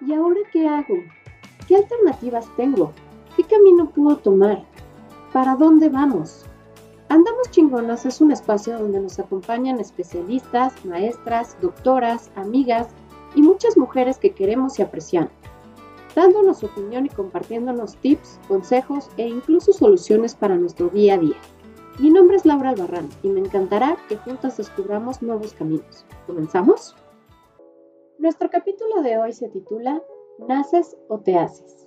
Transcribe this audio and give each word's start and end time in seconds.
¿Y 0.00 0.12
ahora 0.12 0.40
qué 0.52 0.68
hago? 0.68 0.96
¿Qué 1.66 1.76
alternativas 1.76 2.46
tengo? 2.56 2.92
¿Qué 3.34 3.44
camino 3.44 3.90
puedo 3.90 4.16
tomar? 4.18 4.62
¿Para 5.32 5.56
dónde 5.56 5.88
vamos? 5.88 6.44
Andamos 7.08 7.50
Chingonas 7.50 8.04
es 8.04 8.20
un 8.20 8.30
espacio 8.30 8.78
donde 8.78 9.00
nos 9.00 9.18
acompañan 9.18 9.80
especialistas, 9.80 10.84
maestras, 10.84 11.56
doctoras, 11.62 12.30
amigas 12.34 12.88
y 13.34 13.42
muchas 13.42 13.78
mujeres 13.78 14.18
que 14.18 14.32
queremos 14.32 14.78
y 14.78 14.82
apreciamos, 14.82 15.30
dándonos 16.14 16.62
opinión 16.62 17.06
y 17.06 17.08
compartiéndonos 17.08 17.96
tips, 17.96 18.38
consejos 18.48 19.08
e 19.16 19.26
incluso 19.26 19.72
soluciones 19.72 20.34
para 20.34 20.56
nuestro 20.56 20.88
día 20.88 21.14
a 21.14 21.18
día. 21.18 21.36
Mi 21.98 22.10
nombre 22.10 22.36
es 22.36 22.44
Laura 22.44 22.70
Albarrán 22.70 23.08
y 23.22 23.28
me 23.28 23.40
encantará 23.40 23.96
que 24.08 24.16
juntas 24.18 24.58
descubramos 24.58 25.22
nuevos 25.22 25.54
caminos. 25.54 26.04
¿Comenzamos? 26.26 26.94
Nuestro 28.26 28.50
capítulo 28.50 29.02
de 29.02 29.18
hoy 29.18 29.32
se 29.32 29.48
titula 29.48 30.02
¿Naces 30.48 30.96
o 31.06 31.20
te 31.20 31.36
haces? 31.36 31.86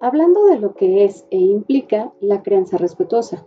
Hablando 0.00 0.46
de 0.46 0.58
lo 0.58 0.74
que 0.74 1.04
es 1.04 1.24
e 1.30 1.38
implica 1.38 2.12
la 2.18 2.42
crianza 2.42 2.78
respetuosa. 2.78 3.46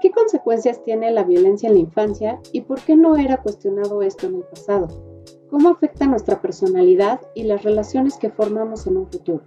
¿Qué 0.00 0.10
consecuencias 0.10 0.82
tiene 0.84 1.10
la 1.10 1.22
violencia 1.22 1.68
en 1.68 1.74
la 1.74 1.80
infancia 1.80 2.40
y 2.52 2.62
por 2.62 2.80
qué 2.80 2.96
no 2.96 3.16
era 3.16 3.42
cuestionado 3.42 4.00
esto 4.00 4.26
en 4.26 4.36
el 4.36 4.44
pasado? 4.44 4.88
¿Cómo 5.50 5.68
afecta 5.68 6.06
nuestra 6.06 6.40
personalidad 6.40 7.20
y 7.34 7.42
las 7.42 7.62
relaciones 7.62 8.16
que 8.16 8.30
formamos 8.30 8.86
en 8.86 8.96
un 8.96 9.12
futuro? 9.12 9.42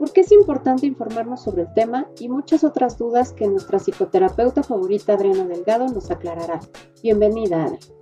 ¿Por 0.00 0.12
qué 0.12 0.22
es 0.22 0.32
importante 0.32 0.86
informarnos 0.86 1.44
sobre 1.44 1.62
el 1.62 1.72
tema 1.74 2.08
y 2.18 2.28
muchas 2.28 2.64
otras 2.64 2.98
dudas 2.98 3.32
que 3.32 3.46
nuestra 3.46 3.78
psicoterapeuta 3.78 4.64
favorita 4.64 5.12
Adriana 5.12 5.46
Delgado 5.46 5.86
nos 5.86 6.10
aclarará? 6.10 6.58
Bienvenida, 7.04 7.66
Adri. 7.66 7.99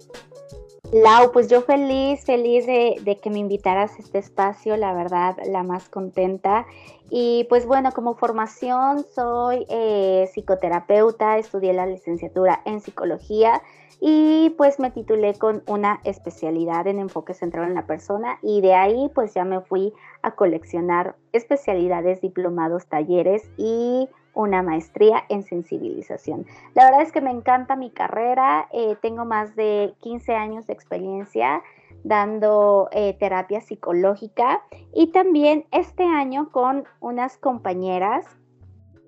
Lau, 0.92 1.32
pues 1.32 1.48
yo 1.48 1.60
feliz, 1.60 2.24
feliz 2.24 2.66
de, 2.66 3.18
que 3.22 3.28
me 3.28 3.38
invitaras 3.38 3.92
a 3.92 3.98
este 3.98 4.18
espacio, 4.18 4.74
la 4.78 4.94
verdad, 4.94 5.36
la 5.46 5.62
más 5.62 5.90
contenta. 5.90 6.66
Y 7.10 7.44
pues 7.50 7.66
bueno, 7.66 7.92
como 7.92 8.14
formación 8.14 9.04
soy 9.14 9.66
eh, 9.68 10.30
psicoterapeuta, 10.32 11.36
estudié 11.36 11.74
la 11.74 11.84
licenciatura 11.84 12.62
en 12.64 12.80
psicología 12.80 13.60
y 14.00 14.54
pues 14.56 14.78
me 14.78 14.90
titulé 14.90 15.34
con 15.34 15.62
una 15.66 16.00
especialidad 16.04 16.86
en 16.86 17.00
enfoque 17.00 17.34
centrado 17.34 17.66
en 17.66 17.74
la 17.74 17.86
persona 17.86 18.38
y 18.42 18.60
de 18.60 18.74
ahí 18.74 19.10
pues 19.14 19.34
ya 19.34 19.44
me 19.44 19.60
fui 19.60 19.92
a 20.22 20.30
coleccionar 20.36 21.16
especialidades, 21.32 22.20
diplomados, 22.22 22.86
talleres 22.86 23.42
y 23.56 24.08
una 24.38 24.62
maestría 24.62 25.24
en 25.28 25.42
sensibilización. 25.42 26.46
La 26.74 26.84
verdad 26.84 27.02
es 27.02 27.10
que 27.10 27.20
me 27.20 27.32
encanta 27.32 27.74
mi 27.74 27.90
carrera, 27.90 28.68
eh, 28.72 28.96
tengo 29.02 29.24
más 29.24 29.56
de 29.56 29.94
15 30.00 30.32
años 30.36 30.66
de 30.68 30.74
experiencia 30.74 31.60
dando 32.04 32.88
eh, 32.92 33.16
terapia 33.18 33.60
psicológica 33.60 34.62
y 34.94 35.08
también 35.08 35.66
este 35.72 36.04
año 36.04 36.52
con 36.52 36.84
unas 37.00 37.36
compañeras 37.36 38.26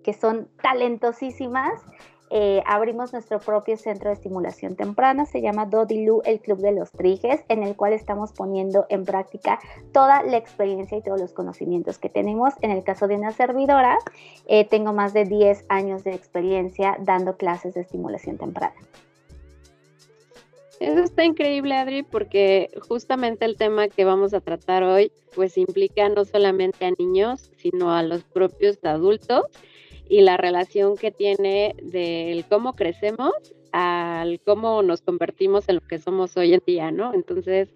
que 0.03 0.15
son 0.15 0.49
talentosísimas 0.63 1.81
eh, 2.31 2.63
abrimos 2.65 3.13
nuestro 3.13 3.41
propio 3.41 3.77
centro 3.77 4.09
de 4.09 4.15
estimulación 4.15 4.77
temprana, 4.77 5.27
se 5.27 5.43
llama 5.43 5.67
Dodilu, 5.67 6.23
el 6.25 6.41
Club 6.41 6.59
de 6.59 6.73
los 6.73 6.93
Triges, 6.93 7.45
en 7.49 7.65
el 7.65 7.75
cual 7.75 7.93
estamos 7.93 8.33
poniendo 8.33 8.87
en 8.89 9.05
práctica 9.05 9.59
toda 9.93 10.23
la 10.23 10.37
experiencia 10.37 10.97
y 10.97 11.03
todos 11.03 11.21
los 11.21 11.33
conocimientos 11.33 11.99
que 11.99 12.09
tenemos. 12.09 12.55
En 12.61 12.71
el 12.71 12.85
caso 12.85 13.09
de 13.09 13.17
una 13.17 13.33
servidora, 13.33 13.99
eh, 14.47 14.65
tengo 14.65 14.93
más 14.93 15.13
de 15.13 15.25
10 15.25 15.65
años 15.69 16.05
de 16.05 16.15
experiencia 16.15 16.97
dando 17.01 17.37
clases 17.37 17.75
de 17.75 17.81
estimulación 17.81 18.39
temprana. 18.39 18.75
Eso 20.79 21.03
está 21.03 21.25
increíble, 21.25 21.75
Adri, 21.75 22.03
porque 22.03 22.71
justamente 22.89 23.45
el 23.45 23.57
tema 23.57 23.89
que 23.89 24.07
vamos 24.07 24.33
a 24.33 24.41
tratar 24.41 24.83
hoy, 24.83 25.13
pues 25.35 25.59
implica 25.59 26.09
no 26.09 26.25
solamente 26.25 26.87
a 26.87 26.93
niños, 26.99 27.51
sino 27.59 27.93
a 27.93 28.03
los 28.03 28.23
propios 28.25 28.83
adultos 28.85 29.45
y 30.11 30.23
la 30.23 30.37
relación 30.37 30.97
que 30.97 31.13
tiene 31.13 31.77
del 31.81 32.45
cómo 32.47 32.75
crecemos 32.75 33.33
al 33.71 34.41
cómo 34.41 34.83
nos 34.83 35.03
convertimos 35.03 35.69
en 35.69 35.77
lo 35.77 35.81
que 35.83 36.01
somos 36.01 36.37
hoy 36.37 36.53
en 36.53 36.63
día, 36.67 36.91
¿no? 36.91 37.15
Entonces, 37.15 37.73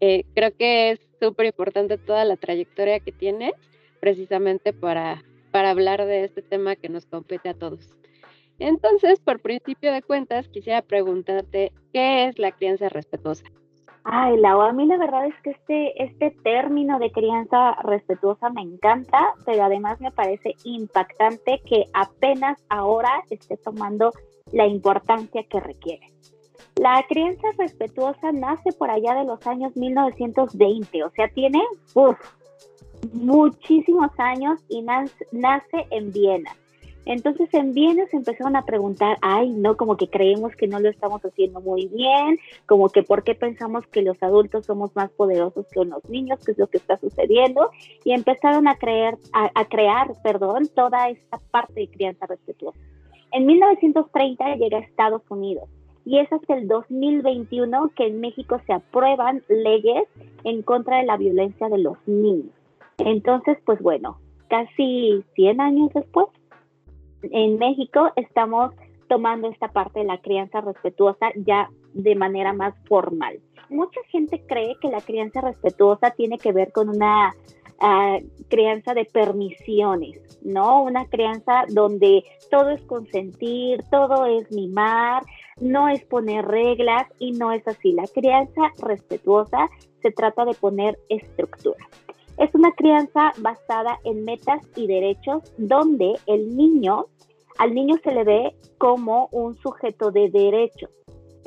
eh, 0.00 0.24
creo 0.34 0.56
que 0.56 0.92
es 0.92 1.00
súper 1.20 1.44
importante 1.44 1.98
toda 1.98 2.24
la 2.24 2.38
trayectoria 2.38 3.00
que 3.00 3.12
tienes 3.12 3.52
precisamente 4.00 4.72
para, 4.72 5.22
para 5.50 5.70
hablar 5.70 6.06
de 6.06 6.24
este 6.24 6.40
tema 6.40 6.74
que 6.74 6.88
nos 6.88 7.04
compete 7.04 7.50
a 7.50 7.54
todos. 7.54 7.94
Entonces, 8.58 9.20
por 9.20 9.40
principio 9.40 9.92
de 9.92 10.00
cuentas, 10.00 10.48
quisiera 10.48 10.80
preguntarte, 10.80 11.70
¿qué 11.92 12.24
es 12.28 12.38
la 12.38 12.52
crianza 12.52 12.88
respetuosa? 12.88 13.44
Ay, 14.06 14.36
Lau, 14.36 14.60
a 14.60 14.72
mí 14.72 14.86
la 14.86 14.98
verdad 14.98 15.26
es 15.26 15.34
que 15.42 15.50
este, 15.50 16.04
este 16.04 16.30
término 16.42 16.98
de 16.98 17.10
crianza 17.10 17.72
respetuosa 17.82 18.50
me 18.50 18.60
encanta, 18.60 19.18
pero 19.46 19.64
además 19.64 19.98
me 19.98 20.12
parece 20.12 20.54
impactante 20.64 21.62
que 21.64 21.86
apenas 21.94 22.62
ahora 22.68 23.24
esté 23.30 23.56
tomando 23.56 24.12
la 24.52 24.66
importancia 24.66 25.42
que 25.44 25.58
requiere. 25.58 26.12
La 26.76 27.02
crianza 27.08 27.48
respetuosa 27.56 28.30
nace 28.30 28.72
por 28.72 28.90
allá 28.90 29.14
de 29.14 29.24
los 29.24 29.46
años 29.46 29.74
1920, 29.74 31.04
o 31.04 31.10
sea, 31.10 31.28
tiene 31.28 31.62
muchísimos 33.14 34.10
años 34.18 34.60
y 34.68 34.82
nace 34.82 35.86
en 35.90 36.12
Viena. 36.12 36.54
Entonces 37.06 37.52
en 37.52 37.74
Viena 37.74 38.06
se 38.06 38.16
empezaron 38.16 38.56
a 38.56 38.64
preguntar, 38.64 39.18
ay, 39.20 39.50
no, 39.50 39.76
como 39.76 39.96
que 39.96 40.08
creemos 40.08 40.56
que 40.56 40.66
no 40.66 40.80
lo 40.80 40.88
estamos 40.88 41.22
haciendo 41.22 41.60
muy 41.60 41.86
bien, 41.88 42.38
como 42.66 42.88
que 42.88 43.02
por 43.02 43.24
qué 43.24 43.34
pensamos 43.34 43.86
que 43.88 44.02
los 44.02 44.22
adultos 44.22 44.66
somos 44.66 44.94
más 44.96 45.10
poderosos 45.10 45.66
que 45.68 45.84
los 45.84 46.04
niños, 46.08 46.40
qué 46.44 46.52
es 46.52 46.58
lo 46.58 46.66
que 46.66 46.78
está 46.78 46.98
sucediendo, 46.98 47.70
y 48.04 48.12
empezaron 48.12 48.68
a 48.68 48.76
creer, 48.76 49.18
a, 49.32 49.64
crear, 49.66 50.14
perdón, 50.22 50.68
toda 50.74 51.10
esta 51.10 51.38
parte 51.50 51.80
de 51.80 51.88
crianza 51.88 52.26
respetuosa. 52.26 52.78
En 53.32 53.46
1930 53.46 54.56
llega 54.56 54.78
a 54.78 54.80
Estados 54.80 55.22
Unidos 55.28 55.68
y 56.06 56.18
es 56.18 56.32
hasta 56.32 56.54
el 56.54 56.68
2021 56.68 57.90
que 57.96 58.06
en 58.06 58.20
México 58.20 58.60
se 58.66 58.72
aprueban 58.72 59.42
leyes 59.48 60.04
en 60.44 60.62
contra 60.62 60.98
de 60.98 61.04
la 61.04 61.16
violencia 61.16 61.68
de 61.68 61.78
los 61.78 61.96
niños. 62.06 62.52
Entonces, 62.98 63.58
pues 63.64 63.80
bueno, 63.80 64.18
casi 64.48 65.24
100 65.34 65.60
años 65.60 65.90
después, 65.94 66.26
en 67.32 67.58
México 67.58 68.10
estamos 68.16 68.72
tomando 69.08 69.48
esta 69.48 69.68
parte 69.68 70.00
de 70.00 70.06
la 70.06 70.18
crianza 70.18 70.60
respetuosa 70.60 71.30
ya 71.36 71.70
de 71.92 72.14
manera 72.14 72.52
más 72.52 72.74
formal. 72.86 73.40
Mucha 73.68 74.00
gente 74.08 74.42
cree 74.46 74.76
que 74.80 74.88
la 74.88 75.00
crianza 75.00 75.40
respetuosa 75.40 76.10
tiene 76.10 76.38
que 76.38 76.52
ver 76.52 76.72
con 76.72 76.88
una 76.88 77.34
ah, 77.80 78.18
crianza 78.48 78.94
de 78.94 79.04
permisiones, 79.04 80.38
¿no? 80.42 80.82
Una 80.82 81.06
crianza 81.06 81.64
donde 81.68 82.24
todo 82.50 82.70
es 82.70 82.82
consentir, 82.82 83.82
todo 83.90 84.26
es 84.26 84.50
mimar, 84.50 85.22
no 85.60 85.88
es 85.88 86.04
poner 86.04 86.44
reglas 86.44 87.06
y 87.18 87.32
no 87.32 87.52
es 87.52 87.66
así. 87.66 87.92
La 87.92 88.06
crianza 88.06 88.62
respetuosa 88.82 89.70
se 90.02 90.10
trata 90.10 90.44
de 90.44 90.54
poner 90.54 90.98
estructura. 91.08 91.88
Es 92.38 92.54
una 92.54 92.72
crianza 92.72 93.32
basada 93.38 93.98
en 94.04 94.24
metas 94.24 94.62
y 94.76 94.86
derechos 94.86 95.42
donde 95.56 96.14
el 96.26 96.56
niño 96.56 97.06
al 97.58 97.74
niño 97.74 97.96
se 98.02 98.12
le 98.12 98.24
ve 98.24 98.54
como 98.78 99.28
un 99.32 99.56
sujeto 99.58 100.10
de 100.10 100.28
derechos. 100.30 100.90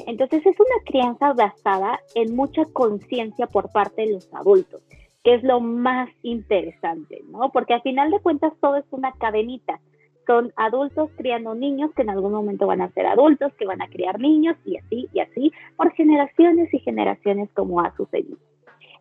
Entonces 0.05 0.45
es 0.45 0.55
una 0.59 0.83
crianza 0.85 1.33
basada 1.33 1.99
en 2.15 2.35
mucha 2.35 2.63
conciencia 2.65 3.47
por 3.47 3.71
parte 3.71 4.03
de 4.03 4.13
los 4.13 4.33
adultos, 4.33 4.81
que 5.23 5.33
es 5.33 5.43
lo 5.43 5.59
más 5.59 6.09
interesante, 6.21 7.23
¿no? 7.29 7.51
Porque 7.51 7.73
al 7.73 7.81
final 7.81 8.11
de 8.11 8.19
cuentas 8.19 8.53
todo 8.61 8.77
es 8.77 8.85
una 8.91 9.11
cadenita. 9.13 9.79
Son 10.25 10.53
adultos 10.55 11.09
criando 11.17 11.55
niños 11.55 11.91
que 11.95 12.03
en 12.03 12.09
algún 12.09 12.33
momento 12.33 12.67
van 12.67 12.81
a 12.81 12.91
ser 12.91 13.05
adultos, 13.07 13.53
que 13.55 13.65
van 13.65 13.81
a 13.81 13.87
criar 13.87 14.19
niños 14.19 14.55
y 14.65 14.77
así 14.77 15.09
y 15.13 15.19
así, 15.19 15.51
por 15.75 15.91
generaciones 15.93 16.73
y 16.73 16.79
generaciones 16.79 17.49
como 17.53 17.81
ha 17.81 17.95
sucedido. 17.95 18.37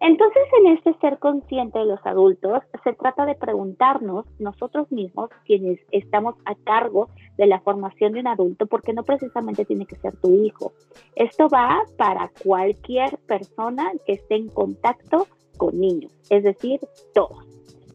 Entonces, 0.01 0.43
en 0.61 0.73
este 0.73 0.95
ser 1.01 1.19
consciente 1.19 1.79
de 1.79 1.87
los 1.87 2.05
adultos, 2.05 2.63
se 2.85 2.93
trata 2.93 3.25
de 3.27 3.35
preguntarnos 3.35 4.27
nosotros 4.39 4.91
mismos, 4.93 5.31
quienes 5.45 5.81
estamos 5.91 6.35
a 6.45 6.55
cargo 6.55 7.09
de 7.39 7.47
la 7.47 7.61
formación 7.61 8.13
de 8.13 8.21
un 8.21 8.27
adulto, 8.27 8.67
porque 8.67 8.93
no 8.93 9.05
precisamente 9.05 9.65
tiene 9.65 9.87
que 9.87 9.97
ser 9.97 10.17
tu 10.17 10.31
hijo. 10.33 10.73
Esto 11.15 11.49
va 11.49 11.83
para 11.97 12.31
cualquier 12.45 13.19
persona 13.27 13.93
que 14.07 14.15
esté 14.15 14.37
en 14.37 14.49
contacto 14.49 15.27
con 15.57 15.81
niños, 15.81 16.13
es 16.31 16.45
decir, 16.45 16.81
todos. 17.15 17.45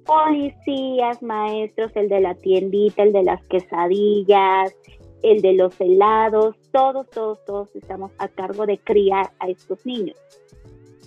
Policías, 0.06 1.22
maestros, 1.22 1.96
el 1.96 2.10
de 2.10 2.22
la 2.22 2.34
tiendita, 2.34 3.04
el 3.04 3.14
de 3.14 3.24
las 3.24 3.46
quesadillas, 3.46 4.76
el 5.22 5.42
de 5.42 5.54
los 5.54 5.80
helados, 5.80 6.56
todos, 6.72 7.10
todos, 7.12 7.44
todos 7.46 7.76
estamos 7.76 8.12
a 8.18 8.28
cargo 8.28 8.66
de 8.66 8.80
criar 8.80 9.32
a 9.40 9.50
estos 9.50 9.86
niños. 9.86 10.18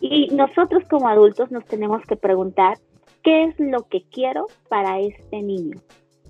Y 0.00 0.29
nosotros 0.29 0.85
como 0.91 1.08
adultos 1.08 1.50
nos 1.50 1.64
tenemos 1.64 2.02
que 2.06 2.17
preguntar, 2.17 2.79
¿qué 3.23 3.44
es 3.44 3.55
lo 3.58 3.88
que 3.88 4.02
quiero 4.11 4.46
para 4.69 5.00
este 5.00 5.43
niño? 5.43 5.81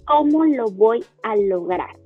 ¿Cómo 0.07 0.45
lo 0.45 0.67
voy 0.71 1.05
a 1.23 1.37
lograr? 1.37 1.97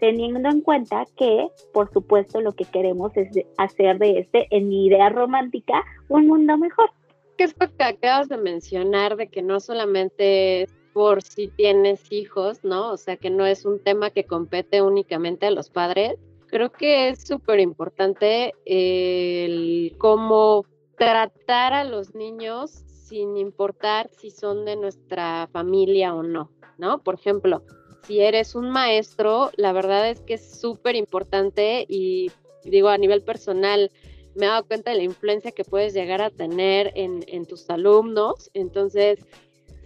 Teniendo 0.00 0.48
en 0.48 0.60
cuenta 0.62 1.04
que, 1.16 1.48
por 1.72 1.92
supuesto, 1.92 2.40
lo 2.40 2.52
que 2.52 2.64
queremos 2.64 3.16
es 3.16 3.28
hacer 3.58 3.98
de 3.98 4.20
este, 4.20 4.46
en 4.50 4.68
mi 4.68 4.86
idea 4.86 5.08
romántica, 5.10 5.84
un 6.08 6.28
mundo 6.28 6.56
mejor. 6.56 6.88
Ok, 6.88 7.36
que 7.36 7.44
esto 7.44 7.66
que 7.76 7.84
acabas 7.84 8.28
de 8.28 8.36
mencionar, 8.38 9.16
de 9.16 9.28
que 9.28 9.42
no 9.42 9.60
solamente 9.60 10.62
es 10.62 10.74
por 10.92 11.22
si 11.22 11.48
tienes 11.48 12.10
hijos, 12.12 12.64
¿no? 12.64 12.92
O 12.92 12.96
sea, 12.96 13.16
que 13.16 13.30
no 13.30 13.46
es 13.46 13.64
un 13.64 13.82
tema 13.82 14.10
que 14.10 14.24
compete 14.24 14.82
únicamente 14.82 15.46
a 15.46 15.50
los 15.50 15.70
padres. 15.70 16.16
Creo 16.48 16.70
que 16.70 17.08
es 17.08 17.26
súper 17.26 17.60
importante 17.60 18.52
el 18.66 19.94
cómo 19.98 20.66
tratar 21.02 21.72
a 21.72 21.82
los 21.82 22.14
niños 22.14 22.70
sin 22.86 23.36
importar 23.36 24.08
si 24.08 24.30
son 24.30 24.64
de 24.64 24.76
nuestra 24.76 25.48
familia 25.52 26.14
o 26.14 26.22
no, 26.22 26.52
¿no? 26.78 27.02
Por 27.02 27.16
ejemplo, 27.16 27.64
si 28.06 28.20
eres 28.20 28.54
un 28.54 28.70
maestro, 28.70 29.50
la 29.56 29.72
verdad 29.72 30.08
es 30.08 30.20
que 30.20 30.34
es 30.34 30.60
súper 30.60 30.94
importante 30.94 31.86
y 31.88 32.30
digo 32.62 32.88
a 32.88 32.98
nivel 32.98 33.22
personal, 33.22 33.90
me 34.36 34.46
he 34.46 34.48
dado 34.48 34.64
cuenta 34.64 34.92
de 34.92 34.98
la 34.98 35.02
influencia 35.02 35.50
que 35.50 35.64
puedes 35.64 35.92
llegar 35.92 36.22
a 36.22 36.30
tener 36.30 36.92
en, 36.94 37.24
en 37.26 37.46
tus 37.46 37.68
alumnos. 37.68 38.48
Entonces, 38.54 39.26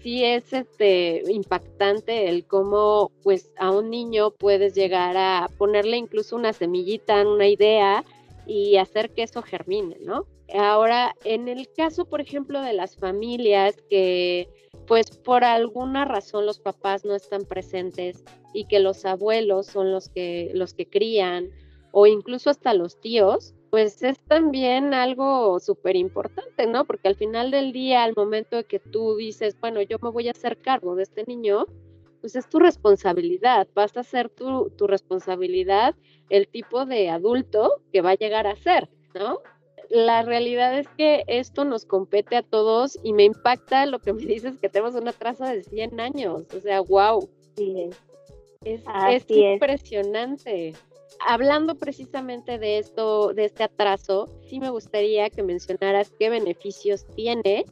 sí 0.02 0.22
es 0.22 0.52
este 0.52 1.22
impactante 1.32 2.28
el 2.28 2.46
cómo 2.46 3.10
pues 3.22 3.50
a 3.56 3.70
un 3.70 3.88
niño 3.88 4.32
puedes 4.32 4.74
llegar 4.74 5.16
a 5.16 5.48
ponerle 5.56 5.96
incluso 5.96 6.36
una 6.36 6.52
semillita, 6.52 7.26
una 7.26 7.48
idea 7.48 8.04
y 8.46 8.76
hacer 8.76 9.14
que 9.14 9.22
eso 9.22 9.40
germine, 9.40 9.96
¿no? 10.02 10.26
Ahora, 10.54 11.14
en 11.24 11.48
el 11.48 11.68
caso, 11.76 12.04
por 12.04 12.20
ejemplo, 12.20 12.60
de 12.60 12.72
las 12.72 12.96
familias 12.96 13.76
que 13.90 14.48
pues 14.86 15.10
por 15.10 15.44
alguna 15.44 16.04
razón 16.04 16.46
los 16.46 16.60
papás 16.60 17.04
no 17.04 17.14
están 17.14 17.44
presentes 17.44 18.24
y 18.52 18.66
que 18.66 18.78
los 18.78 19.04
abuelos 19.04 19.66
son 19.66 19.90
los 19.90 20.08
que 20.08 20.50
los 20.54 20.74
que 20.74 20.86
crían 20.86 21.50
o 21.90 22.06
incluso 22.06 22.50
hasta 22.50 22.74
los 22.74 23.00
tíos, 23.00 23.54
pues 23.70 24.02
es 24.02 24.18
también 24.20 24.94
algo 24.94 25.58
súper 25.60 25.96
importante, 25.96 26.66
¿no? 26.66 26.84
Porque 26.84 27.08
al 27.08 27.16
final 27.16 27.50
del 27.50 27.72
día, 27.72 28.04
al 28.04 28.14
momento 28.14 28.56
de 28.56 28.64
que 28.64 28.78
tú 28.78 29.16
dices, 29.16 29.56
bueno, 29.60 29.80
yo 29.82 29.96
me 30.02 30.10
voy 30.10 30.28
a 30.28 30.32
hacer 30.32 30.58
cargo 30.58 30.94
de 30.94 31.04
este 31.04 31.24
niño, 31.26 31.66
pues 32.20 32.36
es 32.36 32.48
tu 32.48 32.58
responsabilidad, 32.58 33.66
vas 33.74 33.96
a 33.96 34.02
ser 34.02 34.28
tu, 34.28 34.70
tu 34.70 34.86
responsabilidad 34.86 35.94
el 36.28 36.48
tipo 36.48 36.84
de 36.84 37.08
adulto 37.08 37.80
que 37.92 38.02
va 38.02 38.10
a 38.10 38.16
llegar 38.16 38.46
a 38.46 38.56
ser, 38.56 38.88
¿no? 39.14 39.40
La 39.90 40.22
realidad 40.22 40.78
es 40.78 40.88
que 40.96 41.24
esto 41.26 41.64
nos 41.64 41.84
compete 41.84 42.36
a 42.36 42.42
todos 42.42 42.98
y 43.02 43.12
me 43.12 43.24
impacta 43.24 43.86
lo 43.86 43.98
que 43.98 44.12
me 44.12 44.22
dices 44.26 44.58
que 44.60 44.68
tenemos 44.68 44.94
una 44.94 45.12
traza 45.12 45.52
de 45.52 45.62
100 45.62 46.00
años, 46.00 46.44
o 46.54 46.60
sea, 46.60 46.80
wow. 46.80 47.28
Sí, 47.56 47.90
es, 48.64 48.82
es 49.10 49.24
impresionante 49.28 50.74
hablando 51.20 51.76
precisamente 51.76 52.58
de 52.58 52.78
esto, 52.78 53.32
de 53.32 53.46
este 53.46 53.64
atraso, 53.64 54.28
sí 54.48 54.60
me 54.60 54.70
gustaría 54.70 55.30
que 55.30 55.42
mencionaras 55.42 56.12
qué 56.18 56.30
beneficios 56.30 57.06
tiene 57.14 57.64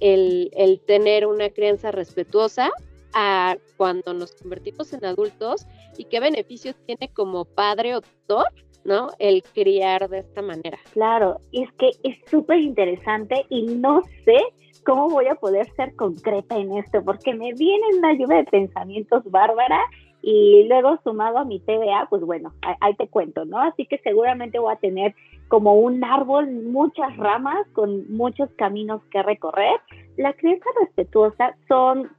el, 0.00 0.80
tener 0.86 1.26
una 1.26 1.50
crianza 1.50 1.90
respetuosa 1.90 2.70
a 3.14 3.56
cuando 3.76 4.12
nos 4.12 4.32
convertimos 4.32 4.92
en 4.92 5.04
adultos 5.04 5.66
y 5.96 6.04
qué 6.04 6.20
beneficios 6.20 6.74
tiene 6.84 7.08
como 7.12 7.44
padre 7.44 7.94
o 7.94 8.00
tutor, 8.00 8.46
¿no? 8.86 9.08
El 9.18 9.42
criar 9.42 10.08
de 10.08 10.20
esta 10.20 10.42
manera. 10.42 10.78
Claro, 10.92 11.38
es 11.52 11.70
que 11.72 11.90
es 12.04 12.16
súper 12.30 12.60
interesante 12.60 13.44
y 13.50 13.62
no 13.62 14.02
sé 14.24 14.38
cómo 14.84 15.10
voy 15.10 15.26
a 15.26 15.34
poder 15.34 15.66
ser 15.74 15.94
concreta 15.96 16.56
en 16.56 16.76
esto, 16.76 17.02
porque 17.04 17.34
me 17.34 17.52
viene 17.54 17.86
una 17.98 18.14
lluvia 18.14 18.38
de 18.38 18.44
pensamientos 18.44 19.24
bárbara 19.30 19.80
y 20.22 20.66
luego 20.68 20.98
sumado 21.04 21.38
a 21.38 21.44
mi 21.44 21.60
TDA, 21.60 22.06
pues 22.08 22.22
bueno, 22.22 22.52
ahí, 22.80 22.94
te 22.94 23.08
cuento, 23.08 23.44
¿no? 23.44 23.60
Así 23.60 23.86
que 23.86 23.98
seguramente 23.98 24.58
voy 24.58 24.72
a 24.72 24.76
tener 24.76 25.14
como 25.48 25.74
un 25.74 26.02
árbol, 26.02 26.50
muchas 26.50 27.16
ramas 27.16 27.66
con 27.72 28.10
muchos 28.12 28.48
caminos 28.56 29.02
que 29.10 29.22
recorrer. 29.22 29.78
La 30.16 30.32
crianza 30.32 30.66
respetuosa 30.80 31.54
son 31.68 32.10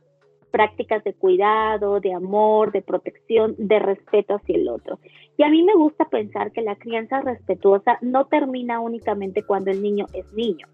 prácticas 0.52 1.04
de 1.04 1.14
cuidado, 1.14 2.00
de 2.00 2.14
amor, 2.14 2.72
de 2.72 2.82
protección, 2.82 3.56
de 3.58 3.80
respeto 3.80 4.36
hacia 4.36 4.56
el 4.56 4.70
otro. 4.70 5.00
Y 5.38 5.44
a 5.44 5.50
mí 5.50 5.64
me 5.64 5.76
gusta 5.76 6.06
pensar 6.06 6.52
que 6.52 6.62
la 6.62 6.76
crianza 6.76 7.22
respetuosa 7.22 7.98
no 8.02 8.26
termina 8.26 8.80
únicamente 8.80 9.44
cuando 9.44 9.72
el 9.72 9.82
niño 9.82 10.06
es 10.14 10.32
niño 10.34 10.68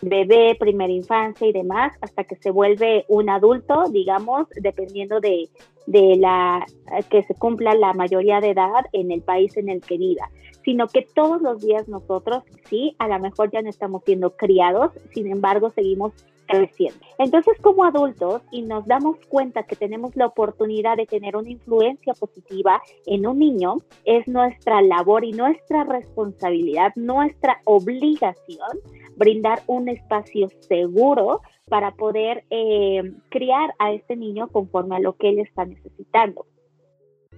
bebé, 0.00 0.56
primera 0.58 0.92
infancia 0.92 1.46
y 1.46 1.52
demás, 1.52 1.92
hasta 2.00 2.24
que 2.24 2.36
se 2.36 2.50
vuelve 2.50 3.04
un 3.08 3.28
adulto, 3.30 3.84
digamos, 3.90 4.48
dependiendo 4.54 5.20
de, 5.20 5.48
de 5.86 6.16
la 6.16 6.64
que 7.10 7.22
se 7.24 7.34
cumpla 7.34 7.74
la 7.74 7.92
mayoría 7.92 8.40
de 8.40 8.50
edad 8.50 8.86
en 8.92 9.10
el 9.10 9.22
país 9.22 9.56
en 9.56 9.68
el 9.68 9.80
que 9.80 9.98
viva, 9.98 10.30
sino 10.64 10.86
que 10.86 11.06
todos 11.14 11.40
los 11.42 11.60
días 11.60 11.88
nosotros, 11.88 12.44
sí, 12.68 12.94
a 12.98 13.08
lo 13.08 13.18
mejor 13.18 13.50
ya 13.50 13.62
no 13.62 13.70
estamos 13.70 14.02
siendo 14.04 14.36
criados, 14.36 14.92
sin 15.12 15.30
embargo, 15.30 15.70
seguimos 15.70 16.12
creciendo. 16.48 16.98
Entonces, 17.18 17.56
como 17.60 17.84
adultos, 17.84 18.42
y 18.50 18.62
nos 18.62 18.86
damos 18.86 19.16
cuenta 19.28 19.62
que 19.62 19.76
tenemos 19.76 20.16
la 20.16 20.26
oportunidad 20.26 20.96
de 20.96 21.06
tener 21.06 21.36
una 21.36 21.50
influencia 21.50 22.14
positiva 22.14 22.82
en 23.06 23.26
un 23.26 23.38
niño, 23.38 23.76
es 24.04 24.26
nuestra 24.26 24.82
labor 24.82 25.24
y 25.24 25.32
nuestra 25.32 25.84
responsabilidad, 25.84 26.92
nuestra 26.96 27.60
obligación 27.64 28.80
brindar 29.16 29.62
un 29.66 29.88
espacio 29.88 30.48
seguro 30.60 31.42
para 31.68 31.92
poder 31.92 32.44
eh, 32.50 33.12
criar 33.28 33.74
a 33.78 33.92
este 33.92 34.16
niño 34.16 34.48
conforme 34.48 34.96
a 34.96 35.00
lo 35.00 35.14
que 35.16 35.28
él 35.28 35.40
está 35.40 35.64
necesitando. 35.64 36.46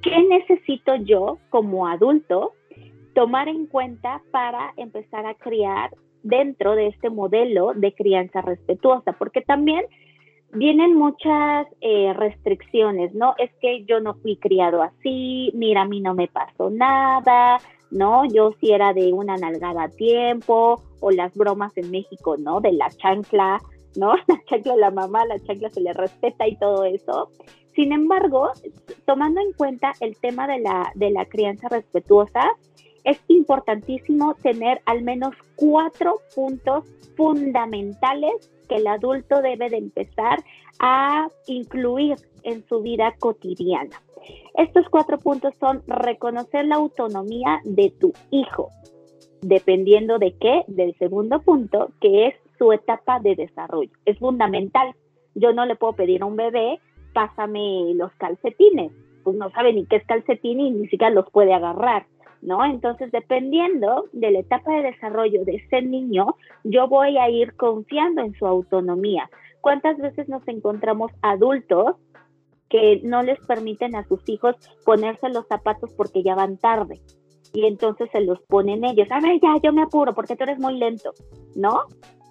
¿Qué 0.03 0.17
necesito 0.23 0.95
yo 0.97 1.39
como 1.51 1.89
adulto 1.89 2.53
tomar 3.15 3.49
en 3.49 3.67
cuenta 3.67 4.23
para 4.31 4.73
empezar 4.77 5.27
a 5.27 5.35
criar 5.35 5.91
dentro 6.23 6.75
de 6.75 6.89
este 6.89 7.11
modelo 7.11 7.73
de 7.75 7.93
crianza 7.93 8.41
respetuosa? 8.41 9.13
Porque 9.13 9.41
también 9.43 9.85
vienen 10.53 10.95
muchas 10.95 11.67
eh, 11.81 12.13
restricciones, 12.15 13.15
¿no? 13.15 13.35
Es 13.39 13.51
que 13.61 13.85
yo 13.85 14.01
no 14.01 14.15
fui 14.15 14.37
criado 14.37 14.83
así, 14.83 15.51
mira, 15.55 15.83
a 15.83 15.89
mí 15.89 16.01
no 16.01 16.15
me 16.15 16.29
pasó 16.29 16.71
nada, 16.71 17.59
¿no? 17.91 18.25
Yo 18.27 18.53
sí 18.61 18.73
era 18.73 18.93
de 18.93 19.13
una 19.13 19.37
nalgada 19.37 19.85
a 19.85 19.89
tiempo, 19.89 20.83
o 21.01 21.11
las 21.11 21.35
bromas 21.35 21.77
en 21.77 21.91
México, 21.91 22.37
¿no? 22.37 22.61
De 22.61 22.73
la 22.73 22.89
chancla, 22.91 23.61
¿no? 23.97 24.15
La 24.29 24.43
chancla 24.49 24.77
la 24.77 24.91
mamá, 24.91 25.25
la 25.25 25.39
chancla 25.41 25.71
se 25.71 25.81
le 25.81 25.93
respeta 25.93 26.47
y 26.47 26.57
todo 26.57 26.85
eso. 26.85 27.31
Sin 27.75 27.93
embargo, 27.93 28.51
tomando 29.07 29.41
en 29.41 29.53
cuenta 29.53 29.93
el 30.01 30.17
tema 30.17 30.47
de 30.47 30.61
la, 30.61 30.93
de 30.95 31.11
la 31.11 31.25
crianza 31.25 31.69
respetuosa, 31.69 32.43
es 33.05 33.21
importantísimo 33.29 34.35
tener 34.43 34.81
al 34.87 35.03
menos 35.03 35.35
cuatro 35.57 36.21
puntos 36.35 36.85
fundamentales 37.17 38.51
que 38.69 38.77
el 38.77 38.87
adulto 38.87 39.43
debe 39.43 39.69
de 39.69 39.79
empezar 39.79 40.39
a 40.79 41.29
incluir 41.47 42.17
en 42.43 42.65
su 42.69 42.81
vida 42.81 43.15
cotidiana. 43.19 44.01
Estos 44.55 44.89
cuatro 44.89 45.19
puntos 45.19 45.55
son 45.59 45.83
reconocer 45.87 46.67
la 46.67 46.77
autonomía 46.77 47.61
de 47.65 47.91
tu 47.91 48.13
hijo, 48.31 48.69
dependiendo 49.43 50.19
de 50.19 50.33
qué, 50.33 50.65
del 50.69 50.95
segundo 50.99 51.41
punto, 51.41 51.91
que 52.01 52.29
es 52.29 52.35
su 52.59 52.73
etapa 52.73 53.21
de 53.21 53.35
desarrollo. 53.35 53.91
Es 54.05 54.19
fundamental. 54.19 54.95
Yo 55.35 55.53
no 55.53 55.65
le 55.65 55.77
puedo 55.77 55.95
pedir 55.95 56.23
a 56.23 56.27
un 56.27 56.37
bebé, 56.37 56.79
pásame 57.13 57.95
los 57.95 58.13
calcetines. 58.13 58.93
Pues 59.25 59.37
no 59.37 59.51
sabe 59.51 59.73
ni 59.73 59.85
qué 59.87 59.97
es 59.97 60.07
calcetín 60.07 60.61
y 60.61 60.71
ni 60.71 60.89
siquiera 60.89 61.11
los 61.11 61.31
puede 61.31 61.53
agarrar. 61.53 62.07
¿No? 62.43 62.65
Entonces, 62.65 63.13
dependiendo 63.13 64.07
de 64.13 64.31
la 64.31 64.39
etapa 64.39 64.73
de 64.73 64.83
desarrollo 64.83 65.45
de 65.45 65.57
ese 65.57 65.83
niño, 65.83 66.37
yo 66.65 66.89
voy 66.89 67.19
a 67.19 67.29
ir 67.29 67.55
confiando 67.55 68.23
en 68.23 68.35
su 68.35 68.47
autonomía. 68.47 69.29
¿Cuántas 69.61 69.99
veces 69.99 70.27
nos 70.29 70.47
encontramos 70.49 71.13
adultos 71.21 71.97
que 72.71 73.01
no 73.03 73.23
les 73.23 73.39
permiten 73.41 73.95
a 73.97 74.07
sus 74.07 74.27
hijos 74.29 74.57
ponerse 74.87 75.29
los 75.29 75.47
zapatos 75.49 75.93
porque 75.93 76.23
ya 76.23 76.35
van 76.35 76.57
tarde. 76.57 77.03
Y 77.53 77.67
entonces 77.67 78.09
se 78.13 78.21
los 78.21 78.41
ponen 78.43 78.85
ellos. 78.85 79.09
A 79.11 79.21
ver, 79.21 79.41
ya, 79.43 79.57
yo 79.63 79.73
me 79.73 79.83
apuro 79.83 80.15
porque 80.15 80.37
tú 80.37 80.45
eres 80.45 80.59
muy 80.61 80.79
lento, 80.79 81.13
¿no? 81.57 81.83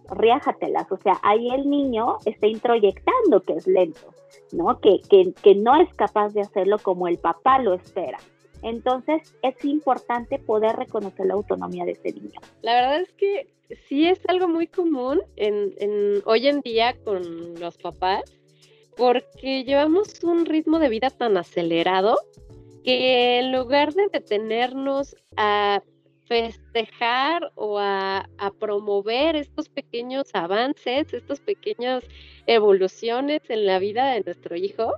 Riájatelas. 0.10 0.90
O 0.92 0.98
sea, 0.98 1.20
ahí 1.24 1.50
el 1.50 1.70
niño 1.70 2.18
está 2.26 2.48
introyectando 2.48 3.42
que 3.42 3.54
es 3.54 3.68
lento, 3.68 4.14
¿no? 4.54 4.80
Que, 4.80 5.02
que, 5.10 5.34
que 5.44 5.56
no 5.56 5.76
es 5.76 5.94
capaz 5.96 6.34
de 6.34 6.42
hacerlo 6.42 6.78
como 6.82 7.10
el 7.10 7.18
papá 7.18 7.60
lo 7.60 7.74
espera. 7.74 8.18
Entonces 8.62 9.36
es 9.42 9.64
importante 9.66 10.40
poder 10.40 10.76
reconocer 10.76 11.26
la 11.26 11.36
autonomía 11.36 11.86
de 11.86 11.94
ese 11.94 12.14
niño. 12.14 12.40
La 12.62 12.74
verdad 12.74 13.02
es 13.02 13.12
que 13.14 13.48
sí 13.88 14.08
es 14.08 14.20
algo 14.28 14.48
muy 14.48 14.68
común 14.68 15.22
en, 15.36 15.74
en, 15.78 16.22
hoy 16.26 16.48
en 16.48 16.62
día 16.62 16.96
con 17.04 17.60
los 17.60 17.78
papás 17.78 18.24
porque 18.98 19.64
llevamos 19.64 20.24
un 20.24 20.46
ritmo 20.46 20.78
de 20.80 20.90
vida 20.90 21.10
tan 21.10 21.38
acelerado 21.38 22.18
que 22.84 23.40
en 23.40 23.52
lugar 23.52 23.94
de 23.94 24.08
detenernos 24.12 25.16
a 25.38 25.82
festejar 26.30 27.52
o 27.56 27.80
a, 27.80 28.28
promover 28.60 29.36
estos 29.36 29.68
pequeños 29.68 30.30
avances, 30.34 31.12
estas 31.14 31.40
pequeñas 31.40 32.04
evoluciones 32.46 33.42
en 33.50 33.66
la 33.66 33.80
vida 33.80 34.12
de 34.12 34.22
nuestro 34.22 34.56
hijo, 34.56 34.94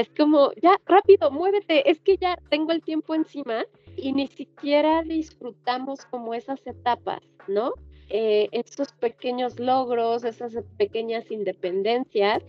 es 0.00 0.08
como, 0.16 0.52
ya, 0.62 0.76
rápido, 0.86 1.30
muévete, 1.30 1.90
es 1.90 2.00
que 2.00 2.16
ya 2.16 2.36
tengo 2.48 2.72
el 2.72 2.82
tiempo 2.82 3.14
encima 3.14 3.64
y 3.96 4.12
ni 4.12 4.26
siquiera 4.26 5.02
disfrutamos 5.02 6.04
como 6.06 6.34
esas 6.34 6.66
etapas, 6.66 7.20
¿no? 7.46 7.74
eh, 8.12 8.48
esos 8.52 8.92
pequeños 8.92 9.58
logros, 9.58 10.22
esas 10.24 10.52
pequeñas 10.76 11.30
independencias. 11.30 12.42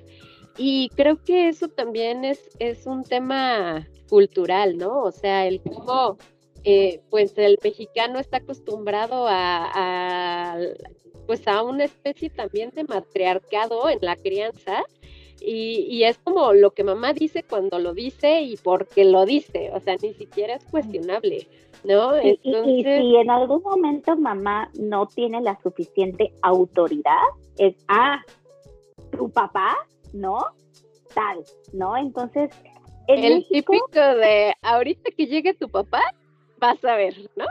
Y 0.58 0.90
creo 0.96 1.24
que 1.24 1.48
eso 1.48 1.70
también 1.70 2.26
es, 2.26 2.50
es 2.60 2.86
un 2.86 3.04
tema 3.04 3.88
cultural, 4.10 4.78
¿no? 4.78 5.02
O 5.04 5.12
sea, 5.12 5.48
el 5.48 5.62
cómo 5.62 6.18
eh, 6.66 7.02
pues 7.10 7.38
el 7.38 7.58
mexicano 7.64 8.20
está 8.20 8.38
acostumbrado 8.38 9.26
a, 9.30 10.58
pues 11.26 11.48
a 11.48 11.64
una 11.64 11.86
especie 11.86 12.30
también 12.30 12.70
de 12.72 12.84
matriarcado 12.84 13.90
en 13.90 14.00
la 14.02 14.18
crianza 14.18 14.84
y, 15.46 16.04
es 16.04 16.18
como 16.20 16.54
lo 16.54 16.72
que 16.72 16.84
mamá 16.84 17.14
dice 17.14 17.44
cuando 17.44 17.78
lo 17.80 17.94
dice 17.94 18.42
y 18.42 18.56
porque 18.58 19.04
lo 19.04 19.26
dice, 19.26 19.72
o 19.74 19.80
sea, 19.80 19.96
ni 20.02 20.14
siquiera 20.14 20.56
es 20.56 20.66
cuestionable, 20.66 21.48
¿no? 21.84 22.22
y, 22.22 22.38
si 22.84 23.16
en 23.16 23.30
algún 23.30 23.62
momento 23.62 24.16
mamá 24.16 24.70
no 24.80 25.08
tiene 25.08 25.42
la 25.42 25.60
suficiente 25.62 26.32
autoridad, 26.42 27.22
es, 27.58 27.76
ah, 27.90 28.22
tu 29.12 29.30
papá, 29.30 29.76
¿no? 30.14 30.40
Tal, 31.14 31.44
¿no? 31.74 31.98
Entonces, 31.98 32.50
el 33.08 33.46
típico 33.48 34.00
de 34.00 34.56
ahorita 34.62 35.12
que 35.16 35.28
llegue 35.28 35.54
tu 35.54 35.68
papá, 35.68 36.02
vas 36.58 36.84
a 36.86 36.96
ver, 36.96 37.16
¿no? 37.36 37.46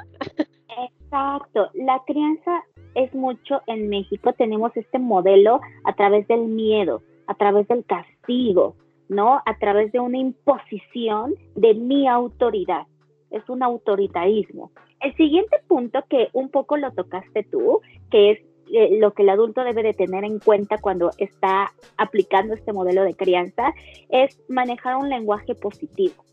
Exacto, 0.79 1.69
la 1.75 2.03
crianza 2.07 2.65
es 2.95 3.15
mucho 3.15 3.61
en 3.67 3.89
México, 3.89 4.33
tenemos 4.33 4.75
este 4.77 4.99
modelo 4.99 5.61
a 5.85 5.95
través 5.95 6.27
del 6.29 6.41
miedo, 6.41 7.03
a 7.27 7.35
través 7.35 7.69
del 7.69 7.85
castigo, 7.85 8.77
¿no? 9.09 9.41
A 9.45 9.59
través 9.59 9.93
de 9.93 10.01
una 10.01 10.19
imposición 10.19 11.35
de 11.55 11.75
mi 11.75 12.09
autoridad. 12.09 12.87
Es 13.31 13.49
un 13.49 13.63
autoritarismo. 13.63 14.73
El 15.01 15.15
siguiente 15.17 15.57
punto 15.67 16.05
que 16.09 16.29
un 16.33 16.49
poco 16.51 16.77
lo 16.77 16.93
tocaste 16.93 17.45
tú, 17.45 17.81
que 18.11 18.31
es 18.33 18.39
eh, 18.73 18.99
lo 18.99 19.13
que 19.13 19.23
el 19.23 19.31
adulto 19.31 19.65
debe 19.65 19.83
de 19.83 19.95
tener 19.95 20.25
en 20.25 20.39
cuenta 20.39 20.79
cuando 20.79 21.11
está 21.19 21.73
aplicando 21.97 22.55
este 22.55 22.73
modelo 22.73 23.03
de 23.03 23.15
crianza, 23.15 23.75
es 24.09 24.41
manejar 24.49 24.97
un 24.97 25.09
lenguaje 25.09 25.55
positivo. 25.55 26.25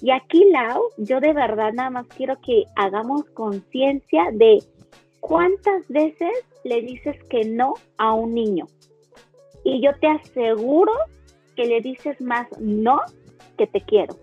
Y 0.00 0.10
aquí, 0.10 0.44
Lau, 0.50 0.82
yo 0.98 1.20
de 1.20 1.32
verdad 1.32 1.72
nada 1.72 1.90
más 1.90 2.06
quiero 2.08 2.36
que 2.40 2.64
hagamos 2.76 3.24
conciencia 3.30 4.30
de 4.32 4.58
cuántas 5.20 5.88
veces 5.88 6.32
le 6.64 6.82
dices 6.82 7.22
que 7.30 7.44
no 7.44 7.74
a 7.96 8.12
un 8.12 8.34
niño. 8.34 8.66
Y 9.64 9.82
yo 9.82 9.90
te 9.98 10.06
aseguro 10.06 10.92
que 11.56 11.66
le 11.66 11.80
dices 11.80 12.20
más 12.20 12.46
no 12.60 13.00
que 13.56 13.66
te 13.66 13.80
quiero 13.80 14.14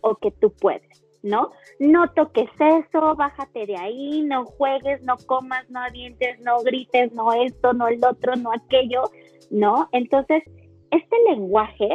o 0.00 0.16
que 0.16 0.30
tú 0.32 0.52
puedes, 0.52 1.04
¿no? 1.22 1.50
No 1.78 2.10
toques 2.10 2.50
eso, 2.58 3.14
bájate 3.14 3.66
de 3.66 3.76
ahí, 3.76 4.22
no 4.22 4.44
juegues, 4.44 5.02
no 5.02 5.16
comas, 5.26 5.68
no 5.70 5.80
avientes, 5.80 6.40
no 6.40 6.60
grites, 6.62 7.12
no 7.12 7.32
esto, 7.32 7.72
no 7.72 7.88
el 7.88 8.04
otro, 8.04 8.34
no 8.36 8.52
aquello, 8.52 9.04
¿no? 9.50 9.88
Entonces, 9.92 10.42
este 10.90 11.16
lenguaje 11.28 11.88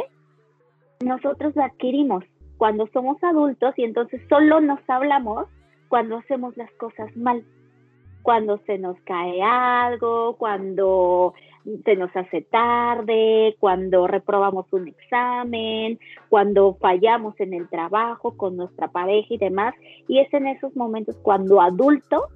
nosotros 1.00 1.54
lo 1.54 1.62
adquirimos 1.62 2.24
cuando 2.56 2.88
somos 2.92 3.22
adultos 3.22 3.74
y 3.76 3.84
entonces 3.84 4.20
solo 4.28 4.60
nos 4.60 4.80
hablamos 4.88 5.46
cuando 5.88 6.18
hacemos 6.18 6.56
las 6.56 6.70
cosas 6.72 7.16
mal, 7.16 7.44
cuando 8.22 8.58
se 8.66 8.78
nos 8.78 9.00
cae 9.02 9.40
algo, 9.42 10.36
cuando 10.36 11.34
se 11.84 11.96
nos 11.96 12.14
hace 12.16 12.42
tarde, 12.42 13.56
cuando 13.60 14.06
reprobamos 14.06 14.72
un 14.72 14.88
examen, 14.88 15.98
cuando 16.28 16.76
fallamos 16.80 17.38
en 17.40 17.54
el 17.54 17.68
trabajo 17.68 18.36
con 18.36 18.56
nuestra 18.56 18.88
pareja 18.88 19.26
y 19.30 19.38
demás. 19.38 19.74
Y 20.08 20.20
es 20.20 20.32
en 20.32 20.46
esos 20.46 20.74
momentos 20.76 21.16
cuando 21.22 21.60
adulto 21.60 22.28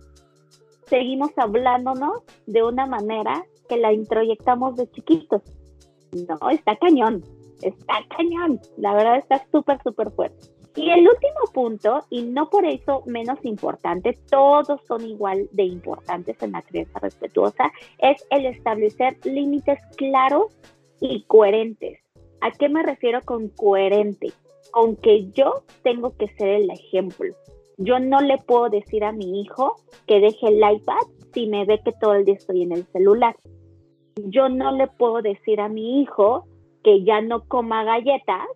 seguimos 0.87 1.31
hablándonos 1.37 2.23
de 2.47 2.63
una 2.63 2.87
manera 2.87 3.45
que 3.69 3.77
la 3.77 3.93
introyectamos 3.93 4.77
de 4.77 4.91
chiquitos. 4.91 5.43
No, 6.29 6.51
está 6.51 6.77
cañón 6.77 7.23
está 7.63 7.95
cañón, 8.17 8.61
la 8.77 8.95
verdad 8.95 9.19
está 9.19 9.45
súper, 9.51 9.81
súper 9.83 10.11
fuerte. 10.11 10.49
Y 10.75 10.89
el 10.89 11.01
último 11.01 11.53
punto, 11.53 12.05
y 12.09 12.23
no 12.23 12.49
por 12.49 12.65
eso 12.65 13.03
menos 13.07 13.45
importante, 13.45 14.19
todos 14.31 14.81
son 14.87 15.05
igual 15.05 15.49
de 15.53 15.65
importantes 15.65 16.43
en 16.43 16.53
la 16.53 16.63
crianza 16.63 16.99
respetuosa, 16.99 17.71
es 17.99 18.27
el 18.31 18.47
establecer 18.47 19.19
límites 19.25 19.79
claros 19.97 20.57
y 21.01 21.25
coherentes. 21.25 21.99
¿A 22.41 22.51
qué 22.53 22.69
me 22.71 22.83
refiero 22.83 23.21
con 23.23 23.49
coherente? 23.49 24.33
Con 24.71 24.97
que 24.97 25.31
yo 25.33 25.63
tengo 25.83 26.17
que 26.17 26.29
ser 26.39 26.49
el 26.49 26.71
ejemplo. 26.71 27.35
Yo 27.77 27.99
no 27.99 28.21
le 28.21 28.39
puedo 28.39 28.71
decir 28.71 29.05
a 29.05 29.13
mi 29.13 29.43
hijo 29.43 29.77
que 30.07 30.21
deje 30.21 30.49
el 30.49 30.57
iPad 30.57 31.03
si 31.35 31.47
me 31.47 31.67
ve 31.67 31.81
que 31.85 31.93
todo 31.93 32.15
el 32.15 32.25
día 32.25 32.35
estoy 32.35 32.63
en 32.63 32.73
el 32.73 32.85
celular. 32.87 33.37
Yo 34.17 34.49
no 34.49 34.73
le 34.73 34.87
puedo 34.87 35.21
decir 35.21 35.61
a 35.61 35.69
mi 35.69 36.01
hijo 36.01 36.47
que 36.83 37.05
ya 37.05 37.21
no 37.21 37.45
coma 37.47 37.85
galletas 37.85 38.47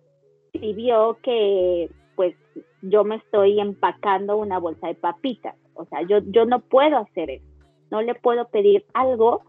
si 0.51 0.73
vio 0.73 1.17
que 1.21 1.89
yo 2.81 3.03
me 3.03 3.15
estoy 3.15 3.59
empacando 3.59 4.37
una 4.37 4.59
bolsa 4.59 4.87
de 4.87 4.95
papitas. 4.95 5.55
O 5.73 5.85
sea, 5.85 6.01
yo, 6.03 6.19
yo 6.19 6.45
no 6.45 6.59
puedo 6.59 6.97
hacer 6.97 7.29
eso. 7.29 7.45
No 7.91 8.01
le 8.01 8.15
puedo 8.15 8.47
pedir 8.49 8.85
algo 8.93 9.43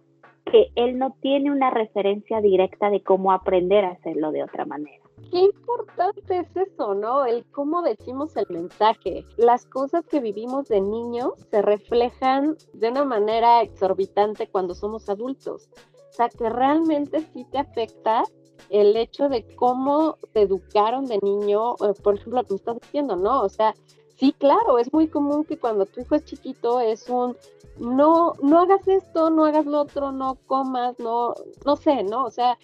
que 0.44 0.68
él 0.76 0.98
no 0.98 1.14
tiene 1.20 1.50
una 1.50 1.70
referencia 1.70 2.40
directa 2.40 2.90
de 2.90 3.02
cómo 3.02 3.32
aprender 3.32 3.84
a 3.84 3.90
hacerlo 3.90 4.32
de 4.32 4.44
otra 4.44 4.64
manera. 4.64 5.02
Qué 5.30 5.40
importante 5.40 6.38
es 6.38 6.56
eso, 6.56 6.94
¿no? 6.94 7.26
El 7.26 7.44
cómo 7.50 7.82
decimos 7.82 8.34
el 8.36 8.46
mensaje. 8.48 9.24
Las 9.36 9.66
cosas 9.66 10.06
que 10.06 10.20
vivimos 10.20 10.68
de 10.68 10.80
niños 10.80 11.34
se 11.50 11.60
reflejan 11.60 12.56
de 12.72 12.88
una 12.88 13.04
manera 13.04 13.60
exorbitante 13.62 14.46
cuando 14.46 14.74
somos 14.74 15.08
adultos. 15.10 15.68
O 16.08 16.12
sea, 16.12 16.28
que 16.30 16.48
realmente 16.48 17.20
sí 17.20 17.44
te 17.50 17.58
afecta 17.58 18.24
el 18.70 18.96
hecho 18.96 19.28
de 19.28 19.44
cómo 19.56 20.16
te 20.32 20.42
educaron 20.42 21.06
de 21.06 21.18
niño, 21.22 21.74
eh, 21.74 21.94
por 22.02 22.14
ejemplo, 22.14 22.40
lo 22.40 22.46
que 22.46 22.54
me 22.54 22.58
estás 22.58 22.80
diciendo, 22.80 23.16
¿no? 23.16 23.42
O 23.42 23.48
sea, 23.48 23.74
sí, 24.16 24.34
claro, 24.38 24.78
es 24.78 24.92
muy 24.92 25.08
común 25.08 25.44
que 25.44 25.58
cuando 25.58 25.86
tu 25.86 26.00
hijo 26.00 26.14
es 26.14 26.24
chiquito 26.24 26.80
es 26.80 27.08
un, 27.08 27.36
no, 27.78 28.34
no 28.42 28.60
hagas 28.60 28.86
esto, 28.88 29.30
no 29.30 29.44
hagas 29.44 29.66
lo 29.66 29.80
otro, 29.80 30.12
no 30.12 30.36
comas, 30.46 30.98
no, 30.98 31.34
no 31.64 31.76
sé, 31.76 32.02
¿no? 32.02 32.24
O 32.24 32.30
sea, 32.30 32.58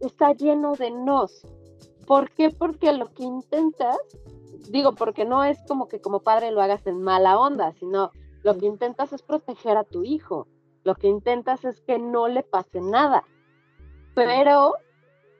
está 0.00 0.32
lleno 0.32 0.72
de 0.72 0.90
nos. 0.90 1.42
¿Por 2.06 2.30
qué? 2.30 2.50
Porque 2.50 2.92
lo 2.92 3.12
que 3.12 3.24
intentas, 3.24 3.98
digo, 4.70 4.94
porque 4.94 5.24
no 5.24 5.44
es 5.44 5.58
como 5.68 5.88
que 5.88 6.00
como 6.00 6.20
padre 6.20 6.50
lo 6.50 6.62
hagas 6.62 6.86
en 6.86 7.02
mala 7.02 7.38
onda, 7.38 7.72
sino 7.78 8.10
lo 8.42 8.56
que 8.56 8.66
intentas 8.66 9.12
es 9.12 9.22
proteger 9.22 9.76
a 9.76 9.84
tu 9.84 10.02
hijo. 10.02 10.46
Lo 10.82 10.94
que 10.94 11.08
intentas 11.08 11.64
es 11.64 11.80
que 11.82 11.98
no 11.98 12.26
le 12.28 12.42
pase 12.42 12.80
nada. 12.80 13.24
Pero 14.14 14.74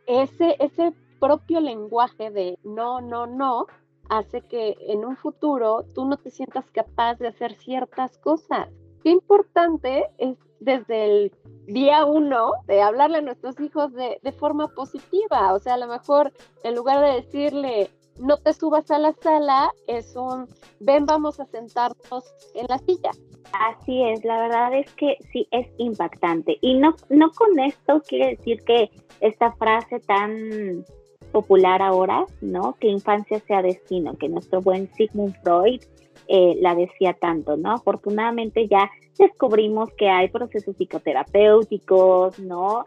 ese, 0.07 0.57
ese 0.59 0.93
propio 1.19 1.61
lenguaje 1.61 2.31
de 2.31 2.59
no, 2.65 3.01
no, 3.01 3.27
no, 3.27 3.67
hace 4.09 4.43
que 4.43 4.77
en 4.89 5.05
un 5.05 5.17
futuro 5.17 5.85
tú 5.95 6.05
no 6.05 6.17
te 6.17 6.31
sientas 6.31 6.71
capaz 6.73 7.17
de 7.17 7.29
hacer 7.29 7.55
ciertas 7.55 8.19
cosas. 8.19 8.69
Qué 9.03 9.11
importante 9.11 10.07
es 10.19 10.37
desde 10.59 11.05
el 11.05 11.33
día 11.67 12.05
uno 12.05 12.53
de 12.67 12.83
hablarle 12.83 13.19
a 13.19 13.23
nuestros 13.23 13.59
hijos 13.61 13.93
de, 13.95 14.19
de 14.23 14.33
forma 14.33 14.69
positiva. 14.69 15.55
O 15.55 15.59
sea, 15.59 15.75
a 15.75 15.79
lo 15.79 15.87
mejor 15.87 16.33
en 16.65 16.75
lugar 16.75 17.01
de 17.01 17.23
decirle 17.23 17.91
no 18.21 18.37
te 18.37 18.53
subas 18.53 18.91
a 18.91 18.99
la 18.99 19.15
sala, 19.15 19.73
es 19.87 20.15
un 20.15 20.47
ven, 20.79 21.07
vamos 21.07 21.41
a 21.41 21.47
sentarnos 21.47 22.25
en 22.55 22.67
la 22.69 22.79
silla. 22.79 23.11
Así 23.53 24.03
es, 24.05 24.25
la 24.25 24.41
verdad 24.41 24.75
es 24.75 24.93
que 24.95 25.17
sí 25.33 25.47
es 25.51 25.67
impactante. 25.79 26.59
Y 26.61 26.75
no, 26.75 26.95
no 27.09 27.31
con 27.31 27.59
esto 27.59 28.03
quiere 28.07 28.37
decir 28.37 28.63
que 28.63 28.91
esta 29.21 29.53
frase 29.53 30.01
tan 30.01 30.85
popular 31.33 31.83
ahora, 31.83 32.27
¿no? 32.41 32.77
Que 32.81 32.89
infancia 32.89 33.41
sea 33.41 33.63
destino, 33.63 34.17
que 34.17 34.29
nuestro 34.29 34.61
buen 34.61 34.93
Sigmund 34.95 35.35
Freud 35.43 35.81
eh, 36.29 36.57
la 36.61 36.75
decía 36.75 37.15
tanto, 37.15 37.57
¿no? 37.57 37.73
Afortunadamente 37.73 38.69
ya 38.69 38.91
descubrimos 39.19 39.91
que 39.95 40.09
hay 40.09 40.29
procesos 40.29 40.77
psicoterapéuticos, 40.77 42.39
¿no? 42.39 42.85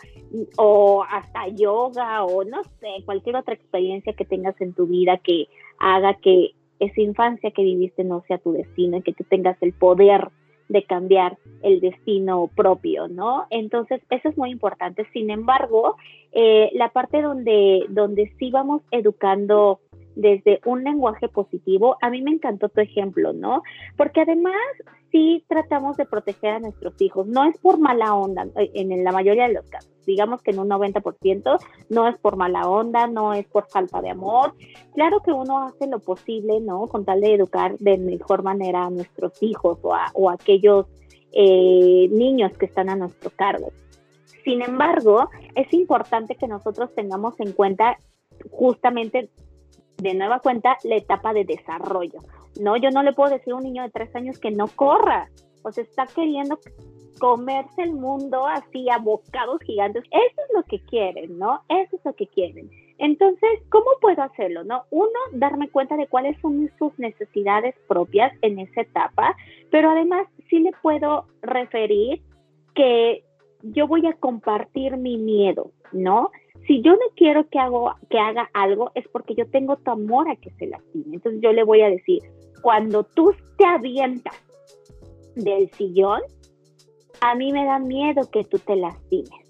O 0.58 1.04
hasta 1.04 1.48
yoga 1.50 2.24
o 2.24 2.44
no 2.44 2.64
sé, 2.64 3.04
cualquier 3.06 3.36
otra 3.36 3.54
experiencia 3.54 4.14
que 4.14 4.26
tengas 4.26 4.60
en 4.62 4.74
tu 4.74 4.88
vida 4.88 5.18
que 5.18 5.48
haga 5.80 6.16
que 6.16 6.52
esa 6.80 7.02
infancia 7.02 7.52
que 7.52 7.64
viviste 7.64 8.04
no 8.04 8.24
sea 8.28 8.38
tu 8.38 8.54
destino 8.54 8.98
y 8.98 9.02
que 9.02 9.14
tú 9.14 9.24
tengas 9.24 9.62
el 9.62 9.74
poder 9.74 10.30
de 10.70 10.84
cambiar 10.84 11.38
el 11.62 11.80
destino 11.80 12.50
propio, 12.56 13.08
¿no? 13.08 13.46
Entonces, 13.50 14.02
eso 14.10 14.30
es 14.30 14.38
muy 14.38 14.52
importante. 14.52 15.06
Sin 15.14 15.30
embargo, 15.30 15.98
eh, 16.32 16.70
la 16.74 16.90
parte 16.90 17.22
donde, 17.22 17.86
donde 17.90 18.32
sí 18.40 18.52
vamos 18.52 18.82
educando 18.92 19.80
desde 20.16 20.60
un 20.66 20.84
lenguaje 20.84 21.28
positivo, 21.28 21.98
a 22.02 22.10
mí 22.10 22.22
me 22.22 22.32
encantó 22.32 22.70
tu 22.70 22.82
ejemplo, 22.82 23.34
¿no? 23.34 23.64
Porque 23.98 24.22
además 24.22 24.56
sí 25.12 25.44
tratamos 25.48 25.98
de 25.98 26.06
proteger 26.06 26.56
a 26.56 26.60
nuestros 26.60 27.00
hijos, 27.02 27.28
no 27.28 27.46
es 27.46 27.58
por 27.60 27.80
mala 27.80 28.16
onda 28.16 28.48
eh, 28.56 28.72
en 28.74 29.04
la 29.04 29.12
mayoría 29.12 29.48
de 29.48 29.54
los 29.54 29.70
casos, 29.70 29.92
digamos 30.06 30.42
que 30.42 30.52
en 30.52 30.60
un 30.60 30.70
90% 30.70 31.60
no 31.90 32.08
es 32.08 32.18
por 32.18 32.36
mala 32.36 32.68
onda, 32.68 33.08
no 33.08 33.34
es 33.34 33.46
por 33.48 33.68
falta 33.68 34.02
de 34.02 34.10
amor, 34.10 34.54
claro 34.94 35.22
que 35.22 35.32
uno 35.32 35.60
hace 35.60 35.88
lo 35.88 36.00
posible, 36.00 36.60
¿no? 36.60 36.88
Con 36.88 37.06
tal 37.06 37.22
de 37.22 37.36
educar 37.36 37.78
de 37.80 37.98
mejor 37.98 38.44
manera 38.44 38.86
a 38.86 38.90
nuestros 38.90 39.42
hijos 39.42 39.80
o 39.84 39.94
a, 39.94 40.12
o 40.14 40.30
aquellos 40.30 40.88
eh, 41.32 42.08
niños 42.12 42.52
que 42.58 42.66
están 42.66 42.90
a 42.90 42.96
nuestro 42.96 43.32
cargo. 43.32 43.72
Sin 44.44 44.62
embargo, 44.62 45.30
es 45.56 45.72
importante 45.74 46.36
que 46.36 46.48
nosotros 46.48 46.94
tengamos 46.94 47.40
en 47.40 47.54
cuenta 47.54 47.98
justamente 48.52 49.30
de 49.98 50.14
nueva 50.14 50.40
cuenta 50.40 50.78
la 50.84 50.96
etapa 50.96 51.34
de 51.34 51.46
desarrollo. 51.46 52.22
No, 52.60 52.78
yo 52.78 52.92
no 52.92 53.04
le 53.04 53.14
puedo 53.14 53.32
decir 53.32 53.54
a 53.54 53.58
un 53.58 53.64
niño 53.64 53.84
de 53.84 53.90
tres 53.90 54.16
años 54.16 54.40
que 54.40 54.52
no 54.52 54.68
corra, 54.68 55.30
o 55.64 55.72
se 55.72 55.82
está 55.82 56.06
queriendo 56.06 56.60
comerse 57.20 57.84
el 57.84 57.94
mundo 57.94 58.46
así 58.46 58.90
a 58.90 58.98
bocados 58.98 59.62
gigantes. 59.62 60.04
Eso 60.12 60.42
es 60.48 60.54
lo 60.54 60.64
que 60.64 60.80
quieren, 60.80 61.38
¿no? 61.40 61.62
Eso 61.70 61.96
es 61.96 62.06
lo 62.06 62.14
que 62.14 62.28
quieren. 62.28 62.70
Entonces, 62.98 63.50
¿cómo 63.70 63.86
puedo 64.02 64.22
hacerlo? 64.22 64.64
No, 64.64 64.84
uno, 64.92 65.10
darme 65.34 65.70
cuenta 65.70 65.96
de 65.98 66.08
cuáles 66.08 66.40
son 66.42 66.70
sus 66.78 66.98
necesidades 67.00 67.76
propias 67.88 68.34
en 68.42 68.60
esa 68.60 68.82
etapa, 68.82 69.36
pero 69.72 69.90
además 69.90 70.28
sí 70.50 70.60
le 70.60 70.72
puedo 70.82 71.26
referir 71.42 72.22
que 72.76 73.24
yo 73.62 73.88
voy 73.88 74.06
a 74.06 74.14
compartir 74.14 74.98
mi 74.98 75.18
miedo, 75.18 75.72
¿no? 75.94 76.30
Si 76.68 76.82
yo 76.82 76.94
no 76.94 77.06
quiero 77.16 77.48
que, 77.50 77.60
hago, 77.60 77.94
que 78.10 78.20
haga 78.20 78.50
algo, 78.54 78.92
es 78.96 79.08
porque 79.10 79.36
yo 79.36 79.50
tengo 79.50 79.76
tu 79.78 79.92
amor 79.92 80.30
a 80.30 80.36
que 80.36 80.52
se 80.52 80.68
lastime. 80.68 81.16
Entonces 81.16 81.42
yo 81.42 81.52
le 81.52 81.64
voy 81.64 81.82
a 81.82 81.90
decir, 81.90 82.22
cuando 82.62 83.04
tú 83.04 83.34
te 83.58 83.66
avientas 83.66 84.36
del 85.36 85.70
sillón, 85.72 86.22
a 87.22 87.36
mí 87.36 87.52
me 87.52 87.66
da 87.66 87.80
miedo 87.80 88.30
que 88.32 88.44
tú 88.44 88.60
te 88.60 88.76
lastimes. 88.76 89.44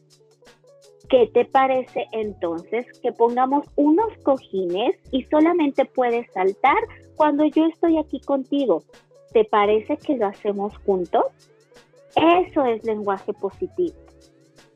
¿Qué 1.09 1.29
te 1.31 1.45
parece 1.45 2.07
entonces 2.11 2.87
que 3.01 3.11
pongamos 3.11 3.67
unos 3.75 4.17
cojines 4.23 4.95
y 5.11 5.23
solamente 5.25 5.85
puedes 5.85 6.31
saltar 6.31 6.77
cuando 7.15 7.45
yo 7.45 7.65
estoy 7.65 7.97
aquí 7.97 8.19
contigo? 8.21 8.83
¿Te 9.31 9.45
parece 9.45 9.97
que 9.97 10.17
lo 10.17 10.27
hacemos 10.27 10.75
juntos? 10.79 11.25
Eso 12.15 12.65
es 12.65 12.83
lenguaje 12.83 13.33
positivo. 13.33 14.02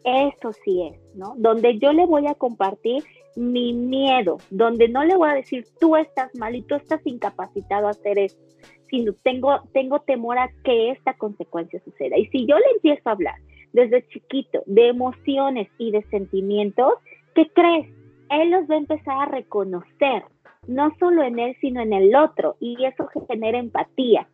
Eso 0.04 0.54
sí 0.54 0.84
es, 0.84 1.16
¿no? 1.16 1.34
Donde 1.38 1.80
yo 1.80 1.92
le 1.92 2.06
voy 2.06 2.28
a 2.28 2.36
compartir 2.36 3.04
mi 3.36 3.74
miedo, 3.74 4.38
donde 4.50 4.90
no 4.90 5.04
le 5.04 5.16
voy 5.16 5.30
a 5.30 5.34
decir 5.34 5.66
tú 5.80 5.96
estás 5.96 6.34
mal 6.36 6.56
y 6.56 6.64
tú 6.64 6.76
estás 6.76 7.06
incapacitado 7.06 7.88
a 7.88 7.92
hacer 7.92 8.18
esto, 8.18 8.42
sino 8.90 9.14
tengo, 9.24 9.62
tengo 9.74 10.00
temor 10.00 10.40
a 10.40 10.50
que 10.64 10.92
esta 10.92 11.14
consecuencia 11.14 11.80
suceda. 11.84 12.18
Y 12.18 12.26
si 12.28 12.46
yo 12.46 12.58
le 12.58 12.66
empiezo 12.76 13.10
a 13.10 13.12
hablar 13.12 13.36
desde 13.74 14.08
chiquito 14.08 14.64
de 14.66 14.88
emociones 14.88 15.70
y 15.78 15.92
de 15.92 16.02
sentimientos, 16.04 16.94
¿qué 17.36 17.48
crees? 17.54 17.88
Él 18.30 18.52
los 18.52 18.70
va 18.70 18.76
a 18.76 18.80
empezar 18.80 19.20
a 19.20 19.32
reconocer, 19.32 20.24
no 20.68 20.92
solo 21.00 21.24
en 21.24 21.40
él, 21.40 21.56
sino 21.62 21.82
en 21.82 21.94
el 21.94 22.16
otro, 22.16 22.56
y 22.60 22.84
eso 22.86 23.08
genera 23.28 23.60
empatía. 23.60 24.28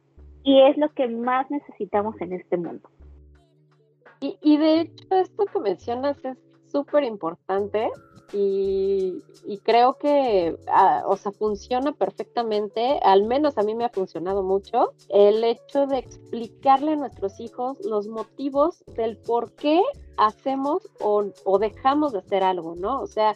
Y 0.43 0.61
es 0.61 0.77
lo 0.77 0.89
que 0.93 1.07
más 1.07 1.49
necesitamos 1.51 2.19
en 2.21 2.33
este 2.33 2.57
mundo. 2.57 2.89
Y, 4.23 4.37
y 4.41 4.55
de 4.55 4.79
hecho, 4.79 5.05
esto 5.11 5.45
que 5.45 5.59
mencionas 5.59 6.15
es 6.23 6.37
súper 6.71 7.03
importante 7.03 7.91
y, 8.31 9.21
creo 9.63 9.97
que, 9.97 10.57
ah, 10.67 11.03
o 11.05 11.17
sea, 11.17 11.31
funciona 11.31 11.91
perfectamente, 11.91 12.99
al 13.03 13.23
menos 13.23 13.57
a 13.57 13.63
mí 13.63 13.75
me 13.75 13.85
ha 13.85 13.89
funcionado 13.89 14.41
mucho, 14.43 14.93
el 15.09 15.43
hecho 15.43 15.85
de 15.87 15.99
explicarle 15.99 16.93
a 16.93 16.95
nuestros 16.95 17.39
hijos 17.39 17.77
los 17.85 18.07
motivos 18.07 18.83
del 18.95 19.17
por 19.17 19.51
qué 19.51 19.81
hacemos 20.17 20.89
o, 20.99 21.59
dejamos 21.59 22.13
de 22.13 22.19
hacer 22.19 22.43
algo, 22.43 22.75
¿no? 22.75 23.01
O 23.01 23.07
sea, 23.07 23.35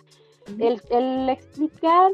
el, 0.58 1.29
explicar 1.29 2.13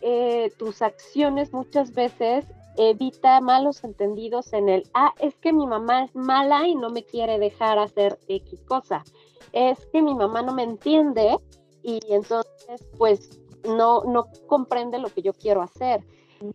eh, 0.00 0.50
tus 0.58 0.82
acciones 0.82 1.52
muchas 1.52 1.92
veces 1.92 2.46
evita 2.76 3.40
malos 3.40 3.84
entendidos 3.84 4.52
en 4.52 4.68
el, 4.68 4.88
ah, 4.94 5.12
es 5.20 5.34
que 5.36 5.52
mi 5.52 5.66
mamá 5.66 6.04
es 6.04 6.14
mala 6.14 6.66
y 6.66 6.74
no 6.74 6.90
me 6.90 7.04
quiere 7.04 7.38
dejar 7.38 7.78
hacer 7.78 8.18
X 8.28 8.60
cosa. 8.66 9.04
Es 9.52 9.86
que 9.86 10.02
mi 10.02 10.14
mamá 10.14 10.42
no 10.42 10.52
me 10.54 10.64
entiende 10.64 11.36
y 11.82 12.00
entonces 12.08 12.86
pues 12.98 13.40
no, 13.64 14.02
no 14.04 14.26
comprende 14.46 14.98
lo 14.98 15.08
que 15.08 15.22
yo 15.22 15.32
quiero 15.32 15.62
hacer. 15.62 16.04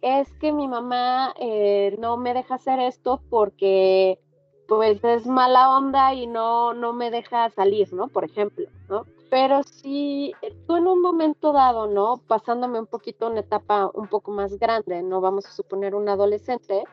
Es 0.01 0.31
que 0.33 0.51
mi 0.51 0.67
mamá 0.67 1.33
eh, 1.39 1.95
no 1.99 2.17
me 2.17 2.33
deja 2.33 2.55
hacer 2.55 2.79
esto 2.79 3.21
porque 3.29 4.19
pues 4.67 5.03
es 5.03 5.25
mala 5.25 5.77
onda 5.77 6.13
y 6.13 6.27
no, 6.27 6.73
no 6.73 6.93
me 6.93 7.09
deja 7.09 7.49
salir, 7.49 7.91
¿no? 7.93 8.07
Por 8.07 8.23
ejemplo, 8.23 8.67
¿no? 8.87 9.05
Pero 9.29 9.61
si 9.63 10.33
tú 10.65 10.77
en 10.77 10.87
un 10.87 11.01
momento 11.01 11.53
dado, 11.53 11.87
¿no? 11.87 12.17
Pasándome 12.27 12.79
un 12.79 12.87
poquito 12.87 13.27
una 13.27 13.41
etapa 13.41 13.91
un 13.93 14.07
poco 14.07 14.31
más 14.31 14.57
grande, 14.57 15.03
no 15.03 15.21
vamos 15.21 15.45
a 15.45 15.51
suponer 15.51 15.93
un 15.93 16.09
adolescente, 16.09 16.83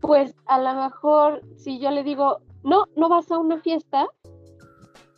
pues 0.00 0.34
a 0.46 0.58
lo 0.58 0.74
mejor 0.74 1.40
si 1.56 1.80
yo 1.80 1.90
le 1.90 2.04
digo, 2.04 2.38
no, 2.62 2.84
no 2.96 3.08
vas 3.08 3.30
a 3.30 3.38
una 3.38 3.60
fiesta, 3.60 4.08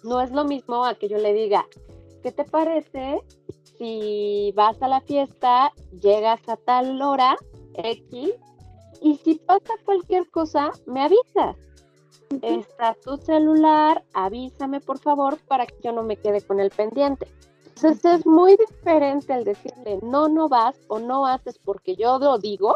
no 0.02 0.20
es 0.20 0.30
lo 0.30 0.44
mismo 0.44 0.84
a 0.84 0.94
que 0.94 1.08
yo 1.08 1.18
le 1.18 1.34
diga, 1.34 1.66
¿qué 2.22 2.32
te 2.32 2.44
parece 2.44 3.22
si 3.78 4.52
vas 4.56 4.80
a 4.80 4.88
la 4.88 5.00
fiesta, 5.00 5.72
llegas 6.00 6.48
a 6.48 6.56
tal 6.56 7.02
hora, 7.02 7.36
X, 7.74 8.32
y 9.02 9.16
si 9.16 9.34
pasa 9.34 9.74
cualquier 9.84 10.30
cosa, 10.30 10.70
me 10.86 11.02
avisas? 11.02 11.56
Está 12.42 12.94
tu 13.04 13.16
celular, 13.16 14.02
avísame 14.12 14.80
por 14.80 14.98
favor 14.98 15.38
para 15.46 15.66
que 15.66 15.76
yo 15.82 15.92
no 15.92 16.02
me 16.02 16.16
quede 16.16 16.40
con 16.42 16.60
el 16.60 16.70
pendiente. 16.70 17.26
Entonces 17.66 18.20
es 18.20 18.26
muy 18.26 18.56
diferente 18.56 19.34
el 19.34 19.44
decirle 19.44 19.98
no, 20.02 20.28
no 20.28 20.48
vas 20.48 20.80
o 20.88 20.98
no 20.98 21.26
haces 21.26 21.58
porque 21.58 21.94
yo 21.94 22.18
lo 22.18 22.38
digo, 22.38 22.74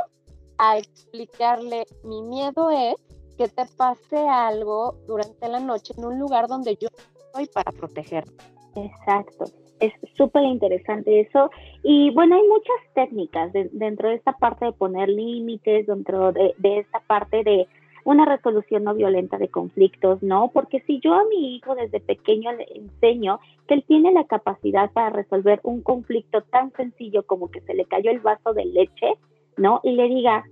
a 0.58 0.76
explicarle 0.76 1.86
mi 2.04 2.20
miedo 2.20 2.70
es 2.70 2.96
que 3.38 3.48
te 3.48 3.64
pase 3.78 4.18
algo 4.18 4.94
durante 5.06 5.48
la 5.48 5.58
noche 5.58 5.94
en 5.96 6.04
un 6.04 6.18
lugar 6.18 6.48
donde 6.48 6.76
yo 6.76 6.88
estoy 7.16 7.46
para 7.46 7.72
protegerte. 7.72 8.44
Exacto. 8.76 9.46
Es 9.80 9.94
súper 10.14 10.42
interesante 10.42 11.20
eso. 11.20 11.50
Y 11.82 12.10
bueno, 12.10 12.36
hay 12.36 12.46
muchas 12.46 12.76
técnicas 12.94 13.50
dentro 13.72 14.10
de 14.10 14.16
esta 14.16 14.32
parte 14.32 14.66
de 14.66 14.72
poner 14.72 15.08
límites, 15.08 15.86
dentro 15.86 16.32
de, 16.32 16.54
esta 16.62 17.00
parte 17.00 17.42
de 17.42 17.66
una 18.04 18.24
resolución 18.24 18.84
no 18.84 18.94
violenta 18.94 19.38
de 19.38 19.48
conflictos, 19.48 20.22
¿no? 20.22 20.50
Porque 20.52 20.80
si 20.86 21.00
yo 21.00 21.14
a 21.14 21.24
mi 21.24 21.56
hijo 21.56 21.74
desde 21.74 22.00
pequeño 22.00 22.52
le 22.52 22.66
enseño 22.74 23.40
que 23.66 23.74
él 23.74 23.84
tiene 23.86 24.12
la 24.12 24.24
capacidad 24.24 24.90
para 24.92 25.10
resolver 25.10 25.60
un 25.62 25.82
conflicto 25.82 26.42
tan 26.42 26.72
sencillo 26.72 27.24
como 27.24 27.50
que 27.50 27.60
se 27.62 27.74
le 27.74 27.84
cayó 27.84 28.10
el 28.10 28.20
vaso 28.20 28.52
de 28.52 28.64
leche, 28.64 29.14
¿no? 29.56 29.80
Y 29.82 29.92
le 29.92 30.08
diga, 30.08 30.44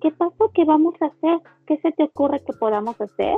¿qué 0.00 0.10
pasó? 0.10 0.50
¿Qué 0.54 0.64
vamos 0.64 0.94
a 1.00 1.06
hacer? 1.06 1.40
¿Qué 1.66 1.78
se 1.78 1.92
te 1.92 2.04
ocurre 2.04 2.40
que 2.40 2.52
podamos 2.52 3.00
hacer? 3.00 3.36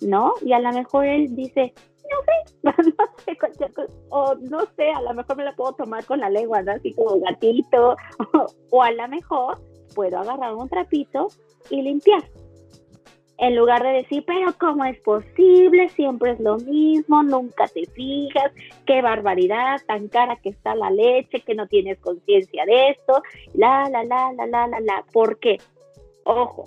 ¿No? 0.00 0.32
Y 0.42 0.52
a 0.52 0.58
lo 0.58 0.72
mejor 0.72 1.06
él 1.06 1.34
dice, 1.34 1.72
no 2.10 2.16
sé, 2.24 2.54
no 2.98 3.06
sé, 3.24 3.70
o 4.10 4.34
no 4.34 4.60
sé, 4.76 4.90
a 4.90 5.02
lo 5.02 5.14
mejor 5.14 5.36
me 5.36 5.44
la 5.44 5.54
puedo 5.54 5.72
tomar 5.72 6.04
con 6.04 6.20
la 6.20 6.30
lengua, 6.30 6.62
¿no? 6.62 6.72
Así 6.72 6.92
como 6.94 7.20
gatito, 7.20 7.96
o, 8.70 8.82
a 8.82 8.90
lo 8.90 9.08
mejor 9.08 9.58
puedo 9.94 10.18
agarrar 10.18 10.54
un 10.54 10.68
trapito 10.68 11.28
y 11.70 11.82
limpiar. 11.82 12.22
En 13.38 13.56
lugar 13.56 13.82
de 13.82 13.90
decir, 13.94 14.24
pero 14.26 14.54
¿cómo 14.58 14.84
es 14.84 14.98
posible? 15.00 15.88
Siempre 15.90 16.32
es 16.32 16.40
lo 16.40 16.56
mismo, 16.58 17.22
nunca 17.22 17.66
te 17.66 17.84
fijas, 17.86 18.52
qué 18.86 19.02
barbaridad, 19.02 19.80
tan 19.86 20.08
cara 20.08 20.36
que 20.36 20.50
está 20.50 20.74
la 20.76 20.90
leche, 20.90 21.40
que 21.40 21.54
no 21.54 21.66
tienes 21.66 21.98
conciencia 21.98 22.64
de 22.64 22.90
esto, 22.90 23.22
la, 23.54 23.88
la, 23.90 24.04
la, 24.04 24.32
la, 24.32 24.46
la, 24.46 24.66
la, 24.68 24.80
la. 24.80 25.04
¿Por 25.12 25.38
qué? 25.40 25.58
Ojo, 26.24 26.64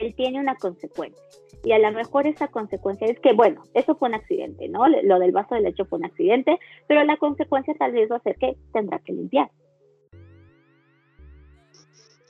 él 0.00 0.14
tiene 0.14 0.40
una 0.40 0.56
consecuencia 0.56 1.22
y 1.64 1.72
a 1.72 1.78
lo 1.78 1.90
mejor 1.92 2.26
esa 2.26 2.48
consecuencia 2.48 3.06
es 3.08 3.18
que, 3.20 3.32
bueno, 3.32 3.62
eso 3.74 3.96
fue 3.96 4.08
un 4.08 4.14
accidente, 4.14 4.68
¿no? 4.68 4.86
Lo 4.88 5.18
del 5.18 5.32
vaso 5.32 5.54
de 5.54 5.62
leche 5.62 5.84
fue 5.84 5.98
un 5.98 6.04
accidente, 6.04 6.58
pero 6.86 7.02
la 7.04 7.16
consecuencia 7.16 7.74
tal 7.74 7.92
vez 7.92 8.10
va 8.10 8.16
a 8.16 8.22
ser 8.22 8.36
que 8.36 8.56
tendrá 8.72 8.98
que 9.00 9.12
limpiar. 9.12 9.50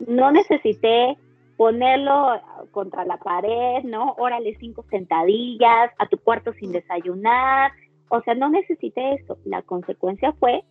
No 0.06 0.32
necesité 0.32 1.16
ponerlo 1.58 2.40
contra 2.70 3.04
la 3.04 3.18
pared, 3.18 3.82
¿no? 3.82 4.14
Órale 4.16 4.56
cinco 4.60 4.84
sentadillas, 4.88 5.90
a 5.98 6.06
tu 6.06 6.16
cuarto 6.16 6.52
sin 6.54 6.70
desayunar. 6.70 7.72
O 8.08 8.22
sea, 8.22 8.34
no 8.34 8.48
necesité 8.48 9.14
eso. 9.14 9.36
La 9.44 9.60
consecuencia 9.62 10.32
fue, 10.34 10.62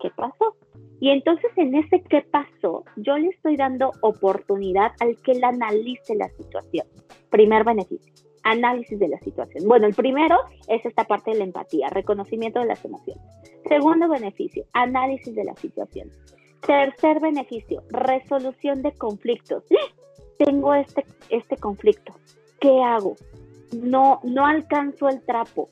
¿qué 0.00 0.10
pasó? 0.10 0.56
Y 1.00 1.10
entonces 1.10 1.50
en 1.56 1.74
ese 1.74 2.02
qué 2.02 2.22
pasó, 2.22 2.84
yo 2.96 3.18
le 3.18 3.28
estoy 3.28 3.56
dando 3.56 3.90
oportunidad 4.00 4.92
al 5.00 5.16
que 5.22 5.32
él 5.32 5.42
analice 5.42 6.14
la 6.14 6.28
situación. 6.28 6.86
Primer 7.30 7.64
beneficio, 7.64 8.12
análisis 8.44 8.96
de 8.98 9.08
la 9.08 9.18
situación. 9.18 9.66
Bueno, 9.66 9.88
el 9.88 9.94
primero 9.94 10.36
es 10.68 10.84
esta 10.86 11.02
parte 11.02 11.32
de 11.32 11.38
la 11.38 11.44
empatía, 11.44 11.88
reconocimiento 11.90 12.60
de 12.60 12.66
las 12.66 12.84
emociones. 12.84 13.24
Segundo 13.68 14.08
beneficio, 14.08 14.64
análisis 14.72 15.34
de 15.34 15.44
la 15.44 15.56
situación. 15.56 16.10
Tercer 16.64 17.18
beneficio, 17.20 17.82
resolución 17.90 18.82
de 18.82 18.92
conflictos. 18.92 19.64
Tengo 20.38 20.74
este, 20.74 21.04
este 21.28 21.56
conflicto. 21.56 22.14
¿Qué 22.60 22.82
hago? 22.82 23.16
No, 23.72 24.20
no 24.22 24.46
alcanzo 24.46 25.08
el 25.08 25.20
trapo. 25.22 25.68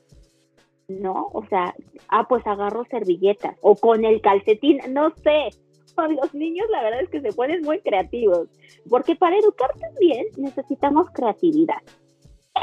¿no? 0.87 1.29
O 1.33 1.45
sea, 1.47 1.75
ah, 2.09 2.27
pues 2.27 2.45
agarro 2.47 2.85
servilletas 2.85 3.57
o 3.61 3.75
con 3.75 4.05
el 4.05 4.21
calcetín, 4.21 4.79
no 4.89 5.11
sé. 5.23 5.49
Los 6.21 6.33
niños 6.33 6.67
la 6.69 6.83
verdad 6.83 7.01
es 7.01 7.09
que 7.09 7.21
se 7.21 7.33
ponen 7.33 7.61
muy 7.63 7.79
creativos, 7.79 8.47
porque 8.89 9.15
para 9.15 9.37
educar 9.37 9.71
también 9.79 10.27
necesitamos 10.37 11.09
creatividad. 11.11 11.81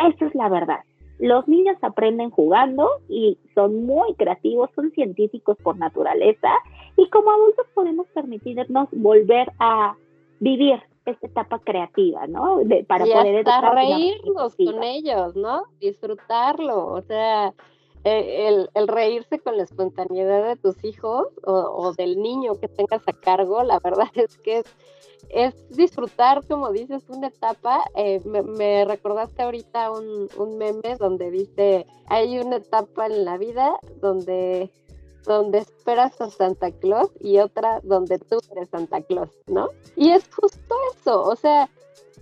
Esa 0.08 0.26
es 0.26 0.34
la 0.34 0.48
verdad. 0.48 0.80
Los 1.18 1.46
niños 1.46 1.76
aprenden 1.82 2.30
jugando 2.30 2.88
y 3.08 3.38
son 3.54 3.86
muy 3.86 4.14
creativos, 4.14 4.70
son 4.74 4.90
científicos 4.92 5.56
por 5.62 5.76
naturaleza 5.76 6.50
y 6.96 7.08
como 7.08 7.30
adultos 7.30 7.66
podemos 7.72 8.08
permitirnos 8.08 8.88
volver 8.90 9.52
a 9.60 9.94
vivir 10.40 10.80
esta 11.10 11.26
etapa 11.26 11.58
creativa, 11.58 12.26
¿no? 12.26 12.60
para 12.86 13.04
poder 13.04 13.46
hasta 13.46 13.70
reírnos 13.72 14.56
con 14.56 14.82
ellos, 14.82 15.36
¿no? 15.36 15.64
Disfrutarlo, 15.80 16.86
o 16.86 17.02
sea, 17.02 17.52
e, 18.04 18.48
el, 18.48 18.70
el, 18.74 18.88
reírse 18.88 19.38
con 19.38 19.56
la 19.56 19.62
espontaneidad 19.64 20.46
de 20.46 20.56
tus 20.56 20.84
hijos 20.84 21.28
o, 21.42 21.52
o, 21.52 21.92
del 21.94 22.20
niño 22.20 22.54
que 22.60 22.68
tengas 22.68 23.02
a 23.06 23.12
cargo, 23.12 23.62
la 23.62 23.80
verdad 23.80 24.08
es 24.14 24.36
que 24.38 24.58
es, 24.58 24.76
es 25.30 25.76
disfrutar, 25.76 26.46
como 26.46 26.70
dices, 26.70 27.08
una 27.08 27.28
etapa. 27.28 27.82
Eh, 27.96 28.20
me, 28.24 28.84
recordaste 28.84 29.42
ahorita 29.42 29.90
un, 29.90 30.28
un 30.36 30.58
meme 30.58 30.96
donde 30.98 31.30
dice, 31.30 31.86
hay 32.06 32.38
una 32.38 32.56
etapa 32.56 33.06
en 33.06 33.24
la 33.24 33.38
vida 33.38 33.78
donde 34.00 34.70
donde 35.24 35.58
esperas 35.58 36.20
a 36.20 36.30
Santa 36.30 36.70
Claus 36.70 37.10
y 37.20 37.38
otra 37.38 37.80
donde 37.82 38.18
tú 38.18 38.38
eres 38.52 38.68
Santa 38.70 39.02
Claus, 39.02 39.30
¿no? 39.46 39.70
Y 39.96 40.10
es 40.10 40.28
justo 40.34 40.74
eso, 40.94 41.22
o 41.22 41.36
sea, 41.36 41.68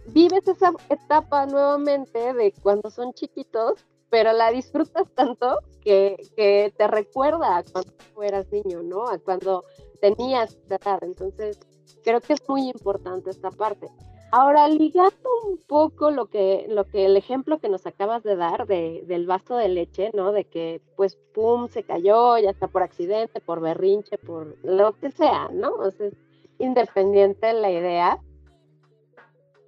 vives 0.06 0.46
esa 0.48 0.72
etapa 0.88 1.46
nuevamente 1.46 2.32
de 2.32 2.52
cuando 2.62 2.90
son 2.90 3.12
chiquitos, 3.12 3.84
pero 4.10 4.32
la 4.32 4.50
disfrutas 4.50 5.08
tanto 5.14 5.58
que, 5.80 6.16
que 6.36 6.72
te 6.76 6.86
recuerda 6.86 7.58
a 7.58 7.62
cuando 7.62 7.92
tú 7.92 8.22
eras 8.22 8.46
niño, 8.52 8.82
¿no? 8.82 9.08
A 9.08 9.18
cuando 9.18 9.64
tenías 10.00 10.58
edad. 10.68 11.02
Entonces, 11.02 11.58
creo 12.04 12.20
que 12.20 12.34
es 12.34 12.48
muy 12.48 12.68
importante 12.68 13.30
esta 13.30 13.50
parte. 13.50 13.88
Ahora, 14.34 14.66
ligando 14.66 15.28
un 15.46 15.58
poco 15.58 16.10
lo 16.10 16.24
que, 16.24 16.64
lo 16.70 16.86
que 16.86 17.04
el 17.04 17.18
ejemplo 17.18 17.58
que 17.58 17.68
nos 17.68 17.86
acabas 17.86 18.22
de 18.22 18.34
dar 18.34 18.66
de, 18.66 19.04
del 19.06 19.26
vaso 19.26 19.56
de 19.56 19.68
leche, 19.68 20.10
¿no? 20.14 20.32
De 20.32 20.44
que, 20.44 20.80
pues, 20.96 21.16
pum, 21.34 21.68
se 21.68 21.82
cayó, 21.82 22.38
ya 22.38 22.48
está 22.48 22.66
por 22.66 22.82
accidente, 22.82 23.42
por 23.42 23.60
berrinche, 23.60 24.16
por 24.16 24.56
lo 24.64 24.94
que 24.94 25.10
sea, 25.10 25.50
¿no? 25.52 25.72
O 25.74 25.90
sea, 25.90 26.06
es 26.06 26.16
independiente 26.58 27.52
la 27.52 27.70
idea. 27.70 28.20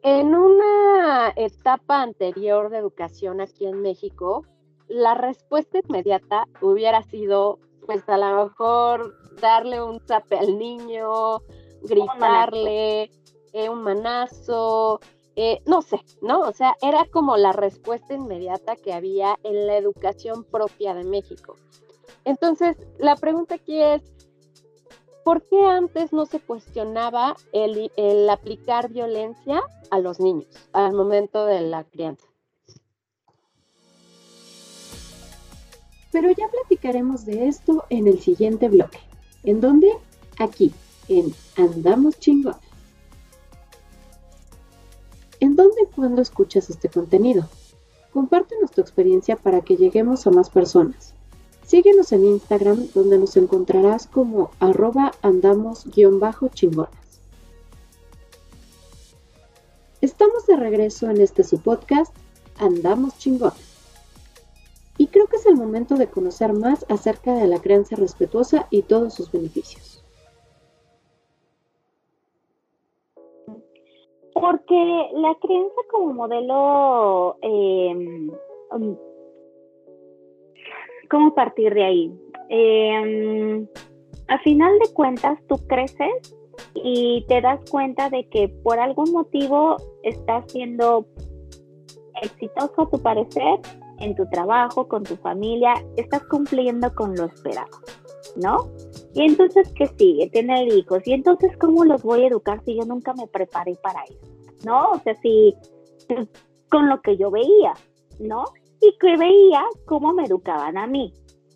En 0.03 0.35
una 0.35 1.35
etapa 1.37 2.00
anterior 2.00 2.70
de 2.70 2.79
educación 2.79 3.42
aquí 3.42 3.66
en 3.66 3.83
México, 3.83 4.46
la 4.88 5.14
respuesta 5.14 5.79
inmediata 5.87 6.46
hubiera 6.62 7.03
sido, 7.03 7.59
pues, 7.85 8.09
a 8.09 8.16
lo 8.16 8.46
mejor 8.46 9.14
darle 9.42 9.83
un 9.83 10.00
zape 10.00 10.38
al 10.38 10.59
niño, 10.59 11.40
gritarle 11.83 13.11
eh, 13.54 13.68
un 13.68 13.82
manazo, 13.82 15.00
eh, 15.36 15.62
no 15.64 15.80
sé, 15.80 16.00
¿no? 16.20 16.40
O 16.40 16.52
sea, 16.52 16.76
era 16.82 17.06
como 17.06 17.36
la 17.36 17.52
respuesta 17.52 18.12
inmediata 18.12 18.74
que 18.74 18.92
había 18.92 19.38
en 19.44 19.66
la 19.66 19.76
educación 19.76 20.42
propia 20.42 20.92
de 20.92 21.04
México. 21.04 21.56
Entonces, 22.24 22.76
la 22.98 23.14
pregunta 23.14 23.54
aquí 23.54 23.80
es, 23.80 24.02
¿por 25.24 25.46
qué 25.46 25.66
antes 25.66 26.12
no 26.12 26.26
se 26.26 26.40
cuestionaba 26.40 27.36
el, 27.52 28.28
aplicar 28.28 28.90
violencia 28.90 29.62
a 29.90 30.00
los 30.00 30.18
niños 30.18 30.48
al 30.72 30.92
momento 30.92 31.46
de 31.46 31.60
la 31.60 31.84
crianza? 31.84 32.26
Pero 36.10 36.30
ya 36.30 36.48
platicaremos 36.48 37.24
de 37.24 37.46
esto 37.46 37.84
en 37.88 38.08
el 38.08 38.20
siguiente 38.20 38.68
bloque. 38.68 38.98
¿En 39.44 39.60
dónde? 39.60 39.92
Aquí, 40.38 40.72
en 41.08 41.32
Andamos 41.56 42.18
Chingón. 42.18 42.63
¿En 45.44 45.57
dónde 45.57 45.83
y 45.83 45.94
cuándo 45.94 46.22
escuchas 46.22 46.70
este 46.70 46.88
contenido? 46.88 47.46
Compártenos 48.14 48.70
tu 48.70 48.80
experiencia 48.80 49.37
para 49.37 49.61
que 49.61 49.76
lleguemos 49.76 50.26
a 50.26 50.30
más 50.30 50.48
personas. 50.48 51.12
Síguenos 51.66 52.12
en 52.12 52.24
Instagram 52.24 52.88
donde 52.94 53.18
nos 53.18 53.37
encontrarás 53.37 54.07
como 54.07 54.52
arroba 54.59 55.12
andamos-chingonas. 55.20 56.88
Estamos 60.00 60.46
de 60.46 60.57
regreso 60.57 61.11
en 61.11 61.20
este 61.20 61.44
su 61.44 61.59
podcast, 61.59 62.16
Andamos 62.57 63.18
Chingonas. 63.18 63.59
Y 64.96 65.09
creo 65.09 65.26
que 65.26 65.37
es 65.37 65.44
el 65.44 65.57
momento 65.57 65.96
de 65.96 66.07
conocer 66.07 66.54
más 66.54 66.87
acerca 66.88 67.35
de 67.35 67.48
la 67.48 67.61
crianza 67.61 67.96
respetuosa 67.96 68.66
y 68.70 68.80
todos 68.80 69.12
sus 69.12 69.30
beneficios. 69.30 70.03
Porque 74.44 75.09
la 75.14 75.35
crianza 75.40 75.80
como 75.90 76.12
modelo, 76.12 77.38
eh, 77.40 78.28
¿cómo 81.09 81.35
partir 81.35 81.72
de 81.72 81.83
ahí? 81.83 82.14
Eh, 82.50 83.66
a 84.28 84.38
final 84.40 84.78
de 84.80 84.92
cuentas, 84.92 85.38
tú 85.48 85.57
creces 85.66 86.37
y 86.74 87.24
te 87.26 87.40
das 87.40 87.59
cuenta 87.70 88.11
de 88.11 88.28
que 88.28 88.48
por 88.48 88.78
algún 88.78 89.12
motivo 89.12 89.78
estás 90.02 90.44
siendo 90.52 91.07
exitoso 92.20 92.83
a 92.83 92.90
tu 92.90 93.00
parecer 93.00 93.61
en 94.00 94.14
tu 94.14 94.28
trabajo, 94.28 94.87
con 94.88 95.04
tu 95.04 95.16
familia, 95.16 95.72
estás 95.96 96.22
cumpliendo 96.24 96.94
con 96.94 97.16
lo 97.16 97.24
esperado, 97.24 97.78
¿no? 98.37 98.68
Y 99.14 99.22
entonces, 99.22 99.72
¿qué 99.74 99.87
sigue? 99.87 100.28
Tener 100.28 100.68
hijos. 100.68 101.00
Y 101.07 101.14
entonces, 101.14 101.57
¿cómo 101.57 101.87
los 101.87 102.02
voy 102.02 102.24
a 102.24 102.26
educar 102.26 102.61
si 102.66 102.76
yo 102.76 102.85
nunca 102.85 103.14
me 103.14 103.26
preparé 103.26 103.74
para 103.76 104.02
eso? 104.04 104.34
¿No? 104.64 104.92
O 104.92 104.98
sea, 105.00 105.14
si 105.16 105.55
con 106.70 106.88
lo 106.88 107.00
que 107.00 107.16
yo 107.16 107.31
veía, 107.31 107.74
¿no? 108.18 108.44
Y 108.81 108.96
que 108.98 109.16
veía 109.16 109.64
cómo 109.87 110.12
me 110.12 110.24
educaban 110.24 110.77
a 110.77 110.87
mí. 110.87 111.12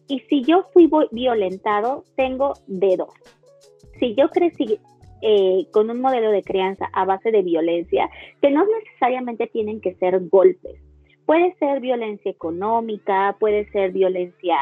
Y 0.06 0.20
si 0.20 0.42
yo 0.42 0.64
fui 0.72 0.90
violentado, 1.10 2.04
tengo 2.16 2.54
de 2.66 2.96
dos. 2.96 3.14
Si 3.98 4.14
yo 4.14 4.28
crecí 4.30 4.78
eh, 5.20 5.66
con 5.72 5.90
un 5.90 6.00
modelo 6.00 6.30
de 6.30 6.42
crianza 6.42 6.88
a 6.92 7.04
base 7.04 7.32
de 7.32 7.42
violencia, 7.42 8.08
que 8.40 8.50
no 8.50 8.64
necesariamente 8.64 9.48
tienen 9.48 9.80
que 9.80 9.94
ser 9.96 10.20
golpes. 10.28 10.80
Puede 11.26 11.54
ser 11.56 11.80
violencia 11.80 12.30
económica, 12.30 13.36
puede 13.40 13.68
ser 13.70 13.90
violencia 13.90 14.56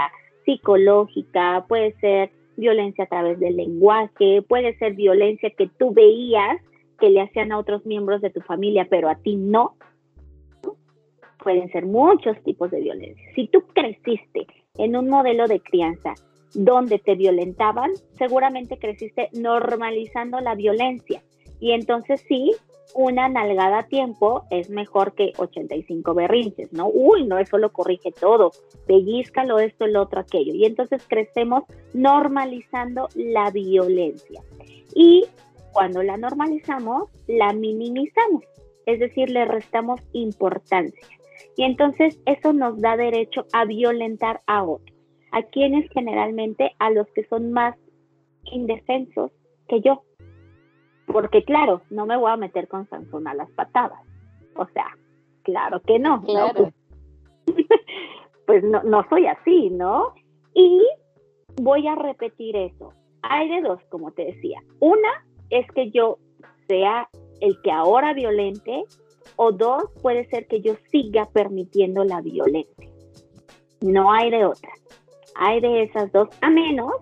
psicológica, 0.46 1.66
puede 1.68 1.92
ser 2.00 2.30
violencia 2.56 3.04
a 3.04 3.08
través 3.08 3.38
del 3.38 3.56
lenguaje, 3.56 4.42
puede 4.48 4.76
ser 4.78 4.94
violencia 4.94 5.50
que 5.50 5.68
tú 5.78 5.92
veías 5.92 6.58
que 6.96 7.10
le 7.10 7.20
hacían 7.20 7.52
a 7.52 7.58
otros 7.58 7.84
miembros 7.86 8.20
de 8.20 8.30
tu 8.30 8.40
familia, 8.40 8.86
pero 8.88 9.08
a 9.08 9.16
ti 9.16 9.36
no. 9.36 9.76
Pueden 11.42 11.70
ser 11.70 11.86
muchos 11.86 12.42
tipos 12.42 12.70
de 12.70 12.80
violencia. 12.80 13.24
Si 13.34 13.46
tú 13.48 13.62
creciste 13.72 14.46
en 14.78 14.96
un 14.96 15.08
modelo 15.08 15.46
de 15.46 15.60
crianza 15.60 16.14
donde 16.54 16.98
te 16.98 17.14
violentaban, 17.14 17.92
seguramente 18.18 18.78
creciste 18.78 19.28
normalizando 19.32 20.40
la 20.40 20.54
violencia. 20.54 21.22
Y 21.60 21.72
entonces 21.72 22.24
sí, 22.28 22.52
una 22.94 23.28
nalgada 23.28 23.80
a 23.80 23.86
tiempo 23.86 24.44
es 24.50 24.70
mejor 24.70 25.14
que 25.14 25.32
85 25.36 26.14
berrinches, 26.14 26.72
¿no? 26.72 26.88
Uy, 26.88 27.24
no, 27.24 27.38
eso 27.38 27.58
lo 27.58 27.72
corrige 27.72 28.12
todo, 28.12 28.52
pellizcalo 28.86 29.58
esto, 29.58 29.84
el 29.84 29.96
otro, 29.96 30.20
aquello. 30.20 30.54
Y 30.54 30.64
entonces 30.64 31.04
crecemos 31.06 31.64
normalizando 31.92 33.08
la 33.14 33.50
violencia. 33.50 34.42
Y 34.94 35.24
cuando 35.76 36.02
la 36.02 36.16
normalizamos, 36.16 37.10
la 37.26 37.52
minimizamos, 37.52 38.44
es 38.86 38.98
decir, 38.98 39.28
le 39.28 39.44
restamos 39.44 40.00
importancia. 40.14 41.06
Y 41.54 41.64
entonces 41.64 42.18
eso 42.24 42.54
nos 42.54 42.80
da 42.80 42.96
derecho 42.96 43.44
a 43.52 43.66
violentar 43.66 44.40
a 44.46 44.64
otros. 44.64 44.96
¿A 45.32 45.42
quienes 45.42 45.90
generalmente? 45.90 46.74
A 46.78 46.88
los 46.88 47.06
que 47.08 47.24
son 47.24 47.52
más 47.52 47.76
indefensos 48.44 49.32
que 49.68 49.82
yo. 49.82 50.02
Porque 51.06 51.44
claro, 51.44 51.82
no 51.90 52.06
me 52.06 52.16
voy 52.16 52.30
a 52.30 52.38
meter 52.38 52.68
con 52.68 52.88
Sansón 52.88 53.28
a 53.28 53.34
las 53.34 53.50
patadas. 53.50 54.00
O 54.54 54.64
sea, 54.68 54.96
claro 55.42 55.82
que 55.82 55.98
no. 55.98 56.22
Claro. 56.22 56.72
Pues, 58.46 58.62
no, 58.62 58.80
no 58.84 59.04
soy 59.08 59.26
así, 59.26 59.70
¿no? 59.70 60.14
Y 60.54 60.80
voy 61.60 61.88
a 61.88 61.96
repetir 61.96 62.54
eso. 62.54 62.92
Hay 63.22 63.48
de 63.48 63.60
dos, 63.60 63.80
como 63.88 64.12
te 64.12 64.26
decía. 64.26 64.60
Una 64.78 65.25
es 65.50 65.66
que 65.72 65.90
yo 65.90 66.18
sea 66.68 67.08
el 67.40 67.60
que 67.62 67.70
ahora 67.70 68.14
violente 68.14 68.84
o 69.36 69.52
dos, 69.52 69.84
puede 70.02 70.26
ser 70.28 70.46
que 70.46 70.60
yo 70.60 70.74
siga 70.90 71.26
permitiendo 71.26 72.04
la 72.04 72.20
violencia. 72.20 72.90
No 73.80 74.12
hay 74.12 74.30
de 74.30 74.46
otra. 74.46 74.70
Hay 75.34 75.60
de 75.60 75.82
esas 75.82 76.10
dos, 76.12 76.28
a 76.40 76.48
menos 76.48 76.94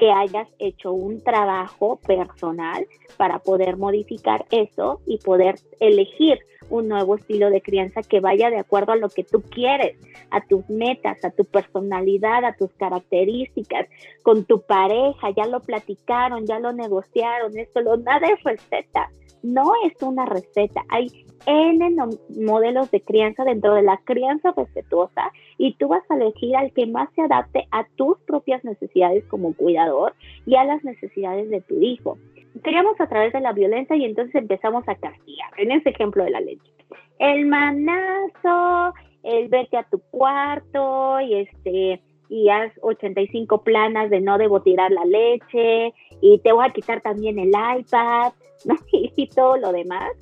que 0.00 0.10
hayas 0.10 0.48
hecho 0.58 0.92
un 0.92 1.22
trabajo 1.22 1.96
personal 1.96 2.86
para 3.18 3.38
poder 3.38 3.76
modificar 3.76 4.46
eso 4.50 5.02
y 5.06 5.18
poder 5.18 5.56
elegir 5.78 6.38
un 6.70 6.88
nuevo 6.88 7.16
estilo 7.16 7.50
de 7.50 7.60
crianza 7.60 8.00
que 8.00 8.20
vaya 8.20 8.48
de 8.48 8.56
acuerdo 8.56 8.92
a 8.92 8.96
lo 8.96 9.10
que 9.10 9.24
tú 9.24 9.42
quieres, 9.42 9.98
a 10.30 10.40
tus 10.40 10.66
metas, 10.70 11.22
a 11.22 11.30
tu 11.30 11.44
personalidad, 11.44 12.46
a 12.46 12.56
tus 12.56 12.72
características, 12.78 13.88
con 14.22 14.46
tu 14.46 14.62
pareja, 14.62 15.32
ya 15.36 15.44
lo 15.44 15.60
platicaron, 15.60 16.46
ya 16.46 16.58
lo 16.60 16.72
negociaron, 16.72 17.58
esto, 17.58 17.82
lo, 17.82 17.98
nada 17.98 18.26
es 18.28 18.42
receta, 18.42 19.10
no 19.42 19.72
es 19.84 20.00
una 20.00 20.24
receta, 20.24 20.82
hay 20.88 21.26
N 21.50 21.96
modelos 22.38 22.90
de 22.92 23.00
crianza 23.00 23.42
dentro 23.42 23.74
de 23.74 23.82
la 23.82 23.96
crianza 24.04 24.52
respetuosa 24.56 25.32
y 25.58 25.74
tú 25.74 25.88
vas 25.88 26.02
a 26.08 26.14
elegir 26.14 26.56
al 26.56 26.72
que 26.72 26.86
más 26.86 27.08
se 27.14 27.22
adapte 27.22 27.66
a 27.72 27.84
tus 27.96 28.18
propias 28.20 28.62
necesidades 28.62 29.24
como 29.24 29.54
cuidador 29.54 30.14
y 30.46 30.54
a 30.54 30.64
las 30.64 30.84
necesidades 30.84 31.50
de 31.50 31.60
tu 31.62 31.80
hijo. 31.80 32.18
Queríamos 32.62 33.00
a 33.00 33.08
través 33.08 33.32
de 33.32 33.40
la 33.40 33.52
violencia 33.52 33.96
y 33.96 34.04
entonces 34.04 34.36
empezamos 34.36 34.88
a 34.88 34.94
castigar, 34.94 35.50
en 35.56 35.72
ese 35.72 35.90
ejemplo 35.90 36.22
de 36.22 36.30
la 36.30 36.40
leche. 36.40 36.70
El 37.18 37.46
manazo, 37.46 38.94
el 39.24 39.48
vete 39.48 39.76
a 39.76 39.84
tu 39.84 39.98
cuarto 40.10 41.20
y 41.20 41.34
este 41.34 42.00
y 42.28 42.48
haz 42.48 42.72
85 42.82 43.62
planas 43.62 44.08
de 44.08 44.20
no 44.20 44.38
debo 44.38 44.62
tirar 44.62 44.92
la 44.92 45.04
leche 45.04 45.92
y 46.20 46.38
te 46.38 46.52
voy 46.52 46.64
a 46.64 46.72
quitar 46.72 47.00
también 47.00 47.40
el 47.40 47.48
iPad, 47.48 48.32
¿no? 48.66 48.76
y 48.92 49.26
todo 49.26 49.56
lo 49.56 49.72
demás 49.72 50.12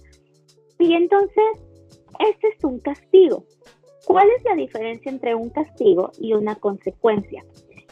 y 0.79 0.95
entonces, 0.95 1.45
este 2.21 2.49
es 2.49 2.65
un 2.65 2.79
castigo. 2.79 3.45
¿Cuál 4.07 4.29
es 4.37 4.45
la 4.45 4.55
diferencia 4.55 5.11
entre 5.11 5.35
un 5.35 5.51
castigo 5.51 6.13
y 6.19 6.33
una 6.33 6.55
consecuencia? 6.57 7.45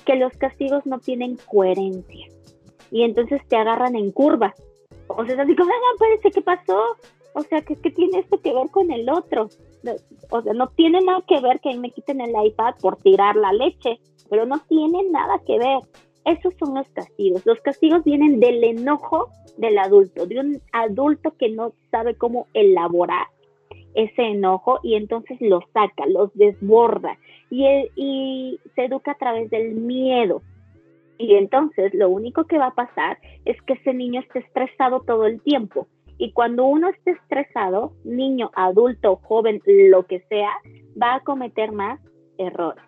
Que 0.04 0.16
los 0.16 0.32
castigos 0.36 0.86
no 0.86 0.98
tienen 0.98 1.36
coherencia 1.50 2.26
y 2.90 3.02
entonces 3.02 3.42
te 3.48 3.56
agarran 3.56 3.96
en 3.96 4.12
curva. 4.12 4.54
O 5.08 5.24
sea, 5.24 5.34
es 5.34 5.40
así 5.40 5.54
como, 5.54 5.70
no, 5.70 5.98
parece, 5.98 6.30
¿qué 6.30 6.42
pasó? 6.42 6.78
O 7.34 7.42
sea, 7.42 7.60
¿qué, 7.62 7.76
¿qué, 7.76 7.90
tiene 7.90 8.20
esto 8.20 8.40
que 8.40 8.54
ver 8.54 8.70
con 8.70 8.90
el 8.90 9.08
otro? 9.10 9.48
O 10.30 10.42
sea, 10.42 10.52
no 10.54 10.68
tiene 10.68 11.00
nada 11.02 11.22
que 11.28 11.40
ver 11.40 11.60
que 11.60 11.76
me 11.76 11.90
quiten 11.90 12.20
el 12.20 12.32
iPad 12.46 12.74
por 12.80 12.96
tirar 12.96 13.36
la 13.36 13.52
leche, 13.52 14.00
pero 14.30 14.46
no 14.46 14.58
tiene 14.68 15.04
nada 15.10 15.40
que 15.46 15.58
ver. 15.58 15.80
Esos 16.26 16.54
son 16.58 16.74
los 16.74 16.88
castigos. 16.88 17.46
Los 17.46 17.60
castigos 17.60 18.04
vienen 18.04 18.40
del 18.40 18.62
enojo 18.64 19.30
del 19.56 19.78
adulto, 19.78 20.26
de 20.26 20.40
un 20.40 20.60
adulto 20.72 21.34
que 21.38 21.48
no 21.48 21.72
sabe 21.90 22.14
cómo 22.16 22.48
elaborar 22.52 23.28
ese 23.94 24.22
enojo 24.22 24.80
y 24.82 24.96
entonces 24.96 25.38
lo 25.40 25.60
saca, 25.72 26.04
los 26.06 26.34
desborda 26.34 27.16
y, 27.48 27.64
y 27.94 28.60
se 28.74 28.84
educa 28.84 29.12
a 29.12 29.18
través 29.18 29.48
del 29.50 29.74
miedo. 29.74 30.42
Y 31.16 31.36
entonces 31.36 31.94
lo 31.94 32.10
único 32.10 32.44
que 32.44 32.58
va 32.58 32.66
a 32.66 32.74
pasar 32.74 33.18
es 33.44 33.60
que 33.62 33.74
ese 33.74 33.94
niño 33.94 34.20
esté 34.20 34.40
estresado 34.40 35.00
todo 35.00 35.26
el 35.26 35.40
tiempo. 35.40 35.86
Y 36.18 36.32
cuando 36.32 36.64
uno 36.66 36.88
esté 36.88 37.12
estresado, 37.12 37.92
niño, 38.04 38.50
adulto, 38.54 39.20
joven, 39.22 39.62
lo 39.64 40.06
que 40.06 40.20
sea, 40.28 40.50
va 41.00 41.14
a 41.14 41.20
cometer 41.20 41.72
más 41.72 42.00
errores. 42.36 42.82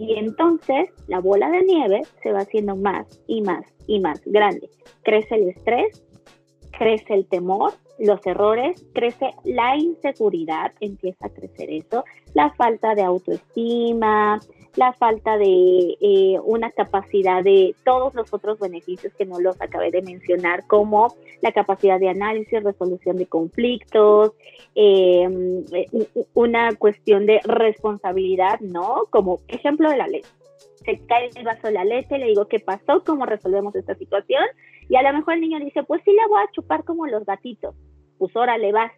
Y 0.00 0.14
entonces 0.14 0.88
la 1.08 1.20
bola 1.20 1.50
de 1.50 1.62
nieve 1.62 2.00
se 2.22 2.32
va 2.32 2.40
haciendo 2.40 2.74
más 2.74 3.20
y 3.26 3.42
más 3.42 3.66
y 3.86 4.00
más 4.00 4.22
grande. 4.24 4.70
Crece 5.02 5.34
el 5.34 5.50
estrés, 5.50 6.02
crece 6.76 7.12
el 7.12 7.26
temor, 7.26 7.74
los 8.00 8.26
errores, 8.26 8.84
crece 8.94 9.30
la 9.44 9.76
inseguridad, 9.76 10.72
empieza 10.80 11.26
a 11.26 11.30
crecer 11.30 11.70
eso, 11.70 12.04
la 12.34 12.50
falta 12.54 12.94
de 12.94 13.02
autoestima, 13.02 14.40
la 14.76 14.92
falta 14.92 15.36
de 15.36 15.96
eh, 16.00 16.38
una 16.44 16.70
capacidad 16.70 17.42
de 17.42 17.74
todos 17.84 18.14
los 18.14 18.32
otros 18.32 18.58
beneficios 18.58 19.12
que 19.14 19.26
no 19.26 19.40
los 19.40 19.60
acabé 19.60 19.90
de 19.90 20.02
mencionar, 20.02 20.66
como 20.66 21.14
la 21.42 21.52
capacidad 21.52 21.98
de 21.98 22.08
análisis, 22.08 22.62
resolución 22.62 23.16
de 23.16 23.26
conflictos, 23.26 24.32
em, 24.74 25.64
una 26.34 26.74
cuestión 26.76 27.26
de 27.26 27.40
responsabilidad, 27.44 28.60
¿no? 28.60 29.06
Como 29.10 29.40
ejemplo 29.48 29.90
de 29.90 29.96
la 29.96 30.06
ley. 30.06 30.22
Se 30.84 30.98
cae 31.06 31.28
el 31.34 31.44
vaso 31.44 31.66
de 31.66 31.74
la 31.74 31.84
leche, 31.84 32.18
le 32.18 32.26
digo, 32.26 32.46
¿qué 32.46 32.58
pasó? 32.60 33.02
¿Cómo 33.04 33.26
resolvemos 33.26 33.74
esta 33.74 33.94
situación? 33.96 34.44
Y 34.88 34.96
a 34.96 35.02
lo 35.02 35.12
mejor 35.12 35.34
el 35.34 35.42
niño 35.42 35.60
dice, 35.60 35.82
pues 35.82 36.00
sí, 36.04 36.12
le 36.12 36.26
voy 36.28 36.40
a 36.40 36.50
chupar 36.52 36.84
como 36.84 37.06
los 37.06 37.24
gatitos. 37.24 37.74
Pues 38.20 38.36
órale, 38.36 38.70
vas. 38.70 38.92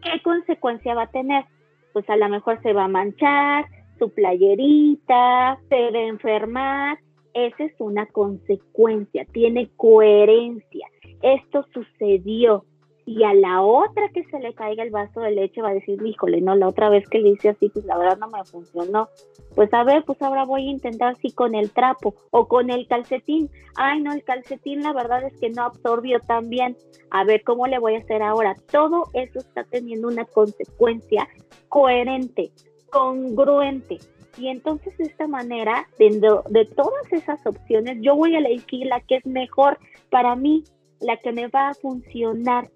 ¿Qué 0.00 0.22
consecuencia 0.22 0.94
va 0.94 1.02
a 1.02 1.10
tener? 1.10 1.44
Pues 1.92 2.08
a 2.08 2.16
lo 2.16 2.28
mejor 2.28 2.62
se 2.62 2.72
va 2.72 2.84
a 2.84 2.88
manchar, 2.88 3.64
su 3.98 4.14
playerita, 4.14 5.58
se 5.68 5.74
debe 5.74 6.06
enfermar. 6.06 6.98
Esa 7.34 7.64
es 7.64 7.72
una 7.80 8.06
consecuencia, 8.06 9.24
tiene 9.32 9.70
coherencia. 9.76 10.86
Esto 11.20 11.66
sucedió. 11.74 12.64
Y 13.06 13.22
a 13.24 13.34
la 13.34 13.60
otra 13.60 14.08
que 14.14 14.24
se 14.24 14.38
le 14.38 14.54
caiga 14.54 14.82
el 14.82 14.90
vaso 14.90 15.20
de 15.20 15.32
leche 15.32 15.60
va 15.60 15.68
a 15.70 15.74
decir, 15.74 16.00
híjole, 16.04 16.40
no, 16.40 16.56
la 16.56 16.68
otra 16.68 16.88
vez 16.88 17.06
que 17.08 17.18
le 17.18 17.30
hice 17.30 17.50
así, 17.50 17.68
pues 17.68 17.84
la 17.84 17.98
verdad 17.98 18.18
no 18.18 18.28
me 18.28 18.42
funcionó. 18.44 19.08
Pues 19.54 19.72
a 19.74 19.84
ver, 19.84 20.04
pues 20.04 20.20
ahora 20.22 20.44
voy 20.44 20.68
a 20.68 20.70
intentar 20.70 21.12
así 21.12 21.30
con 21.30 21.54
el 21.54 21.70
trapo 21.70 22.14
o 22.30 22.48
con 22.48 22.70
el 22.70 22.86
calcetín. 22.86 23.50
Ay, 23.76 24.00
no, 24.00 24.12
el 24.12 24.24
calcetín 24.24 24.82
la 24.82 24.92
verdad 24.92 25.22
es 25.24 25.36
que 25.38 25.50
no 25.50 25.64
absorbió 25.64 26.18
tan 26.20 26.48
bien. 26.48 26.76
A 27.10 27.24
ver, 27.24 27.42
¿cómo 27.44 27.66
le 27.66 27.78
voy 27.78 27.96
a 27.96 27.98
hacer 27.98 28.22
ahora? 28.22 28.54
Todo 28.70 29.04
eso 29.12 29.38
está 29.38 29.64
teniendo 29.64 30.08
una 30.08 30.24
consecuencia 30.24 31.28
coherente 31.68 32.52
congruente. 32.90 33.98
Y 34.38 34.48
entonces 34.48 34.96
de 34.98 35.04
esta 35.04 35.26
manera, 35.26 35.88
de 35.98 36.64
todas 36.74 37.12
esas 37.12 37.44
opciones, 37.46 37.98
yo 38.00 38.16
voy 38.16 38.34
a 38.34 38.38
elegir 38.38 38.86
la 38.86 39.00
que 39.00 39.16
es 39.16 39.26
mejor 39.26 39.78
para 40.10 40.34
mí, 40.36 40.64
la 41.00 41.16
que 41.18 41.32
me 41.32 41.48
va 41.48 41.68
a 41.68 41.74
funcionar. 41.74 42.70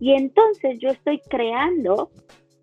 Y 0.00 0.12
entonces 0.12 0.78
yo 0.78 0.90
estoy 0.90 1.20
creando 1.28 2.10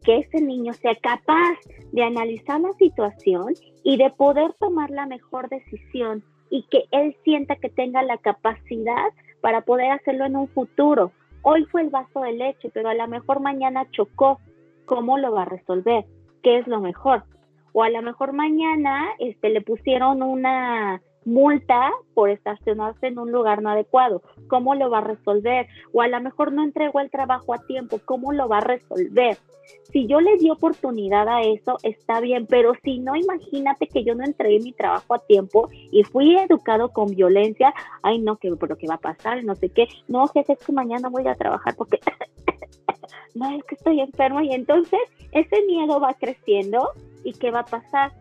que 0.04 0.20
ese 0.20 0.42
niño 0.42 0.74
sea 0.74 0.96
capaz 0.96 1.58
de 1.92 2.04
analizar 2.04 2.60
la 2.60 2.74
situación 2.74 3.54
y 3.84 3.98
de 3.98 4.10
poder 4.12 4.54
tomar 4.60 4.90
la 4.90 5.06
mejor 5.06 5.50
decisión 5.50 6.24
y 6.50 6.64
que 6.64 6.86
él 6.92 7.16
sienta 7.24 7.56
que 7.56 7.70
tenga 7.70 8.04
la 8.04 8.18
capacidad 8.18 9.10
para 9.42 9.62
poder 9.62 9.92
hacerlo 9.92 10.26
en 10.26 10.36
un 10.36 10.48
futuro. 10.50 11.12
Hoy 11.44 11.66
fue 11.66 11.82
el 11.82 11.90
vaso 11.90 12.22
de 12.22 12.34
leche, 12.34 12.70
pero 12.74 12.90
a 12.90 12.94
lo 12.94 13.08
mejor 13.08 13.40
mañana 13.40 13.90
chocó. 13.92 14.40
¿Cómo 14.86 15.18
lo 15.18 15.32
va 15.32 15.44
a 15.44 15.46
resolver? 15.46 16.06
qué 16.42 16.60
es 16.60 16.68
lo 16.68 16.80
mejor. 16.80 17.24
O 17.74 17.84
a 17.84 17.90
lo 17.90 18.02
mejor 18.02 18.34
mañana 18.34 19.10
este, 19.20 19.50
le 19.50 19.62
pusieron 19.62 20.22
una 20.22 21.02
multa 21.26 21.92
por 22.14 22.30
estacionarse 22.30 23.08
en 23.08 23.20
un 23.20 23.32
lugar 23.32 23.62
no 23.62 23.70
adecuado. 23.70 24.22
¿Cómo 24.48 24.76
lo 24.76 24.90
va 24.90 25.00
a 25.00 25.02
resolver? 25.02 25.68
O 25.94 26.02
a 26.02 26.08
lo 26.08 26.20
mejor 26.22 26.52
no 26.52 26.64
entregó 26.64 27.00
el 27.00 27.10
trabajo 27.10 27.54
a 27.54 27.66
tiempo. 27.66 28.00
¿Cómo 28.06 28.34
lo 28.34 28.48
va 28.48 28.58
a 28.58 28.62
resolver? 28.62 29.38
Si 29.92 30.08
yo 30.08 30.22
le 30.22 30.38
di 30.38 30.50
oportunidad 30.50 31.28
a 31.28 31.42
eso, 31.42 31.78
está 31.84 32.20
bien, 32.20 32.48
pero 32.48 32.74
si 32.84 33.00
no, 33.00 33.16
imagínate 33.16 33.88
que 33.88 34.04
yo 34.04 34.16
no 34.16 34.24
entregué 34.24 34.60
mi 34.60 34.72
trabajo 34.72 35.14
a 35.14 35.20
tiempo 35.20 35.70
y 35.92 36.04
fui 36.04 36.38
educado 36.38 36.90
con 36.90 37.08
violencia. 37.08 37.74
Ay, 38.02 38.20
no, 38.20 38.38
que, 38.38 38.56
pero 38.56 38.78
¿qué 38.78 38.88
va 38.88 38.96
a 38.96 39.00
pasar? 39.00 39.44
No 39.44 39.56
sé 39.56 39.70
qué. 39.70 39.88
No, 40.08 40.28
jefe, 40.28 40.54
es 40.54 40.60
que 40.60 40.72
mañana 40.72 41.10
voy 41.10 41.28
a 41.28 41.36
trabajar 41.36 41.76
porque 41.76 42.00
no, 43.36 43.50
es 43.52 43.64
que 43.66 43.76
estoy 43.76 44.00
enfermo 44.00 44.42
y 44.42 44.54
entonces 44.54 45.00
ese 45.32 45.62
miedo 45.68 46.00
va 46.00 46.14
creciendo 46.14 46.90
y 47.24 47.34
¿qué 47.34 47.52
va 47.52 47.60
a 47.60 47.66
pasar? 47.66 48.12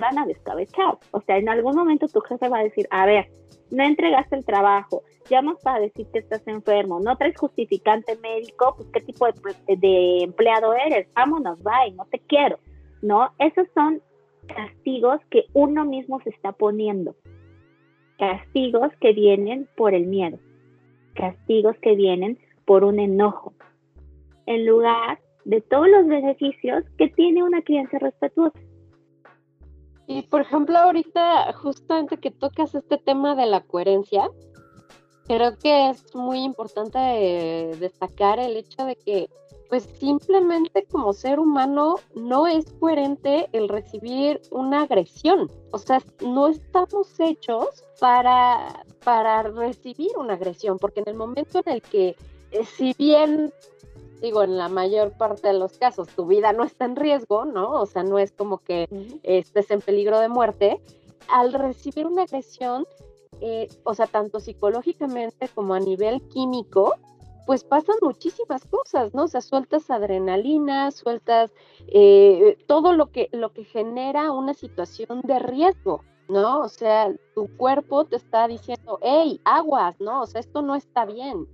Van 0.00 0.18
a 0.18 0.26
descabechar. 0.26 0.98
O 1.12 1.20
sea, 1.20 1.38
en 1.38 1.48
algún 1.48 1.76
momento 1.76 2.08
tu 2.08 2.20
jefe 2.20 2.48
va 2.48 2.58
a 2.58 2.64
decir, 2.64 2.86
a 2.90 3.06
ver, 3.06 3.30
no 3.70 3.84
entregaste 3.84 4.36
el 4.36 4.44
trabajo, 4.44 5.02
llamas 5.28 5.58
para 5.62 5.80
decir 5.80 6.06
que 6.12 6.20
estás 6.20 6.46
enfermo, 6.46 7.00
no 7.00 7.16
traes 7.16 7.36
justificante 7.36 8.16
médico, 8.22 8.74
pues 8.76 8.88
qué 8.92 9.00
tipo 9.00 9.26
de, 9.26 9.76
de 9.76 10.22
empleado 10.22 10.74
eres, 10.74 11.08
vámonos, 11.14 11.62
bye, 11.62 11.92
no 11.96 12.04
te 12.06 12.18
quiero, 12.20 12.58
¿no? 13.02 13.30
Esos 13.38 13.66
son 13.74 14.02
castigos 14.46 15.20
que 15.30 15.44
uno 15.52 15.84
mismo 15.84 16.20
se 16.20 16.30
está 16.30 16.52
poniendo, 16.52 17.16
castigos 18.18 18.92
que 19.00 19.12
vienen 19.12 19.68
por 19.76 19.94
el 19.94 20.06
miedo, 20.06 20.38
castigos 21.14 21.76
que 21.80 21.94
vienen 21.94 22.38
por 22.64 22.84
un 22.84 22.98
enojo, 22.98 23.54
en 24.46 24.66
lugar 24.66 25.18
de 25.44 25.60
todos 25.60 25.88
los 25.88 26.06
beneficios 26.06 26.84
que 26.98 27.08
tiene 27.08 27.42
una 27.42 27.62
crianza 27.62 27.98
respetuosa. 27.98 28.58
Y 30.06 30.22
por 30.22 30.42
ejemplo, 30.42 30.78
ahorita 30.78 31.52
justamente 31.54 32.18
que 32.18 32.30
tocas 32.30 32.74
este 32.74 32.98
tema 32.98 33.34
de 33.34 33.46
la 33.46 33.62
coherencia, 33.62 34.28
creo 35.26 35.56
que 35.58 35.90
es 35.90 36.14
muy 36.14 36.42
importante 36.42 36.98
destacar 37.78 38.38
el 38.38 38.56
hecho 38.56 38.84
de 38.84 38.96
que 38.96 39.30
pues 39.68 39.88
simplemente 39.98 40.84
como 40.90 41.12
ser 41.12 41.40
humano 41.40 41.96
no 42.14 42.46
es 42.46 42.64
coherente 42.78 43.48
el 43.52 43.68
recibir 43.68 44.40
una 44.50 44.82
agresión. 44.82 45.50
O 45.72 45.78
sea, 45.78 46.02
no 46.20 46.48
estamos 46.48 47.08
hechos 47.18 47.82
para, 47.98 48.84
para 49.02 49.42
recibir 49.42 50.10
una 50.16 50.34
agresión, 50.34 50.78
porque 50.78 51.00
en 51.00 51.08
el 51.08 51.14
momento 51.14 51.60
en 51.64 51.72
el 51.72 51.82
que, 51.82 52.14
eh, 52.50 52.64
si 52.64 52.94
bien 52.98 53.52
digo, 54.20 54.42
en 54.42 54.56
la 54.56 54.68
mayor 54.68 55.12
parte 55.12 55.48
de 55.48 55.54
los 55.54 55.78
casos 55.78 56.08
tu 56.08 56.26
vida 56.26 56.52
no 56.52 56.64
está 56.64 56.84
en 56.84 56.96
riesgo, 56.96 57.44
¿no? 57.44 57.72
O 57.72 57.86
sea, 57.86 58.02
no 58.02 58.18
es 58.18 58.32
como 58.32 58.58
que 58.58 58.88
estés 59.22 59.70
en 59.70 59.80
peligro 59.80 60.18
de 60.20 60.28
muerte. 60.28 60.80
Al 61.28 61.52
recibir 61.52 62.06
una 62.06 62.22
agresión, 62.22 62.86
eh, 63.40 63.68
o 63.84 63.94
sea, 63.94 64.06
tanto 64.06 64.40
psicológicamente 64.40 65.48
como 65.48 65.74
a 65.74 65.80
nivel 65.80 66.22
químico, 66.28 66.94
pues 67.46 67.62
pasan 67.64 67.96
muchísimas 68.00 68.64
cosas, 68.64 69.14
¿no? 69.14 69.24
O 69.24 69.28
sea, 69.28 69.40
sueltas 69.40 69.90
adrenalina, 69.90 70.90
sueltas 70.90 71.52
eh, 71.88 72.56
todo 72.66 72.92
lo 72.92 73.06
que, 73.06 73.28
lo 73.32 73.52
que 73.52 73.64
genera 73.64 74.32
una 74.32 74.54
situación 74.54 75.20
de 75.22 75.38
riesgo, 75.38 76.02
¿no? 76.28 76.60
O 76.60 76.68
sea, 76.68 77.14
tu 77.34 77.54
cuerpo 77.56 78.04
te 78.04 78.16
está 78.16 78.48
diciendo, 78.48 78.98
hey, 79.02 79.40
aguas, 79.44 80.00
¿no? 80.00 80.22
O 80.22 80.26
sea, 80.26 80.40
esto 80.40 80.62
no 80.62 80.74
está 80.74 81.04
bien. 81.04 81.46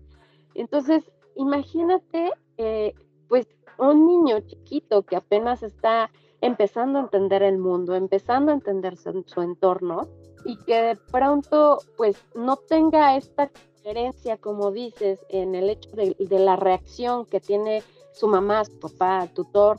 Entonces, 0.55 1.11
imagínate, 1.37 2.31
eh, 2.61 2.95
pues 3.29 3.49
un 3.79 4.07
niño 4.07 4.41
chiquito 4.41 5.03
que 5.03 5.17
apenas 5.17 5.63
está 5.63 6.11
empezando 6.43 6.99
a 6.99 7.03
entender 7.03 7.43
el 7.43 7.59
mundo, 7.59 7.95
empezando 7.95 8.51
a 8.51 8.55
entender 8.55 8.97
su, 8.97 9.25
su 9.27 9.41
entorno 9.41 10.09
y 10.45 10.57
que 10.65 10.83
de 10.83 10.97
pronto 10.97 11.79
pues 11.97 12.17
no 12.35 12.57
tenga 12.57 13.17
esta 13.17 13.51
coherencia, 13.83 14.37
como 14.37 14.71
dices, 14.71 15.21
en 15.31 15.55
el 15.55 15.71
hecho 15.71 15.91
de, 15.93 16.15
la 16.39 16.57
reacción 16.57 17.25
que 17.25 17.41
tiene 17.41 17.83
su 18.13 18.29
mamá, 18.29 18.65
su 18.65 18.79
papá, 18.79 19.27
tutor, 19.35 19.79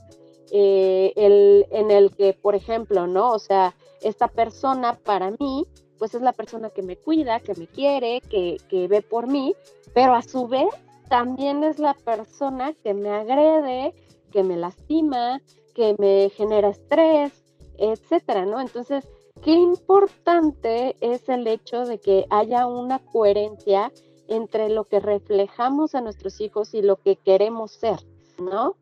eh, 0.51 1.13
el, 1.15 1.67
en 1.71 1.91
el 1.91 2.15
que, 2.15 2.33
por 2.33 2.55
ejemplo, 2.55 3.05
¿no? 3.05 3.31
O 3.31 3.39
sea, 3.39 3.75
esta 4.01 4.27
persona 4.27 4.97
para 4.97 5.31
mí, 5.39 5.67
pues 5.99 6.15
es 6.15 6.21
la 6.21 6.33
persona 6.33 6.71
que 6.71 6.81
me 6.81 6.97
cuida, 6.97 7.39
que 7.39 7.53
me 7.53 7.67
quiere, 7.67 8.21
que, 8.21 8.57
que 8.69 8.87
ve 8.87 9.03
por 9.03 9.27
mí, 9.27 9.55
pero 9.93 10.15
a 10.15 10.23
su 10.23 10.47
vez 10.47 10.69
también 11.11 11.65
es 11.65 11.77
la 11.77 11.93
persona 11.93 12.73
que 12.73 12.93
me 12.93 13.09
agrede, 13.09 13.93
que 14.31 14.43
me 14.43 14.55
lastima, 14.55 15.41
que 15.75 15.93
me 15.99 16.29
genera 16.29 16.69
estrés, 16.69 17.43
etcétera, 17.77 18.45
¿no? 18.45 18.61
Entonces, 18.61 19.09
qué 19.43 19.51
importante 19.51 20.95
es 21.01 21.27
el 21.27 21.45
hecho 21.47 21.83
de 21.83 21.99
que 21.99 22.25
haya 22.29 22.65
una 22.65 22.99
coherencia 22.99 23.91
entre 24.29 24.69
lo 24.69 24.85
que 24.85 25.01
reflejamos 25.01 25.95
a 25.95 26.01
nuestros 26.01 26.39
hijos 26.39 26.73
y 26.73 26.81
lo 26.81 26.95
que 26.95 27.17
queremos 27.17 27.71
ser, 27.71 27.99
¿no? 28.41 28.77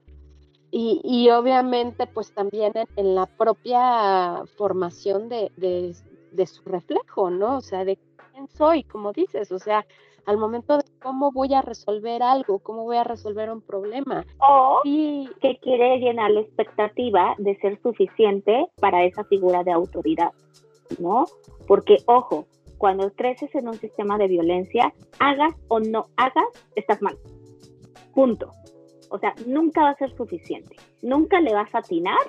Y, 0.72 1.32
obviamente, 1.32 2.06
pues 2.06 2.32
también 2.32 2.74
en, 2.96 3.16
la 3.16 3.26
propia 3.26 4.44
formación 4.56 5.28
de, 5.30 5.52
de, 5.58 6.46
su 6.46 6.62
reflejo, 6.62 7.32
¿no? 7.32 7.58
O 7.58 7.62
sea, 7.62 7.86
de 7.86 7.98
quién 8.32 8.48
soy, 8.50 8.84
como 8.84 9.14
dices, 9.14 9.52
o 9.52 9.58
sea, 9.58 9.84
al 10.26 10.38
momento 10.38 10.78
de 10.78 10.84
cómo 11.02 11.32
voy 11.32 11.54
a 11.54 11.62
resolver 11.62 12.24
algo, 12.24 12.60
cómo 12.60 12.84
voy 12.84 12.98
a 12.98 13.04
resolver 13.04 13.50
un 13.50 13.62
problema. 13.62 14.26
O 14.40 14.82
que 14.84 15.58
quiere 15.62 16.00
llenar 16.00 16.32
la 16.32 16.42
expectativa 16.42 17.36
de 17.38 17.56
ser 17.58 17.82
suficiente 17.82 18.68
para 18.80 19.04
esa 19.04 19.24
figura 19.26 19.64
de 19.64 19.72
autoridad, 19.72 20.32
¿no? 21.00 21.26
Porque, 21.68 21.98
ojo, 22.06 22.46
cuando 22.78 23.12
creces 23.12 23.54
en 23.56 23.68
un 23.68 23.76
sistema 23.76 24.18
de 24.18 24.28
violencia, 24.28 24.94
hagas 25.20 25.54
o 25.68 25.80
no 25.80 26.08
hagas, 26.18 26.46
estás 26.76 27.02
mal. 27.02 27.18
Punto. 28.14 28.52
O 29.10 29.20
sea, 29.20 29.34
nunca 29.46 29.82
va 29.82 29.90
a 29.90 29.98
ser 29.98 30.16
suficiente. 30.16 30.76
Nunca 31.02 31.42
le 31.42 31.54
vas 31.54 31.74
a 31.74 31.80
atinar 31.80 32.20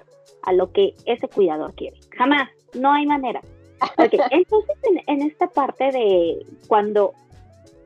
a 0.42 0.52
lo 0.52 0.72
que 0.72 0.94
ese 1.06 1.28
cuidador 1.28 1.74
quiere. 1.74 1.98
Jamás. 2.16 2.48
No 2.74 2.92
hay 2.92 3.06
manera. 3.06 3.40
entonces, 4.30 4.76
en, 5.06 5.22
esta 5.22 5.48
parte 5.48 5.90
de 5.90 6.46
cuando 6.68 7.14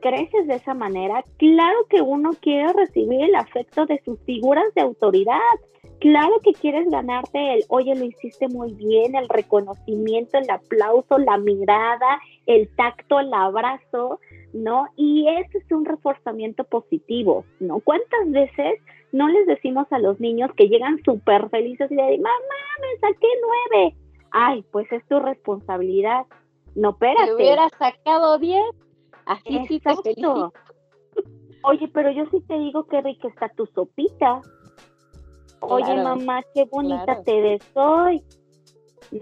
creces 0.04 0.46
de 0.46 0.56
esa 0.56 0.74
manera, 0.74 1.24
claro 1.38 1.86
que 1.88 2.02
uno 2.02 2.32
quiere 2.38 2.70
recibir 2.74 3.22
el 3.22 3.34
afecto 3.34 3.86
de 3.86 4.02
sus 4.04 4.20
figuras 4.20 4.66
de 4.74 4.82
autoridad. 4.82 5.38
Claro 5.98 6.40
que 6.44 6.52
quieres 6.52 6.90
ganarte 6.90 7.54
el, 7.54 7.64
oye, 7.68 7.94
lo 7.94 8.04
hiciste 8.04 8.48
muy 8.48 8.74
bien, 8.74 9.14
el 9.14 9.30
reconocimiento, 9.30 10.36
el 10.36 10.50
aplauso, 10.50 11.16
la 11.16 11.38
mirada, 11.38 12.20
el 12.44 12.68
tacto, 12.76 13.18
el 13.18 13.32
abrazo, 13.32 14.20
¿no? 14.52 14.88
Y 14.96 15.26
eso 15.26 15.56
es 15.56 15.72
un 15.72 15.86
reforzamiento 15.86 16.64
positivo, 16.64 17.46
¿no? 17.58 17.80
¿Cuántas 17.80 18.30
veces 18.30 18.80
no 19.12 19.28
les 19.28 19.46
decimos 19.46 19.86
a 19.90 19.98
los 19.98 20.20
niños 20.20 20.50
que 20.54 20.68
llegan 20.68 21.02
súper 21.02 21.48
felices 21.48 21.90
y 21.90 21.94
le 21.94 22.02
dicen, 22.02 22.22
mamá, 22.22 22.60
me 22.82 23.08
saqué 23.08 23.28
nueve? 23.40 23.96
Ay, 24.32 24.64
pues 24.70 24.90
es 24.92 25.02
tu 25.06 25.18
responsabilidad. 25.18 26.26
No, 26.74 26.90
espérate. 26.90 27.28
Te 27.28 27.34
hubiera 27.36 27.68
sacado 27.78 28.38
diez, 28.38 28.66
así 29.26 29.66
sí 29.66 29.80
te 29.80 29.94
felicito. 29.96 30.52
Oye, 31.62 31.88
pero 31.88 32.10
yo 32.10 32.26
sí 32.30 32.40
te 32.46 32.58
digo 32.58 32.86
que 32.86 33.00
rica 33.00 33.28
está 33.28 33.48
tu 33.48 33.66
sopita. 33.66 34.40
Oye, 35.60 36.02
mamá, 36.02 36.42
qué 36.54 36.64
bonita 36.64 37.22
te 37.22 37.40
ves 37.40 37.62
hoy. 37.74 38.22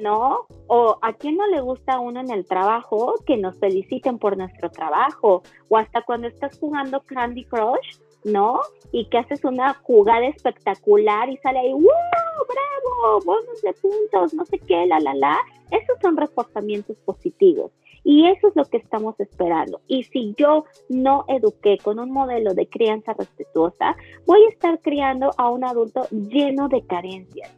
¿no? 0.01 0.47
O 0.67 0.99
a 1.03 1.13
quién 1.13 1.37
no 1.37 1.47
le 1.49 1.61
gusta 1.61 1.95
a 1.95 2.01
uno 2.01 2.21
en 2.21 2.31
el 2.31 2.47
trabajo 2.47 3.15
que 3.27 3.37
nos 3.37 3.59
feliciten 3.59 4.19
por 4.19 4.37
nuestro 4.37 4.71
trabajo, 4.71 5.43
o 5.69 5.77
hasta 5.77 6.03
cuando 6.03 6.29
estás 6.29 6.59
jugando 6.59 7.03
Candy 7.03 7.45
Crush, 7.45 7.99
¿no? 8.25 8.61
Y 8.93 9.09
que 9.09 9.19
haces 9.19 9.45
una 9.45 9.75
jugada 9.75 10.27
espectacular 10.27 11.29
y 11.29 11.37
sale 11.39 11.61
ahí, 11.61 11.73
¡wow! 11.73 11.83
¡Bravo! 11.83 13.21
Bonos 13.25 13.63
de 13.63 13.73
puntos, 13.75 14.35
no 14.35 14.45
sé 14.45 14.59
qué, 14.61 14.87
la, 14.87 15.01
la, 15.01 15.15
la. 15.15 15.39
Esos 15.71 15.99
son 16.01 16.17
reforzamientos 16.17 16.97
positivos. 16.99 17.73
Y 18.05 18.27
eso 18.27 18.49
es 18.49 18.57
lo 18.57 18.65
que 18.65 18.79
estamos 18.79 19.19
esperando. 19.21 19.81
Y 19.87 20.03
si 20.05 20.35
yo 20.37 20.65
no 20.89 21.25
eduqué 21.29 21.79
con 21.79 21.99
un 21.99 22.11
modelo 22.11 22.55
de 22.55 22.67
crianza 22.67 23.13
respetuosa, 23.13 23.97
voy 24.27 24.43
a 24.45 24.49
estar 24.49 24.81
criando 24.81 25.31
a 25.37 25.51
un 25.51 25.65
adulto 25.65 26.09
lleno 26.11 26.69
de 26.69 26.85
carencias 26.87 27.51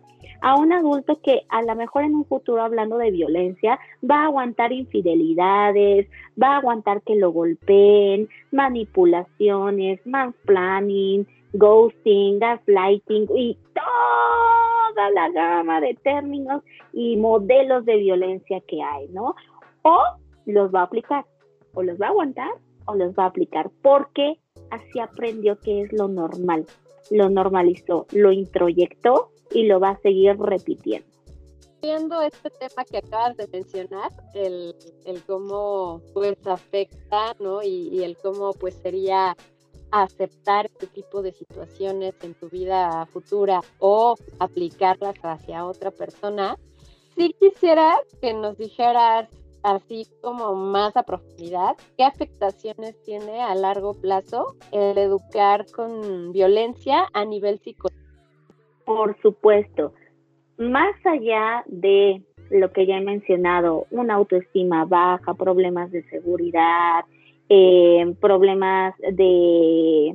a 0.45 0.57
un 0.57 0.75
adulto 0.75 1.19
que 1.23 1.47
a 1.49 1.63
lo 1.63 1.75
mejor 1.75 2.05
en 2.05 2.15
un 2.15 2.27
futuro 2.27 2.63
hablando 2.63 2.99
de 2.99 3.11
violencia 3.11 3.79
va 4.09 4.17
a 4.17 4.25
aguantar 4.27 4.73
infidelidades, 4.73 6.07
va 6.41 6.49
a 6.49 6.57
aguantar 6.59 7.01
que 7.01 7.17
lo 7.17 7.33
golpeen, 7.33 8.29
manipulaciones, 8.53 10.01
planning, 10.45 11.27
ghosting, 11.55 12.39
gaslighting 12.41 13.27
y 13.35 13.57
toda 13.73 15.11
la 15.15 15.31
gama 15.31 15.81
de 15.81 15.95
términos 15.95 16.63
y 16.93 17.17
modelos 17.17 17.87
de 17.87 17.97
violencia 17.97 18.61
que 18.69 18.83
hay, 18.83 19.09
¿no? 19.09 19.35
O 19.81 19.99
los 20.47 20.73
va 20.75 20.81
a 20.81 20.85
aplicar, 20.85 21.25
o 21.75 21.83
los 21.83 22.01
va 22.01 22.07
a 22.07 22.11
aguantar 22.11 22.51
o 22.87 22.95
los 22.95 23.15
va 23.15 23.25
a 23.25 23.29
aplicar, 23.29 23.71
porque 23.83 24.39
así 24.71 25.01
aprendió 25.01 25.59
que 25.59 25.83
es 25.83 25.93
lo 25.93 26.09
normal, 26.09 26.67
lo 27.11 27.31
normalizó, 27.31 28.07
lo 28.13 28.33
introyectó 28.33 29.31
y 29.51 29.67
lo 29.67 29.81
va 29.81 29.91
a 29.91 30.01
seguir 30.01 30.37
repitiendo. 30.39 31.09
Viendo 31.83 32.23
este 32.23 32.49
tema 32.51 32.85
que 32.85 32.99
acabas 32.99 33.37
de 33.37 33.47
mencionar, 33.49 34.11
el, 34.35 34.75
cómo 35.27 36.01
pues 36.15 36.35
afecta, 36.47 37.37
¿no? 37.41 37.63
Y, 37.63 38.03
el 38.03 38.17
cómo 38.17 38.55
pues 38.55 38.75
sería 38.77 39.37
aceptar 39.91 40.67
este 40.67 40.87
tipo 40.87 41.23
de 41.23 41.33
situaciones 41.33 42.15
en 42.23 42.35
tu 42.35 42.49
vida 42.49 43.07
futura 43.13 43.61
o 43.79 44.17
aplicarlas 44.39 45.15
hacia 45.23 45.67
otra 45.67 45.91
persona, 45.91 46.57
sí 47.17 47.37
quisiera 47.39 47.99
que 48.21 48.33
nos 48.33 48.57
dijeras 48.57 49.29
así 49.65 50.07
como 50.23 50.55
más 50.55 50.97
a 50.97 51.03
profundidad, 51.03 51.77
¿qué 51.97 52.05
afectaciones 52.05 53.01
tiene 53.03 53.41
a 53.41 53.55
largo 53.55 53.95
plazo 53.95 54.55
el 54.71 54.97
educar 54.99 55.65
con 55.75 56.33
violencia 56.33 57.09
a 57.13 57.25
nivel 57.25 57.59
psicológico? 57.59 58.05
Por 58.85 59.21
supuesto, 59.23 59.95
más 60.59 60.95
allá 61.05 61.65
de 61.67 62.23
lo 62.51 62.71
que 62.73 62.87
ya 62.87 62.99
he 62.99 63.01
mencionado, 63.01 63.87
una 63.91 64.15
autoestima 64.15 64.85
baja, 64.85 65.33
problemas 65.35 65.91
de 65.91 66.03
seguridad, 66.11 67.05
eh, 67.49 68.15
problemas 68.21 68.95
de 68.99 70.13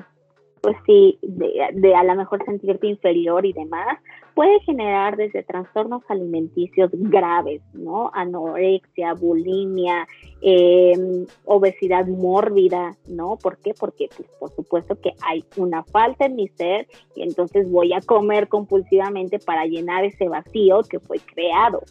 pues 0.62 0.76
sí, 0.86 1.20
de, 1.22 1.96
a 1.96 2.04
lo 2.04 2.16
mejor 2.16 2.44
sentirte 2.46 2.88
inferior 2.88 3.46
y 3.46 3.54
demás, 3.54 4.00
puede 4.34 4.60
generar 4.62 5.18
desde 5.18 5.44
trastornos 5.44 6.02
alimenticios 6.08 6.90
graves, 6.94 7.62
¿no? 7.74 8.10
Anorexia, 8.14 9.14
bulimia, 9.14 10.08
em, 10.42 11.26
obesidad 11.46 12.08
mórbida, 12.08 12.96
¿no? 13.08 13.38
¿Por 13.38 13.58
qué? 13.58 13.74
Porque 13.78 14.10
pues, 14.16 14.30
por 14.40 14.52
supuesto 14.52 15.00
que 15.00 15.14
hay 15.28 15.44
una 15.58 15.84
falta 15.84 16.26
en 16.26 16.36
mi 16.36 16.48
ser 16.50 16.88
y 17.16 17.24
entonces 17.24 17.70
voy 17.70 17.94
a 17.94 18.02
comer 18.02 18.48
compulsivamente 18.48 19.40
para 19.40 19.66
llenar 19.66 20.06
ese 20.06 20.30
vacío 20.30 20.82
que 20.90 21.00
fue 21.00 21.18
creado. 21.20 21.82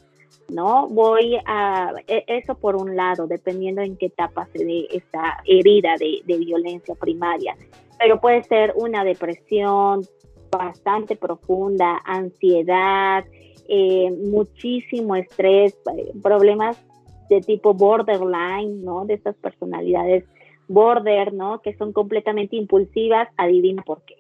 ¿no? 0.51 0.89
Voy 0.89 1.37
a, 1.45 1.93
e, 2.07 2.25
eso 2.27 2.55
por 2.55 2.77
un 2.77 2.97
lado, 2.97 3.27
dependiendo 3.27 3.83
en 3.83 3.97
qué 3.97 4.07
etapa 4.07 4.49
se 4.55 4.65
dé 4.65 4.89
esta 4.91 5.43
herida 5.47 5.97
de, 5.99 6.23
de 6.25 6.39
violencia 6.39 6.95
primaria 6.95 7.55
pero 7.99 8.21
puede 8.21 8.43
ser 8.45 8.73
una 8.77 9.05
depresión 9.05 10.03
bastante 10.51 11.17
profunda, 11.17 12.01
ansiedad, 12.05 13.25
eh, 13.69 14.11
muchísimo 14.11 15.15
estrés, 15.17 15.79
eh, 15.97 16.13
problemas 16.23 16.83
de 17.29 17.41
tipo 17.41 17.75
borderline, 17.75 18.83
¿no? 18.83 19.05
De 19.05 19.15
estas 19.15 19.37
personalidades 19.37 20.25
border, 20.69 21.33
¿no? 21.33 21.61
Que 21.61 21.75
son 21.77 21.93
completamente 21.93 22.57
impulsivas, 22.57 23.29
adivina 23.37 23.83
por 23.83 24.03
qué. 24.05 24.17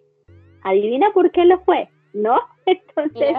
Adivina 0.63 1.11
por 1.13 1.31
qué 1.31 1.45
lo 1.45 1.61
fue, 1.61 1.89
¿no? 2.13 2.39
Entonces, 2.67 3.35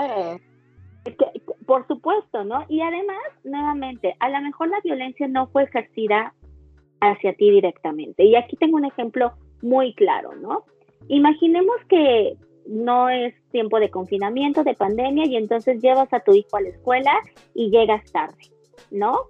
por 1.65 1.85
supuesto, 1.87 2.43
¿no? 2.43 2.65
Y 2.69 2.81
además, 2.81 3.21
nuevamente, 3.43 4.15
a 4.19 4.29
lo 4.29 4.41
mejor 4.41 4.69
la 4.69 4.79
violencia 4.83 5.27
no 5.27 5.47
fue 5.47 5.63
ejercida 5.63 6.33
hacia 7.01 7.33
ti 7.33 7.51
directamente. 7.51 8.23
Y 8.23 8.35
aquí 8.35 8.55
tengo 8.55 8.77
un 8.77 8.85
ejemplo 8.85 9.33
muy 9.61 9.93
claro, 9.93 10.35
¿no? 10.35 10.63
Imaginemos 11.07 11.75
que 11.87 12.37
no 12.67 13.09
es 13.09 13.33
tiempo 13.51 13.79
de 13.79 13.89
confinamiento, 13.89 14.63
de 14.63 14.75
pandemia, 14.75 15.25
y 15.25 15.35
entonces 15.35 15.81
llevas 15.81 16.13
a 16.13 16.19
tu 16.19 16.33
hijo 16.33 16.57
a 16.57 16.61
la 16.61 16.69
escuela 16.69 17.13
y 17.55 17.71
llegas 17.71 18.11
tarde, 18.11 18.51
¿no? 18.91 19.21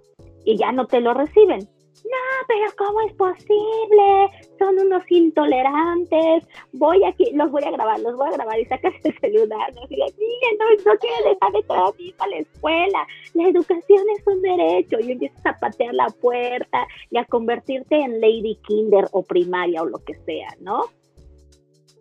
Y 0.44 0.56
ya 0.56 0.72
no 0.72 0.86
te 0.86 1.00
lo 1.00 1.14
reciben. 1.14 1.68
No, 2.04 2.46
pero 2.48 2.66
¿cómo 2.76 3.00
es 3.02 3.14
posible? 3.14 4.30
son 4.60 4.78
unos 4.78 5.02
intolerantes, 5.10 6.46
voy 6.74 7.02
aquí, 7.04 7.32
los 7.32 7.50
voy 7.50 7.64
a 7.64 7.70
grabar, 7.70 7.98
los 8.00 8.14
voy 8.14 8.28
a 8.28 8.32
grabar 8.32 8.60
y 8.60 8.66
sacas 8.66 8.92
el 9.02 9.18
celular, 9.18 9.74
¿no? 9.74 9.80
Y 9.88 9.96
no, 9.96 10.92
no 10.92 10.98
quiero 10.98 11.30
dejar 11.30 11.52
de 11.52 11.62
traer 11.62 12.30
la 12.30 12.36
escuela, 12.36 13.06
la 13.32 13.48
educación 13.48 14.04
es 14.16 14.26
un 14.26 14.42
derecho, 14.42 14.98
y 15.00 15.12
empiezas 15.12 15.46
a 15.46 15.58
patear 15.58 15.94
la 15.94 16.08
puerta 16.08 16.86
y 17.10 17.16
a 17.16 17.24
convertirte 17.24 17.96
en 17.96 18.20
lady 18.20 18.58
kinder 18.68 19.08
o 19.12 19.22
primaria 19.22 19.82
o 19.82 19.86
lo 19.86 19.98
que 20.04 20.14
sea, 20.26 20.54
¿no? 20.60 20.82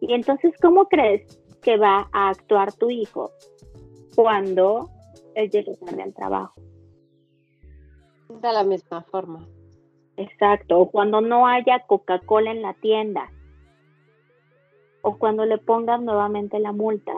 Y 0.02 0.14
entonces, 0.14 0.54
¿cómo 0.62 0.88
crees 0.90 1.40
que 1.62 1.78
va 1.78 2.10
a 2.12 2.30
actuar 2.30 2.74
tu 2.74 2.90
hijo 2.90 3.32
cuando 4.16 4.90
él 5.36 5.50
llegue 5.50 5.76
tarde 5.78 6.04
al 6.04 6.14
trabajo? 6.14 6.54
De 8.30 8.52
la 8.52 8.64
misma 8.64 9.02
forma. 9.04 9.48
Exacto, 10.20 10.78
o 10.78 10.92
cuando 10.92 11.22
no 11.22 11.48
haya 11.48 11.80
Coca-Cola 11.88 12.52
en 12.52 12.62
la 12.62 12.74
tienda, 12.74 13.32
o 15.02 15.18
cuando 15.18 15.46
le 15.46 15.58
pongan 15.58 16.04
nuevamente 16.04 16.60
la 16.60 16.74
multa. 16.74 17.14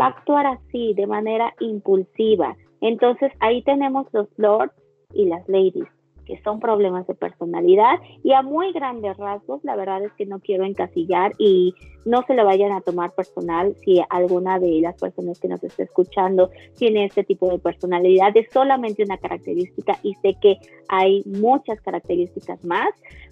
Va 0.00 0.06
a 0.06 0.08
actuar 0.08 0.46
así, 0.46 0.92
de 0.94 1.06
manera 1.06 1.54
impulsiva. 1.60 2.56
Entonces 2.80 3.30
ahí 3.38 3.62
tenemos 3.62 4.08
los 4.12 4.26
lords 4.38 4.74
y 5.14 5.26
las 5.26 5.48
ladies 5.48 5.88
que 6.28 6.40
son 6.42 6.60
problemas 6.60 7.06
de 7.06 7.14
personalidad 7.14 7.98
y 8.22 8.32
a 8.32 8.42
muy 8.42 8.70
grandes 8.72 9.16
rasgos, 9.16 9.64
la 9.64 9.74
verdad 9.76 10.04
es 10.04 10.12
que 10.12 10.26
no 10.26 10.40
quiero 10.40 10.66
encasillar 10.66 11.32
y 11.38 11.74
no 12.04 12.22
se 12.26 12.34
lo 12.34 12.44
vayan 12.44 12.70
a 12.72 12.82
tomar 12.82 13.12
personal 13.14 13.74
si 13.82 14.02
alguna 14.10 14.58
de 14.58 14.80
las 14.82 15.00
personas 15.00 15.40
que 15.40 15.48
nos 15.48 15.64
está 15.64 15.84
escuchando 15.84 16.50
tiene 16.76 17.06
este 17.06 17.24
tipo 17.24 17.48
de 17.48 17.58
personalidad, 17.58 18.36
es 18.36 18.50
solamente 18.52 19.02
una 19.02 19.16
característica 19.16 19.98
y 20.02 20.14
sé 20.16 20.36
que 20.40 20.58
hay 20.88 21.22
muchas 21.24 21.80
características 21.80 22.62
más, 22.62 22.90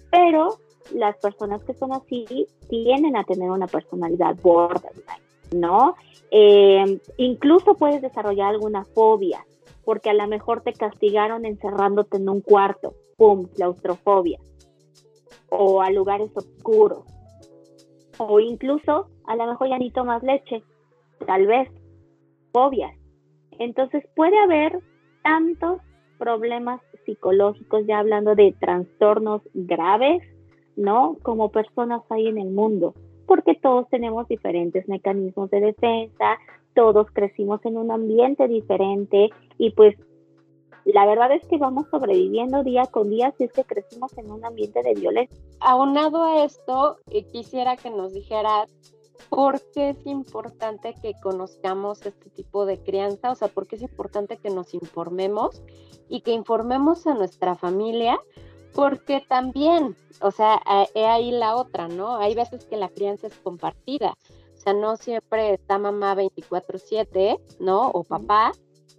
pero 0.09 0.57
las 0.95 1.17
personas 1.17 1.63
que 1.63 1.75
son 1.75 1.93
así 1.93 2.47
tienden 2.67 3.15
a 3.15 3.23
tener 3.25 3.51
una 3.51 3.67
personalidad 3.67 4.35
borderline, 4.41 5.21
¿no? 5.53 5.95
Eh, 6.31 6.99
incluso 7.17 7.75
puedes 7.75 8.01
desarrollar 8.01 8.55
alguna 8.55 8.85
fobia, 8.85 9.45
porque 9.87 10.09
a 10.09 10.13
lo 10.13 10.27
mejor 10.27 10.63
te 10.63 10.73
castigaron 10.73 11.45
encerrándote 11.45 12.17
en 12.17 12.27
un 12.27 12.41
cuarto, 12.41 12.93
¡pum!, 13.15 13.45
claustrofobia, 13.55 14.37
o 15.49 15.81
a 15.81 15.89
lugares 15.91 16.29
oscuros, 16.35 17.05
o 18.17 18.41
incluso 18.41 19.07
a 19.27 19.37
lo 19.37 19.47
mejor 19.47 19.69
ya 19.69 19.77
ni 19.77 19.89
tomas 19.91 20.21
leche, 20.23 20.61
tal 21.25 21.47
vez, 21.47 21.69
fobias. 22.51 22.93
Entonces 23.59 24.03
puede 24.13 24.37
haber 24.37 24.77
tantos 25.23 25.79
problemas 26.17 26.81
psicológicos, 27.05 27.87
ya 27.87 27.99
hablando 27.99 28.35
de 28.35 28.53
trastornos 28.59 29.41
graves, 29.53 30.21
¿no? 30.75 31.15
Como 31.23 31.49
personas 31.49 32.01
hay 32.09 32.27
en 32.27 32.39
el 32.39 32.49
mundo, 32.49 32.93
porque 33.25 33.55
todos 33.55 33.87
tenemos 33.87 34.27
diferentes 34.27 34.85
mecanismos 34.89 35.49
de 35.49 35.61
defensa, 35.61 36.37
todos 36.77 37.07
crecimos 37.11 37.59
en 37.65 37.75
un 37.75 37.89
ambiente 37.89 38.47
diferente 38.47 39.31
y 39.57 39.71
pues 39.71 39.95
la 40.85 41.07
verdad 41.07 41.31
es 41.31 41.43
que 41.47 41.57
vamos 41.57 41.87
sobreviviendo 41.89 42.63
día 42.63 42.85
con 42.85 43.09
día 43.09 43.33
si 43.35 43.45
es 43.45 43.51
que 43.51 43.63
crecimos 43.63 44.15
en 44.15 44.29
un 44.29 44.45
ambiente 44.45 44.83
de 44.83 44.93
violencia. 44.93 45.35
Aunado 45.59 46.23
a 46.23 46.45
esto, 46.45 46.97
eh, 47.09 47.23
quisiera 47.23 47.77
que 47.77 47.89
nos 47.89 48.13
dijeras 48.13 48.69
por 49.29 49.59
qué 49.73 49.89
es 49.89 50.05
importante 50.05 50.93
que 51.01 51.13
conozcamos 51.19 52.05
este 52.05 52.29
tipo 52.29 52.67
de 52.67 52.77
crianza, 52.77 53.31
o 53.31 53.35
sea, 53.35 53.47
por 53.47 53.65
qué 53.65 53.77
es 53.77 53.81
importante 53.81 54.37
que 54.37 54.51
nos 54.51 54.75
informemos 54.75 55.63
y 56.07 56.21
que 56.21 56.31
informemos 56.31 57.07
a 57.07 57.15
nuestra 57.15 57.55
familia, 57.55 58.19
porque 58.75 59.25
también, 59.27 59.95
o 60.21 60.29
sea, 60.29 60.61
he 60.93 61.07
ahí 61.07 61.31
la 61.31 61.55
otra, 61.55 61.87
¿no? 61.87 62.17
Hay 62.17 62.35
veces 62.35 62.65
que 62.65 62.77
la 62.77 62.89
crianza 62.89 63.25
es 63.25 63.35
compartida 63.39 64.15
no 64.73 64.97
siempre 64.97 65.53
está 65.53 65.77
mamá 65.77 66.15
24/7, 66.15 67.39
¿no? 67.59 67.89
O 67.89 68.03
papá, 68.03 68.51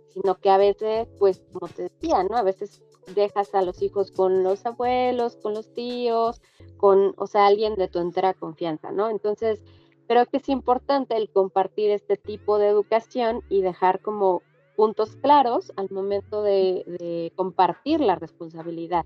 sino 0.08 0.36
que 0.36 0.50
a 0.50 0.56
veces, 0.56 1.08
pues, 1.18 1.42
como 1.52 1.68
te 1.68 1.84
decía, 1.84 2.24
¿no? 2.24 2.36
A 2.36 2.42
veces 2.42 2.82
dejas 3.14 3.54
a 3.54 3.62
los 3.62 3.82
hijos 3.82 4.10
con 4.10 4.42
los 4.42 4.64
abuelos, 4.66 5.36
con 5.36 5.54
los 5.54 5.72
tíos, 5.72 6.40
con, 6.76 7.14
o 7.16 7.26
sea, 7.26 7.46
alguien 7.46 7.74
de 7.76 7.88
tu 7.88 7.98
entera 7.98 8.34
confianza, 8.34 8.90
¿no? 8.90 9.10
Entonces, 9.10 9.62
creo 10.06 10.26
que 10.26 10.38
es 10.38 10.48
importante 10.48 11.16
el 11.16 11.30
compartir 11.30 11.90
este 11.90 12.16
tipo 12.16 12.58
de 12.58 12.68
educación 12.68 13.42
y 13.48 13.62
dejar 13.62 14.00
como 14.00 14.42
puntos 14.76 15.16
claros 15.16 15.72
al 15.76 15.90
momento 15.90 16.42
de, 16.42 16.84
de 16.86 17.32
compartir 17.34 18.00
la 18.00 18.14
responsabilidad. 18.14 19.04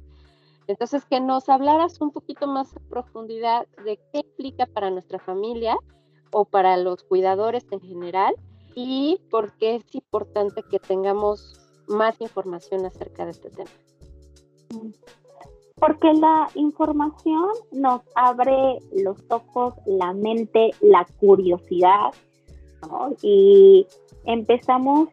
Entonces, 0.67 1.05
que 1.05 1.21
nos 1.21 1.49
hablaras 1.49 2.01
un 2.01 2.13
poquito 2.13 2.47
más 2.47 2.77
a 2.77 2.81
profundidad 2.89 3.67
de 3.85 3.99
qué 4.13 4.21
implica 4.21 4.67
para 4.67 4.91
nuestra 4.91 5.19
familia 5.19 5.79
o 6.33 6.45
para 6.45 6.77
los 6.77 7.03
cuidadores 7.05 7.65
en 7.71 7.81
general 7.81 8.35
y 8.75 9.21
por 9.31 9.53
qué 9.59 9.77
es 9.77 9.95
importante 9.95 10.63
que 10.71 10.79
tengamos 10.79 11.61
más 11.89 12.21
información 12.21 12.85
acerca 12.87 13.25
de 13.25 13.31
este 13.33 13.51
tema. 13.51 13.71
Porque 15.77 16.13
la 16.15 16.49
información 16.55 17.51
nos 17.73 18.03
abre 18.15 18.79
los 18.93 19.19
ojos, 19.29 19.75
la 19.87 20.13
mente, 20.13 20.71
la 20.81 21.07
curiosidad 21.21 22.13
y 23.21 23.87
empezamos 24.25 25.09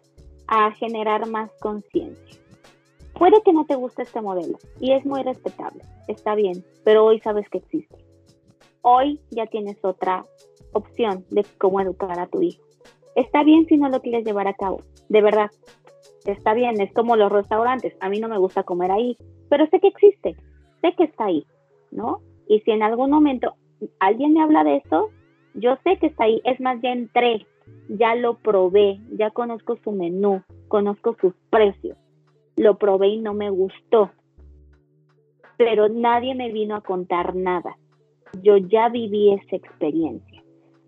a 0.48 0.72
generar 0.72 1.28
más 1.28 1.52
conciencia. 1.60 2.40
Puede 3.18 3.42
que 3.44 3.54
no 3.54 3.66
te 3.66 3.76
guste 3.76 4.04
este 4.04 4.22
modelo 4.22 4.58
y 4.80 4.94
es 4.94 5.06
muy 5.06 5.24
respetable, 5.24 5.84
está 6.08 6.36
bien, 6.36 6.64
pero 6.84 7.06
hoy 7.06 7.20
sabes 7.20 7.50
que 7.50 7.58
existe. 7.58 7.98
Hoy 8.82 9.20
ya 9.32 9.46
tienes 9.48 9.84
otra 9.84 10.26
opción 10.74 11.26
de 11.30 11.46
cómo 11.58 11.82
educar 11.82 12.20
a 12.20 12.28
tu 12.28 12.42
hijo. 12.42 12.64
Está 13.16 13.44
bien 13.44 13.66
si 13.68 13.78
no 13.78 13.90
lo 13.90 14.02
quieres 14.02 14.26
llevar 14.26 14.48
a 14.48 14.54
cabo, 14.54 14.82
de 15.10 15.22
verdad. 15.22 15.50
Está 16.26 16.54
bien, 16.54 16.80
es 16.80 16.94
como 16.94 17.16
los 17.16 17.32
restaurantes. 17.32 17.94
A 18.00 18.10
mí 18.10 18.20
no 18.20 18.28
me 18.28 18.38
gusta 18.38 18.64
comer 18.64 18.92
ahí, 18.92 19.18
pero 19.50 19.68
sé 19.68 19.80
que 19.80 19.88
existe, 19.88 20.36
sé 20.82 20.94
que 20.96 21.06
está 21.06 21.26
ahí, 21.26 21.46
¿no? 21.92 22.22
Y 22.48 22.60
si 22.62 22.72
en 22.72 22.84
algún 22.84 23.10
momento 23.12 23.56
alguien 24.00 24.34
me 24.34 24.42
habla 24.42 24.64
de 24.64 24.78
eso, 24.78 25.10
yo 25.54 25.78
sé 25.84 25.98
que 25.98 26.08
está 26.08 26.26
ahí. 26.26 26.42
Es 26.44 26.60
más, 26.60 26.82
ya 26.82 26.92
entré, 26.92 27.46
ya 27.88 28.16
lo 28.16 28.38
probé, 28.38 29.00
ya 29.12 29.32
conozco 29.32 29.78
su 29.84 29.92
menú, 29.92 30.44
conozco 30.68 31.16
sus 31.20 31.34
precios. 31.50 31.98
Lo 32.56 32.78
probé 32.78 33.08
y 33.10 33.20
no 33.20 33.34
me 33.34 33.50
gustó. 33.50 34.12
Pero 35.58 35.90
nadie 35.90 36.36
me 36.36 36.52
vino 36.52 36.76
a 36.76 36.82
contar 36.82 37.36
nada. 37.36 37.78
Yo 38.42 38.58
ya 38.58 38.90
viví 38.90 39.34
esa 39.34 39.56
experiencia. 39.56 40.29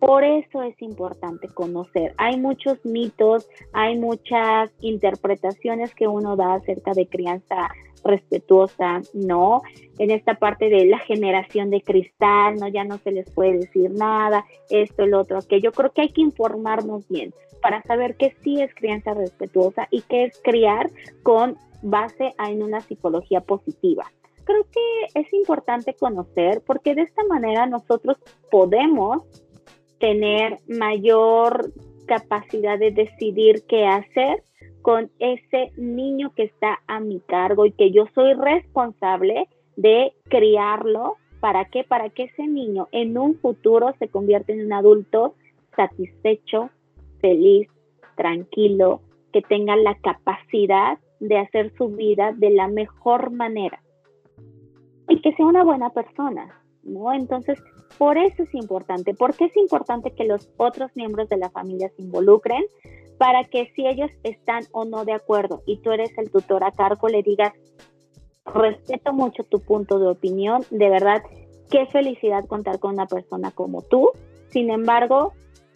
Por 0.02 0.24
eso 0.24 0.64
es 0.64 0.82
importante 0.82 1.47
conocer. 1.49 2.16
Hay 2.18 2.39
muchos 2.39 2.84
mitos, 2.84 3.47
hay 3.72 3.99
muchas 3.99 4.72
interpretaciones 4.80 5.93
que 5.93 6.08
uno 6.08 6.36
da 6.36 6.56
acerca 6.56 6.93
de 6.93 7.06
crianza 7.06 7.70
respetuosa, 8.04 9.02
¿no? 9.14 9.62
En 9.99 10.10
esta 10.10 10.34
parte 10.34 10.70
de 10.70 10.88
la 10.88 10.97
generación 10.97 11.70
de 11.70 11.82
cristal, 11.82 12.56
¿no? 12.56 12.68
Ya 12.68 12.84
no 12.84 12.97
se 12.97 13.12
les 13.12 13.30
puede 13.30 13.60
decir 13.60 13.91
nada, 13.91 14.43
esto, 14.72 15.04
el 15.04 15.14
otro, 15.14 15.38
que 15.47 15.62
yo 15.62 15.72
creo 15.72 15.91
que 15.91 16.02
hay 16.02 16.10
que 16.10 16.22
informarnos 16.22 17.08
bien 17.08 17.32
para 17.62 17.84
saber 17.84 18.16
qué 18.16 18.34
sí 18.43 18.60
es 18.60 18.74
crianza 18.74 19.14
respetuosa 19.14 19.88
y 19.91 20.02
qué 20.02 20.24
es 20.24 20.41
criar 20.43 20.89
con 21.22 21.58
base 21.84 22.34
en 22.49 22.64
una 22.64 22.82
psicología 22.82 23.41
positiva. 23.41 24.12
Creo 24.45 24.64
que 24.64 25.20
es 25.20 25.32
importante 25.32 25.93
conocer 25.93 26.64
porque 26.66 26.95
de 26.95 27.04
esta 27.04 27.24
manera 27.26 27.68
nosotros 27.68 28.18
podemos 28.49 29.22
tener 30.02 30.58
mayor 30.68 31.72
capacidad 32.08 32.78
de 32.78 32.91
decidir 32.91 33.64
qué 33.70 33.86
hacer 33.86 34.43
con 34.82 35.12
ese 35.20 35.72
niño 35.78 36.34
que 36.36 36.43
está 36.43 36.82
a 36.88 36.99
mi 36.99 37.20
cargo 37.22 37.66
y 37.66 37.72
que 37.72 37.91
yo 37.91 38.08
soy 38.14 38.34
responsable 38.34 39.47
de 39.78 40.12
criarlo. 40.28 41.18
¿Para 41.39 41.66
qué? 41.66 41.84
Para 41.84 42.10
que 42.10 42.24
ese 42.24 42.47
niño 42.47 42.89
en 42.91 43.18
un 43.18 43.36
futuro 43.36 43.93
se 43.99 44.10
convierta 44.10 44.52
en 44.52 44.66
un 44.66 44.74
adulto 44.74 45.36
satisfecho, 45.76 46.70
feliz, 47.20 47.70
tranquilo, 48.18 49.02
que 49.32 49.41
tenga 49.41 49.76
la 49.76 49.95
capacidad 49.95 50.97
de 51.20 51.38
hacer 51.38 51.72
su 51.78 51.89
vida 51.89 52.34
de 52.36 52.49
la 52.49 52.68
mejor 52.68 53.32
manera 53.32 53.82
y 55.08 55.22
que 55.22 55.34
sea 55.34 55.45
una 55.45 55.64
buena 55.64 55.91
persona, 55.91 56.62
¿no? 56.84 57.14
Entonces, 57.14 57.60
por 57.97 58.17
eso 58.17 58.43
es 58.43 58.53
importante. 58.53 59.13
porque 59.13 59.45
es 59.45 59.57
importante 59.57 60.11
que 60.11 60.25
los 60.25 60.49
otros 60.57 60.91
miembros 60.95 61.29
de 61.29 61.37
la 61.37 61.49
familia 61.49 61.89
se 61.95 62.01
involucren? 62.01 62.63
Para 63.17 63.43
que 63.43 63.71
si 63.75 63.85
ellos 63.85 64.09
están 64.23 64.63
o 64.71 64.85
no 64.85 65.05
de 65.05 65.13
acuerdo 65.13 65.61
y 65.65 65.77
tú 65.77 65.91
eres 65.91 66.17
el 66.17 66.31
tutor 66.31 66.63
a 66.63 66.71
cargo, 66.71 67.07
le 67.07 67.21
digas, 67.21 67.53
respeto 68.45 69.13
mucho 69.13 69.43
tu 69.43 69.59
punto 69.59 69.99
de 69.99 70.07
opinión, 70.07 70.63
de 70.71 70.89
verdad, 70.89 71.21
qué 71.69 71.85
felicidad 71.87 72.45
contar 72.47 72.79
con 72.79 72.93
una 72.93 73.05
persona 73.05 73.51
como 73.51 73.81
tú. 73.83 74.11
Sin 74.49 74.71
embargo, 74.71 75.33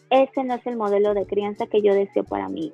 ese 0.09 0.43
no 0.43 0.55
es 0.55 0.65
el 0.65 0.75
modelo 0.75 1.13
de 1.13 1.25
crianza 1.25 1.67
que 1.67 1.81
yo 1.81 1.93
deseo 1.93 2.23
para 2.23 2.49
mí. 2.49 2.73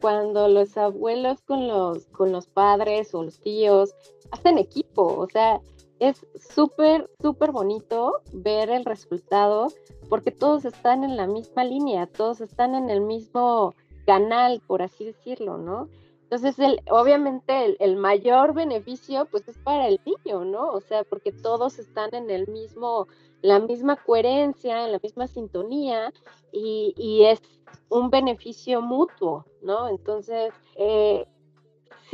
Cuando 0.00 0.48
los 0.48 0.76
abuelos 0.76 1.40
con 1.42 1.66
los, 1.66 2.06
con 2.06 2.32
los 2.32 2.46
padres 2.46 3.14
o 3.14 3.24
los 3.24 3.40
tíos 3.40 3.94
hacen 4.30 4.58
equipo, 4.58 5.02
o 5.02 5.28
sea, 5.28 5.60
es 5.98 6.26
súper, 6.54 7.10
súper 7.20 7.52
bonito 7.52 8.20
ver 8.32 8.70
el 8.70 8.84
resultado 8.84 9.68
porque 10.08 10.30
todos 10.30 10.64
están 10.64 11.04
en 11.04 11.16
la 11.16 11.26
misma 11.26 11.64
línea, 11.64 12.06
todos 12.06 12.40
están 12.40 12.74
en 12.74 12.90
el 12.90 13.00
mismo 13.00 13.74
canal, 14.06 14.60
por 14.66 14.82
así 14.82 15.04
decirlo, 15.04 15.58
¿no? 15.58 15.88
Entonces, 16.24 16.58
el, 16.58 16.80
obviamente 16.90 17.76
el, 17.78 17.96
mayor 17.96 18.54
beneficio 18.54 19.26
pues 19.30 19.46
es 19.46 19.56
para 19.58 19.86
el 19.86 20.00
niño, 20.04 20.44
¿no? 20.44 20.70
O 20.70 20.80
sea, 20.80 21.04
porque 21.04 21.32
todos 21.32 21.78
están 21.78 22.14
en 22.14 22.30
el 22.30 22.48
mismo, 22.48 23.06
la 23.40 23.60
misma 23.60 23.96
coherencia, 23.96 24.84
en 24.84 24.92
la 24.92 25.00
misma 25.02 25.26
sintonía 25.26 26.12
y, 26.50 26.94
y 26.96 27.24
es 27.24 27.40
un 27.88 28.10
beneficio 28.10 28.80
mutuo, 28.82 29.44
¿no? 29.62 29.88
Entonces, 29.88 30.52
eh, 30.76 31.26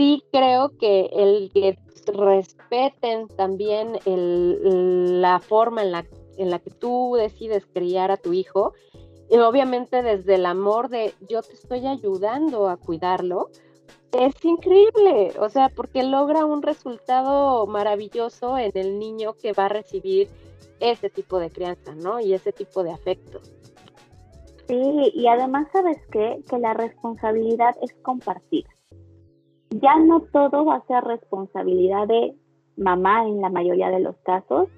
sí 0.01 0.25
creo 0.33 0.71
que 0.79 1.11
el 1.13 1.51
que 1.53 1.79
respeten 2.07 3.29
también 3.29 3.99
el, 4.07 5.21
la 5.21 5.41
forma 5.41 5.83
en 5.83 5.93
la, 5.93 6.07
en 6.39 6.49
la 6.49 6.59
que 6.59 6.71
tú 6.71 7.17
decides 7.19 7.67
criar 7.67 8.11
a 8.11 8.17
tu 8.17 8.33
hijo, 8.33 8.73
y 9.29 9.37
obviamente 9.37 10.03
desde 10.03 10.37
el 10.37 10.47
amor 10.47 10.89
de 10.89 11.13
yo 11.29 11.43
te 11.43 11.53
estoy 11.53 11.87
ayudando 11.87 12.71
a 12.71 12.79
cuidarlo, 12.79 13.51
es 14.13 14.43
increíble, 14.43 15.35
o 15.39 15.51
sea, 15.51 15.69
porque 15.69 16.03
logra 16.03 16.47
un 16.47 16.63
resultado 16.63 17.67
maravilloso 17.67 18.57
en 18.57 18.73
el 18.75 18.99
niño 18.99 19.35
que 19.35 19.53
va 19.53 19.67
a 19.67 19.69
recibir 19.69 20.31
ese 20.81 21.11
tipo 21.11 21.39
de 21.39 21.51
crianza, 21.51 21.95
¿no? 21.95 22.21
Y 22.21 22.33
ese 22.33 22.53
tipo 22.53 22.83
de 22.83 22.93
afecto. 22.93 23.41
Sí, 24.67 25.13
y 25.15 25.27
además 25.27 25.69
sabes 25.75 25.99
qué? 26.11 26.43
que 26.49 26.59
la 26.59 26.73
responsabilidad 26.73 27.77
es 27.83 27.93
compartida. 28.03 28.71
Ya 29.71 29.97
no 29.99 30.21
todo 30.33 30.65
va 30.65 30.77
a 30.77 30.87
ser 30.87 31.05
responsabilidad 31.05 32.09
de 32.09 32.35
mamá 32.77 33.27
en 33.27 33.41
la 33.41 33.51
mayoría 33.51 33.91
de 33.91 34.01
los 34.01 34.17
casos, 34.19 34.69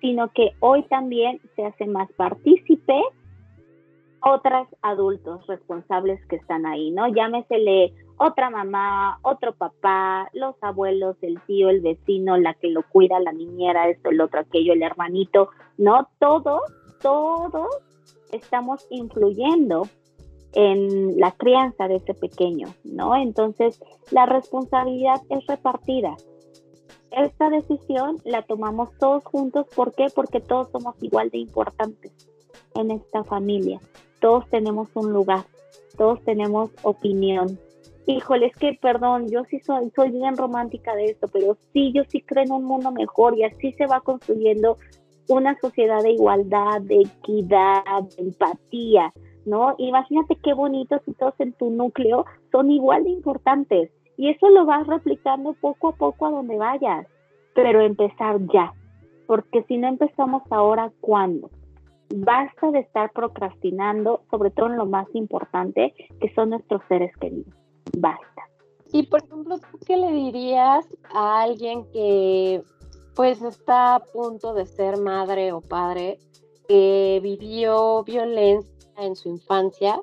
sino 0.00 0.32
que 0.32 0.52
hoy 0.60 0.82
también 0.84 1.40
se 1.56 1.64
hace 1.64 1.86
más 1.86 2.10
partícipe 2.12 3.00
otros 4.22 4.68
adultos 4.82 5.46
responsables 5.46 6.24
que 6.26 6.36
están 6.36 6.66
ahí, 6.66 6.90
¿no? 6.90 7.08
Llámesele 7.08 7.94
otra 8.18 8.50
mamá, 8.50 9.18
otro 9.22 9.54
papá, 9.54 10.28
los 10.34 10.54
abuelos, 10.60 11.16
el 11.22 11.40
tío, 11.46 11.70
el 11.70 11.80
vecino, 11.80 12.36
la 12.36 12.54
que 12.54 12.68
lo 12.68 12.82
cuida, 12.82 13.18
la 13.18 13.32
niñera, 13.32 13.88
esto, 13.88 14.10
el 14.10 14.20
otro, 14.20 14.40
aquello, 14.40 14.74
el 14.74 14.82
hermanito, 14.82 15.50
¿no? 15.78 16.08
Todos, 16.18 16.60
todos 17.00 17.68
estamos 18.32 18.86
influyendo 18.90 19.84
en 20.54 21.18
la 21.18 21.32
crianza 21.32 21.88
de 21.88 21.96
ese 21.96 22.14
pequeño, 22.14 22.68
¿no? 22.84 23.16
Entonces, 23.16 23.80
la 24.10 24.26
responsabilidad 24.26 25.20
es 25.28 25.46
repartida. 25.46 26.16
Esta 27.10 27.50
decisión 27.50 28.18
la 28.24 28.42
tomamos 28.42 28.90
todos 28.98 29.24
juntos, 29.24 29.66
¿por 29.74 29.92
qué? 29.94 30.06
Porque 30.14 30.40
todos 30.40 30.70
somos 30.70 30.94
igual 31.02 31.30
de 31.30 31.38
importantes 31.38 32.12
en 32.74 32.90
esta 32.90 33.24
familia. 33.24 33.80
Todos 34.20 34.48
tenemos 34.48 34.88
un 34.94 35.12
lugar, 35.12 35.44
todos 35.96 36.22
tenemos 36.22 36.70
opinión, 36.82 37.58
híjole, 38.06 38.46
es 38.46 38.56
que, 38.56 38.78
perdón, 38.80 39.28
yo 39.28 39.44
sí 39.44 39.60
soy, 39.60 39.90
soy 39.94 40.10
bien 40.10 40.36
romántica 40.36 40.94
de 40.94 41.06
esto, 41.06 41.28
pero 41.28 41.56
sí, 41.72 41.92
yo 41.92 42.02
sí 42.08 42.20
creo 42.20 42.44
en 42.44 42.52
un 42.52 42.64
mundo 42.64 42.90
mejor 42.92 43.36
y 43.36 43.44
así 43.44 43.72
se 43.72 43.86
va 43.86 44.00
construyendo 44.00 44.78
una 45.28 45.58
sociedad 45.60 46.02
de 46.02 46.12
igualdad, 46.12 46.80
de 46.82 47.02
equidad, 47.02 48.02
de 48.16 48.22
empatía, 48.22 49.12
¿no? 49.44 49.74
Imagínate 49.78 50.36
qué 50.36 50.54
bonito 50.54 51.00
si 51.04 51.12
todos 51.14 51.34
en 51.38 51.52
tu 51.52 51.70
núcleo 51.70 52.24
son 52.52 52.70
igual 52.70 53.04
de 53.04 53.10
importantes 53.10 53.90
y 54.16 54.28
eso 54.28 54.48
lo 54.50 54.66
vas 54.66 54.86
replicando 54.86 55.54
poco 55.54 55.88
a 55.88 55.96
poco 55.96 56.26
a 56.26 56.30
donde 56.30 56.56
vayas, 56.56 57.06
pero 57.54 57.80
empezar 57.80 58.38
ya, 58.52 58.72
porque 59.26 59.62
si 59.64 59.78
no 59.78 59.88
empezamos 59.88 60.42
ahora, 60.50 60.92
¿cuándo? 61.00 61.50
Basta 62.14 62.70
de 62.70 62.80
estar 62.80 63.12
procrastinando, 63.12 64.22
sobre 64.30 64.50
todo 64.50 64.66
en 64.66 64.76
lo 64.76 64.86
más 64.86 65.06
importante, 65.14 65.94
que 66.20 66.34
son 66.34 66.50
nuestros 66.50 66.82
seres 66.88 67.16
queridos 67.16 67.54
basta. 67.96 68.48
Y 68.92 69.04
por 69.04 69.22
ejemplo, 69.22 69.58
¿tú 69.58 69.78
qué 69.86 69.96
le 69.96 70.12
dirías 70.12 70.86
a 71.12 71.42
alguien 71.42 71.84
que 71.92 72.62
pues 73.14 73.42
está 73.42 73.96
a 73.96 74.00
punto 74.00 74.54
de 74.54 74.66
ser 74.66 74.98
madre 74.98 75.52
o 75.52 75.60
padre, 75.60 76.18
que 76.68 77.20
vivió 77.22 78.02
violencia 78.04 78.79
en 79.02 79.16
su 79.16 79.28
infancia 79.28 80.00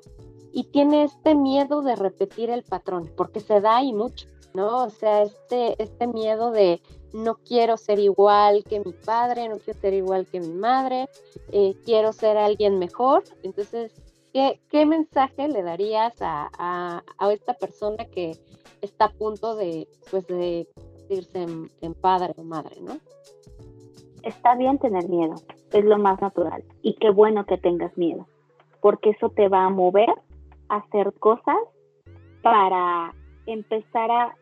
y 0.51 0.65
tiene 0.65 1.03
este 1.03 1.35
miedo 1.35 1.81
de 1.81 1.95
repetir 1.95 2.49
el 2.49 2.63
patrón, 2.63 3.11
porque 3.15 3.39
se 3.39 3.61
da 3.61 3.83
y 3.83 3.93
mucho, 3.93 4.27
¿no? 4.53 4.85
O 4.85 4.89
sea, 4.89 5.23
este, 5.23 5.81
este 5.81 6.07
miedo 6.07 6.51
de 6.51 6.81
no 7.13 7.35
quiero 7.35 7.77
ser 7.77 7.99
igual 7.99 8.63
que 8.63 8.79
mi 8.79 8.93
padre, 8.93 9.49
no 9.49 9.57
quiero 9.57 9.79
ser 9.79 9.93
igual 9.93 10.25
que 10.25 10.39
mi 10.39 10.53
madre, 10.53 11.09
eh, 11.51 11.75
quiero 11.85 12.11
ser 12.11 12.37
alguien 12.37 12.79
mejor. 12.79 13.23
Entonces, 13.43 13.93
¿Qué, 14.69 14.85
mensaje 14.85 15.47
le 15.47 15.63
darías 15.63 16.13
a, 16.21 17.03
esta 17.31 17.53
persona 17.55 18.05
que 18.05 18.37
está 18.81 19.05
a 19.05 19.11
punto 19.11 19.55
de, 19.55 19.87
pues, 20.11 20.27
de 20.27 20.67
irse 21.09 21.41
en, 21.81 21.93
padre 21.95 22.33
o 22.37 22.43
madre, 22.43 22.79
¿no? 22.81 22.99
Está 24.21 24.55
bien 24.55 24.77
tener 24.77 25.09
miedo, 25.09 25.35
es 25.71 25.83
lo 25.83 25.97
más 25.97 26.21
natural. 26.21 26.63
Y 26.83 26.93
qué 26.95 27.09
bueno 27.09 27.47
que 27.47 27.57
tengas 27.57 27.97
miedo, 27.97 28.27
porque 28.87 29.09
eso 29.09 29.27
te 29.27 29.49
va 29.49 29.65
a 29.65 29.69
mover 29.69 30.09
a 30.69 30.77
hacer 30.77 31.11
cosas 31.19 31.57
para 32.41 33.13
empezar 33.45 34.09
a 34.09 34.33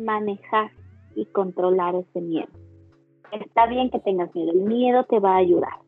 manejar 0.00 0.72
y 1.14 1.24
controlar 1.26 1.94
ese 1.94 2.20
miedo. 2.20 2.48
Está 3.30 3.66
bien 3.66 3.90
que 3.90 4.00
tengas 4.00 4.34
miedo, 4.34 4.50
el 4.50 4.62
miedo 4.62 5.04
te 5.04 5.20
va 5.20 5.34
a 5.34 5.36
ayudar. 5.36 5.78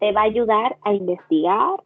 Te 0.00 0.12
va 0.12 0.20
a 0.20 0.24
ayudar 0.24 0.76
a 0.82 0.92
investigar, 0.92 1.82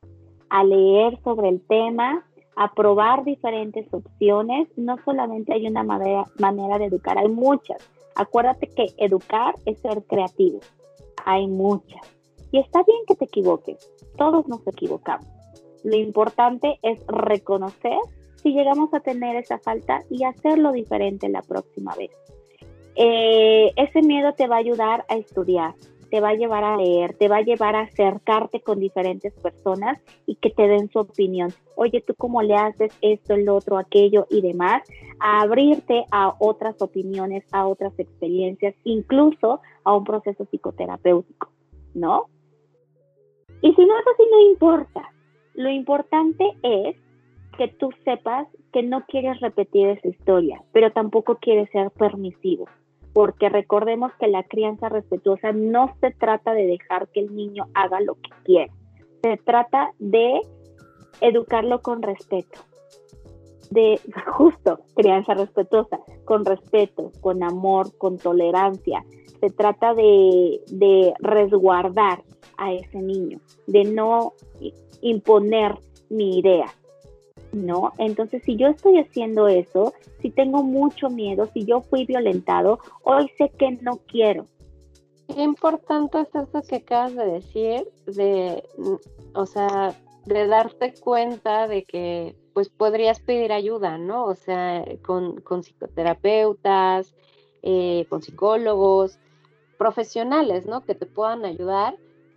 a 0.48 0.64
leer 0.64 1.20
sobre 1.22 1.50
el 1.50 1.64
tema, 1.68 2.26
a 2.56 2.74
probar 2.74 3.22
diferentes 3.22 3.86
opciones. 3.94 4.66
No 4.76 4.96
solamente 5.04 5.52
hay 5.52 5.68
una 5.68 5.84
manera, 5.84 6.24
manera 6.40 6.78
de 6.78 6.86
educar, 6.86 7.16
hay 7.16 7.28
muchas. 7.28 7.78
Acuérdate 8.16 8.66
que 8.70 8.86
educar 8.98 9.54
es 9.66 9.78
ser 9.78 10.02
creativo. 10.02 10.58
Hay 11.24 11.46
muchas. 11.46 12.02
Y 12.50 12.58
está 12.58 12.82
bien 12.82 13.02
que 13.06 13.14
te 13.14 13.26
equivoques. 13.26 13.88
Todos 14.16 14.48
nos 14.48 14.66
equivocamos. 14.66 15.33
Lo 15.84 15.96
importante 15.96 16.78
es 16.82 16.98
reconocer 17.06 17.98
si 18.36 18.52
llegamos 18.52 18.92
a 18.92 19.00
tener 19.00 19.36
esa 19.36 19.58
falta 19.58 20.02
y 20.10 20.24
hacerlo 20.24 20.72
diferente 20.72 21.28
la 21.28 21.42
próxima 21.42 21.94
vez. 21.94 22.10
Eh, 22.96 23.72
ese 23.76 24.02
miedo 24.02 24.32
te 24.32 24.46
va 24.46 24.56
a 24.56 24.60
ayudar 24.60 25.04
a 25.08 25.16
estudiar, 25.16 25.74
te 26.10 26.20
va 26.20 26.30
a 26.30 26.34
llevar 26.34 26.64
a 26.64 26.76
leer, 26.76 27.14
te 27.14 27.28
va 27.28 27.38
a 27.38 27.42
llevar 27.42 27.74
a 27.74 27.82
acercarte 27.82 28.60
con 28.60 28.78
diferentes 28.78 29.32
personas 29.34 30.00
y 30.26 30.36
que 30.36 30.50
te 30.50 30.68
den 30.68 30.88
su 30.90 31.00
opinión. 31.00 31.52
Oye, 31.74 32.02
¿tú 32.06 32.14
cómo 32.14 32.40
le 32.40 32.54
haces 32.54 32.96
esto, 33.00 33.34
el 33.34 33.48
otro, 33.48 33.78
aquello 33.78 34.26
y 34.30 34.40
demás? 34.40 34.82
A 35.18 35.42
abrirte 35.42 36.04
a 36.10 36.34
otras 36.38 36.80
opiniones, 36.80 37.44
a 37.52 37.66
otras 37.66 37.98
experiencias, 37.98 38.74
incluso 38.84 39.60
a 39.82 39.96
un 39.96 40.04
proceso 40.04 40.44
psicoterapéutico, 40.46 41.48
¿no? 41.94 42.26
Y 43.60 43.74
si 43.74 43.86
no, 43.86 43.98
eso 43.98 44.10
sí 44.16 44.24
no 44.30 44.40
importa. 44.50 45.13
Lo 45.54 45.70
importante 45.70 46.44
es 46.62 46.96
que 47.56 47.68
tú 47.68 47.90
sepas 48.04 48.48
que 48.72 48.82
no 48.82 49.04
quieres 49.06 49.40
repetir 49.40 49.88
esa 49.88 50.08
historia, 50.08 50.62
pero 50.72 50.90
tampoco 50.92 51.36
quieres 51.36 51.70
ser 51.70 51.90
permisivo 51.90 52.66
porque 53.14 53.48
recordemos 53.48 54.12
que 54.18 54.26
la 54.26 54.42
crianza 54.42 54.88
respetuosa 54.90 55.52
no 55.52 55.94
se 56.00 56.10
trata 56.10 56.52
de 56.52 56.66
dejar 56.66 57.08
que 57.08 57.20
el 57.20 57.34
niño 57.34 57.68
haga 57.72 58.00
lo 58.00 58.16
que 58.16 58.30
quiera, 58.42 58.72
se 59.22 59.38
trata 59.38 59.92
de 60.00 60.40
educarlo 61.20 61.80
con 61.80 62.02
respeto, 62.02 62.60
de 63.70 64.00
justo 64.26 64.80
crianza 64.94 65.34
respetuosa, 65.34 66.00
con 66.24 66.44
respeto, 66.44 67.12
con 67.20 67.42
amor, 67.42 67.96
con 67.96 68.18
tolerancia. 68.18 69.04
Se 69.40 69.50
trata 69.50 69.94
de, 69.94 70.60
de 70.70 71.14
resguardar 71.20 72.22
a 72.58 72.72
ese 72.72 72.98
niño, 72.98 73.40
de 73.66 73.84
no 73.84 74.32
imponer 75.04 75.76
mi 76.08 76.38
idea, 76.38 76.74
¿no? 77.52 77.92
Entonces, 77.98 78.42
si 78.42 78.56
yo 78.56 78.68
estoy 78.68 78.98
haciendo 78.98 79.48
eso, 79.48 79.92
si 80.20 80.30
tengo 80.30 80.62
mucho 80.62 81.10
miedo, 81.10 81.48
si 81.52 81.64
yo 81.64 81.82
fui 81.82 82.06
violentado, 82.06 82.80
hoy 83.02 83.30
sé 83.36 83.50
que 83.50 83.72
no 83.82 84.00
quiero. 84.06 84.46
Qué 85.28 85.42
importante 85.42 86.20
es 86.20 86.34
eso 86.34 86.62
que 86.66 86.76
acabas 86.76 87.14
de 87.14 87.26
decir, 87.26 87.86
de, 88.06 88.64
o 89.34 89.46
sea, 89.46 89.94
de 90.24 90.46
darte 90.46 90.94
cuenta 90.94 91.68
de 91.68 91.84
que 91.84 92.34
pues 92.54 92.70
podrías 92.70 93.20
pedir 93.20 93.52
ayuda, 93.52 93.98
¿no? 93.98 94.24
O 94.24 94.34
sea, 94.34 94.84
con, 95.02 95.42
psicoterapeutas, 95.62 97.14
eh, 97.62 98.06
con 98.08 98.22
psicólogos, 98.22 99.18
profesionales, 99.76 100.64
¿no? 100.66 100.82
Que 100.82 100.94
te 100.94 101.04
puedan 101.04 101.44
ayudar 101.44 101.96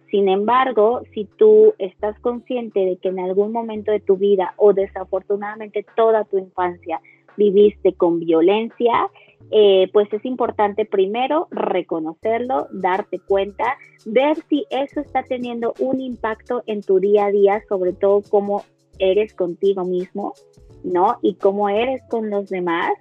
sin 0.10 0.30
embargo, 0.30 1.02
si 1.14 1.26
tú 1.26 1.74
estás 1.80 2.18
consciente 2.20 2.80
de 2.80 2.98
que 2.98 3.10
en 3.10 3.20
algún 3.20 3.52
momento 3.52 3.92
de 3.92 4.00
tu 4.00 4.18
vida 4.18 4.54
o 4.58 4.74
desafortunadamente 4.74 5.86
toda 5.96 6.24
tu 6.24 6.38
infancia 6.38 7.02
viviste 7.36 7.94
con 7.94 8.20
violencia, 8.20 9.10
eh, 9.52 9.90
pues 9.94 10.12
es 10.12 10.26
importante 10.26 10.86
primero 10.86 11.48
reconocerlo, 11.52 12.68
darte 12.72 13.20
cuenta, 13.20 13.78
ver 14.06 14.38
si 14.50 14.66
eso 14.70 15.00
está 15.02 15.24
teniendo 15.24 15.74
un 15.80 16.02
impacto 16.02 16.64
en 16.66 16.82
tu 16.82 17.00
día 17.00 17.26
a 17.26 17.32
día, 17.32 17.62
sobre 17.70 17.94
todo 17.94 18.22
cómo 18.30 18.64
eres 19.00 19.34
contigo 19.34 19.86
mismo, 19.86 20.34
¿no? 20.84 21.18
Y 21.22 21.36
cómo 21.36 21.70
eres 21.70 22.02
con 22.10 22.30
los 22.30 22.50
demás. 22.50 22.92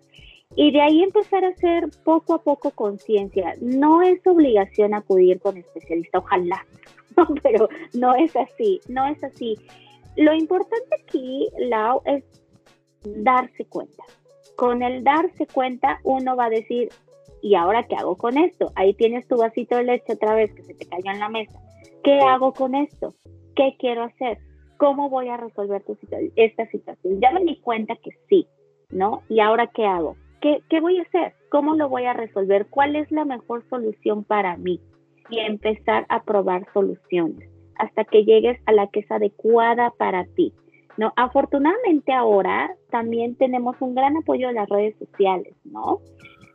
Y 0.56 0.72
de 0.72 0.80
ahí 0.80 1.02
empezar 1.02 1.44
a 1.44 1.48
hacer 1.48 1.90
poco 2.02 2.34
a 2.34 2.42
poco 2.42 2.70
conciencia. 2.70 3.54
No 3.60 4.00
es 4.00 4.26
obligación 4.26 4.94
acudir 4.94 5.38
con 5.38 5.58
especialista, 5.58 6.18
ojalá, 6.18 6.64
pero 7.42 7.68
no 7.92 8.14
es 8.14 8.34
así, 8.34 8.80
no 8.88 9.06
es 9.06 9.22
así. 9.22 9.56
Lo 10.16 10.32
importante 10.32 10.96
aquí, 10.98 11.48
Lau, 11.58 12.00
es 12.06 12.24
darse 13.04 13.66
cuenta. 13.66 14.02
Con 14.56 14.82
el 14.82 15.04
darse 15.04 15.46
cuenta, 15.46 16.00
uno 16.04 16.36
va 16.36 16.46
a 16.46 16.50
decir, 16.50 16.88
¿y 17.42 17.54
ahora 17.54 17.86
qué 17.86 17.96
hago 17.96 18.16
con 18.16 18.38
esto? 18.38 18.72
Ahí 18.74 18.94
tienes 18.94 19.28
tu 19.28 19.36
vasito 19.36 19.76
de 19.76 19.84
leche 19.84 20.14
otra 20.14 20.34
vez 20.34 20.54
que 20.54 20.62
se 20.62 20.72
te 20.72 20.86
cayó 20.86 21.10
en 21.10 21.20
la 21.20 21.28
mesa. 21.28 21.60
¿Qué 22.02 22.18
hago 22.20 22.54
con 22.54 22.74
esto? 22.74 23.14
¿Qué 23.54 23.76
quiero 23.78 24.04
hacer? 24.04 24.38
¿Cómo 24.78 25.10
voy 25.10 25.28
a 25.28 25.36
resolver 25.36 25.82
esta 26.36 26.66
situación? 26.66 27.20
Ya 27.20 27.30
me 27.32 27.44
di 27.44 27.60
cuenta 27.60 27.94
que 27.96 28.10
sí, 28.28 28.46
¿no? 28.90 29.22
¿Y 29.28 29.40
ahora 29.40 29.66
qué 29.66 29.84
hago? 29.84 30.16
¿Qué, 30.46 30.62
¿Qué 30.68 30.80
voy 30.80 30.96
a 30.98 31.02
hacer? 31.02 31.34
¿Cómo 31.50 31.74
lo 31.74 31.88
voy 31.88 32.04
a 32.04 32.12
resolver? 32.12 32.68
¿Cuál 32.70 32.94
es 32.94 33.10
la 33.10 33.24
mejor 33.24 33.64
solución 33.68 34.22
para 34.22 34.56
mí? 34.56 34.80
Y 35.28 35.40
empezar 35.40 36.06
a 36.08 36.22
probar 36.22 36.68
soluciones 36.72 37.50
hasta 37.74 38.04
que 38.04 38.24
llegues 38.24 38.56
a 38.66 38.72
la 38.72 38.86
que 38.86 39.00
es 39.00 39.10
adecuada 39.10 39.90
para 39.98 40.24
ti. 40.24 40.52
¿no? 40.98 41.12
Afortunadamente 41.16 42.12
ahora 42.12 42.72
también 42.90 43.34
tenemos 43.34 43.74
un 43.80 43.96
gran 43.96 44.16
apoyo 44.18 44.46
de 44.46 44.54
las 44.54 44.68
redes 44.68 44.94
sociales, 45.00 45.52
¿no? 45.64 45.98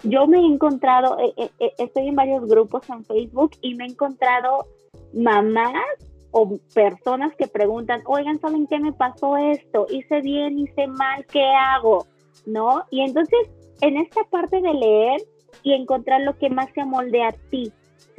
Yo 0.04 0.26
me 0.26 0.38
he 0.38 0.46
encontrado, 0.46 1.20
eh, 1.20 1.34
eh, 1.36 1.50
eh, 1.60 1.74
estoy 1.78 2.08
en 2.08 2.16
varios 2.16 2.48
grupos 2.48 2.89
en 2.89 3.04
Facebook 3.04 3.52
y 3.60 3.76
me 3.76 3.84
he 3.84 3.89
encontrado 3.89 4.68
mamás 5.14 5.84
o 6.32 6.58
personas 6.74 7.36
que 7.36 7.48
preguntan, 7.48 8.04
oigan, 8.06 8.39
¿saben 8.39 8.68
qué 8.68 8.80
me 8.80 8.94
pasó 8.94 9.36
esto? 9.36 9.86
Hice 9.89 10.22
bien, 10.22 10.60
hice 10.60 10.88
mal, 10.88 11.26
¿qué 11.26 11.44
hago? 11.44 12.08
¿No? 12.46 12.86
Y 12.89 13.02
entonces, 13.02 13.38
en 13.82 13.98
esta 13.98 14.24
parte 14.26 14.62
de 14.62 14.74
leer 14.74 15.22
y 15.64 15.74
encontrar 15.74 16.22
lo 16.22 16.38
que 16.38 16.50
más 16.50 16.72
se 16.74 16.82
amolde 16.82 17.24
a 17.24 17.32
ti, 17.50 17.72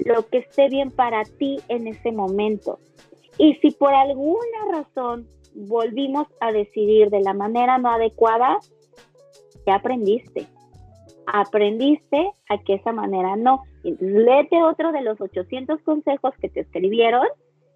lo 0.05 0.27
que 0.29 0.39
esté 0.39 0.69
bien 0.69 0.91
para 0.91 1.25
ti 1.25 1.59
en 1.69 1.87
ese 1.87 2.13
momento. 2.13 2.79
Y 3.39 3.55
si 3.57 3.71
por 3.71 3.95
alguna 3.95 4.59
razón 4.71 5.27
volvimos 5.55 6.27
a 6.41 6.53
decidir 6.53 7.11
de 7.11 7.21
la 7.21 7.35
manera 7.35 7.79
no 7.79 7.91
adecuada, 7.91 8.59
ya 9.67 9.77
aprendiste. 9.77 10.47
Aprendiste 11.27 12.33
a 12.49 12.59
que 12.59 12.75
esa 12.75 12.93
manera 12.93 13.37
no. 13.37 13.63
Entonces, 13.85 14.25
léete 14.25 14.63
otro 14.63 14.93
de 14.93 15.03
los 15.03 15.21
800 15.21 15.81
consejos 15.83 16.35
que 16.41 16.49
te 16.49 16.61
escribieron 16.61 17.27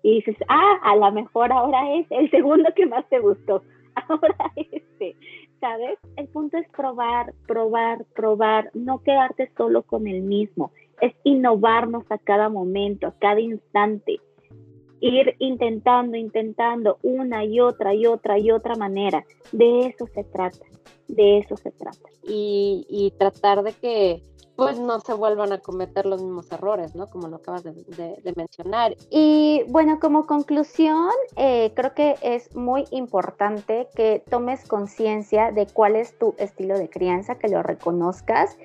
y 0.02 0.16
dices, 0.16 0.36
ah, 0.48 0.78
a 0.82 0.96
lo 0.96 1.10
mejor 1.12 1.52
ahora 1.52 1.94
es 1.94 2.06
el 2.10 2.30
segundo 2.30 2.68
que 2.74 2.86
más 2.86 3.08
te 3.08 3.18
gustó. 3.18 3.62
Ahora 4.08 4.52
este, 4.56 5.16
El 6.16 6.28
punto 6.28 6.58
es 6.58 6.68
probar, 6.70 7.34
probar, 7.46 8.04
probar, 8.14 8.70
no 8.74 9.02
quedarte 9.02 9.50
solo 9.56 9.82
con 9.82 10.06
el 10.06 10.22
mismo. 10.22 10.70
Es 11.00 11.14
innovarnos 11.24 12.04
a 12.10 12.18
cada 12.18 12.48
momento, 12.48 13.06
a 13.06 13.14
cada 13.18 13.40
instante 13.40 14.20
ir 15.00 15.34
intentando, 15.38 16.16
intentando 16.16 16.98
una 17.02 17.44
y 17.44 17.60
otra 17.60 17.94
y 17.94 18.06
otra 18.06 18.38
y 18.38 18.50
otra 18.50 18.76
manera. 18.76 19.24
De 19.52 19.86
eso 19.86 20.06
se 20.14 20.24
trata, 20.24 20.64
de 21.08 21.38
eso 21.38 21.56
se 21.56 21.70
trata. 21.70 22.08
Y 22.22 23.12
tratar 23.18 23.62
de 23.62 23.72
que 23.72 24.22
pues 24.56 24.78
no 24.78 25.00
se 25.00 25.12
vuelvan 25.12 25.52
a 25.52 25.58
cometer 25.58 26.06
los 26.06 26.22
mismos 26.22 26.50
errores, 26.50 26.94
¿no? 26.94 27.08
Como 27.08 27.28
lo 27.28 27.36
acabas 27.36 27.62
de, 27.62 27.74
mencionar. 28.34 28.96
Y 29.10 29.64
bueno, 29.68 30.00
como 30.00 30.26
conclusión, 30.26 31.10
eh, 31.36 31.72
creo 31.74 31.94
que 31.94 32.16
es 32.22 32.54
muy 32.56 32.84
importante 32.90 33.88
que 33.94 34.24
tomes 34.28 34.66
conciencia 34.66 35.52
de 35.52 35.66
cuál 35.66 35.96
es 35.96 36.18
tu 36.18 36.34
estilo 36.38 36.78
de 36.78 36.88
crianza, 36.88 37.36
que 37.36 37.48
lo 37.48 37.62
reconozcas 37.62 38.56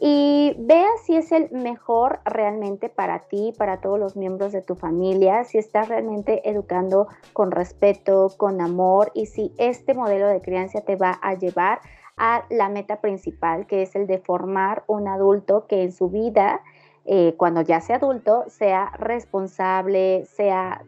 y 0.00 0.54
veas 0.58 1.02
si 1.04 1.16
es 1.16 1.32
el 1.32 1.50
mejor 1.50 2.20
realmente 2.24 2.88
para 2.88 3.20
ti, 3.20 3.52
para 3.56 3.80
todos 3.80 3.98
los 3.98 4.16
miembros 4.16 4.52
de 4.52 4.62
tu 4.62 4.76
familia, 4.76 5.42
si 5.44 5.58
estás 5.58 5.88
realmente 5.88 6.48
educando 6.48 7.08
con 7.32 7.50
respeto, 7.50 8.32
con 8.36 8.60
amor 8.60 9.10
y 9.14 9.26
si 9.26 9.52
este 9.58 9.94
modelo 9.94 10.28
de 10.28 10.40
crianza 10.40 10.82
te 10.82 10.94
va 10.94 11.18
a 11.20 11.34
llevar 11.34 11.80
a 12.18 12.44
la 12.50 12.68
meta 12.68 13.00
principal, 13.00 13.66
que 13.66 13.82
es 13.82 13.94
el 13.96 14.06
de 14.06 14.18
formar 14.18 14.84
un 14.86 15.08
adulto 15.08 15.66
que 15.66 15.82
en 15.82 15.92
su 15.92 16.10
vida, 16.10 16.60
eh, 17.04 17.34
cuando 17.36 17.62
ya 17.62 17.80
sea 17.80 17.96
adulto, 17.96 18.44
sea 18.48 18.90
responsable, 18.98 20.24
sea 20.26 20.82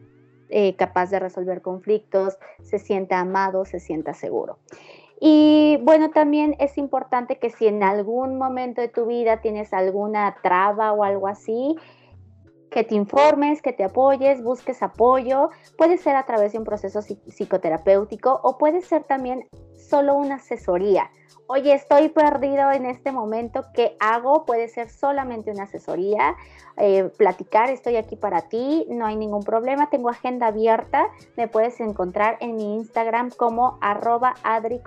eh, 0.49 0.75
capaz 0.77 1.11
de 1.11 1.21
resolver 1.21 1.63
conflictos, 1.63 2.37
se 2.63 2.79
sienta 2.79 3.21
amado, 3.21 3.65
se 3.65 3.81
sienta 3.81 4.15
seguro. 4.15 4.59
Y 5.21 5.79
bueno, 5.83 6.11
también 6.11 6.57
es 6.59 6.79
importante 6.79 7.39
que 7.39 7.51
si 7.51 7.67
en 7.67 7.83
algún 7.83 8.39
momento 8.39 8.81
de 8.81 8.89
tu 8.89 9.07
vida 9.07 9.43
tienes 9.43 9.73
alguna 9.73 10.37
traba 10.43 10.93
o 10.93 11.05
algo 11.05 11.29
así, 11.29 11.77
que 12.71 12.85
te 12.85 12.95
informes, 12.95 13.61
que 13.61 13.73
te 13.73 13.85
apoyes, 13.85 14.43
busques 14.43 14.83
apoyo. 14.83 15.51
Puede 15.77 15.99
ser 15.99 16.17
a 16.17 16.25
través 16.25 16.53
de 16.53 16.59
un 16.59 16.65
proceso 16.65 17.01
psicoterapéutico 17.03 18.41
o 18.43 18.57
puede 18.57 18.81
ser 18.81 19.05
también 19.05 19.47
solo 19.91 20.15
una 20.15 20.37
asesoría 20.37 21.11
oye, 21.51 21.75
estoy 21.75 22.09
perdido 22.11 22.71
en 22.71 22.87
este 22.87 23.11
momento, 23.11 23.65
¿qué 23.75 23.97
hago? 23.99 24.45
Puede 24.45 24.69
ser 24.69 24.89
solamente 24.89 25.51
una 25.51 25.65
asesoría, 25.65 26.37
eh, 26.77 27.11
platicar, 27.17 27.71
estoy 27.71 27.97
aquí 27.97 28.15
para 28.15 28.43
ti, 28.43 28.87
no 28.89 29.05
hay 29.05 29.17
ningún 29.17 29.43
problema, 29.43 29.91
tengo 29.91 30.11
agenda 30.11 30.47
abierta, 30.47 31.09
me 31.37 31.49
puedes 31.49 31.81
encontrar 31.81 32.37
en 32.41 32.55
mi 32.55 32.77
Instagram 32.77 33.31
como 33.31 33.79
arroba 33.81 34.37
adri 34.45 34.81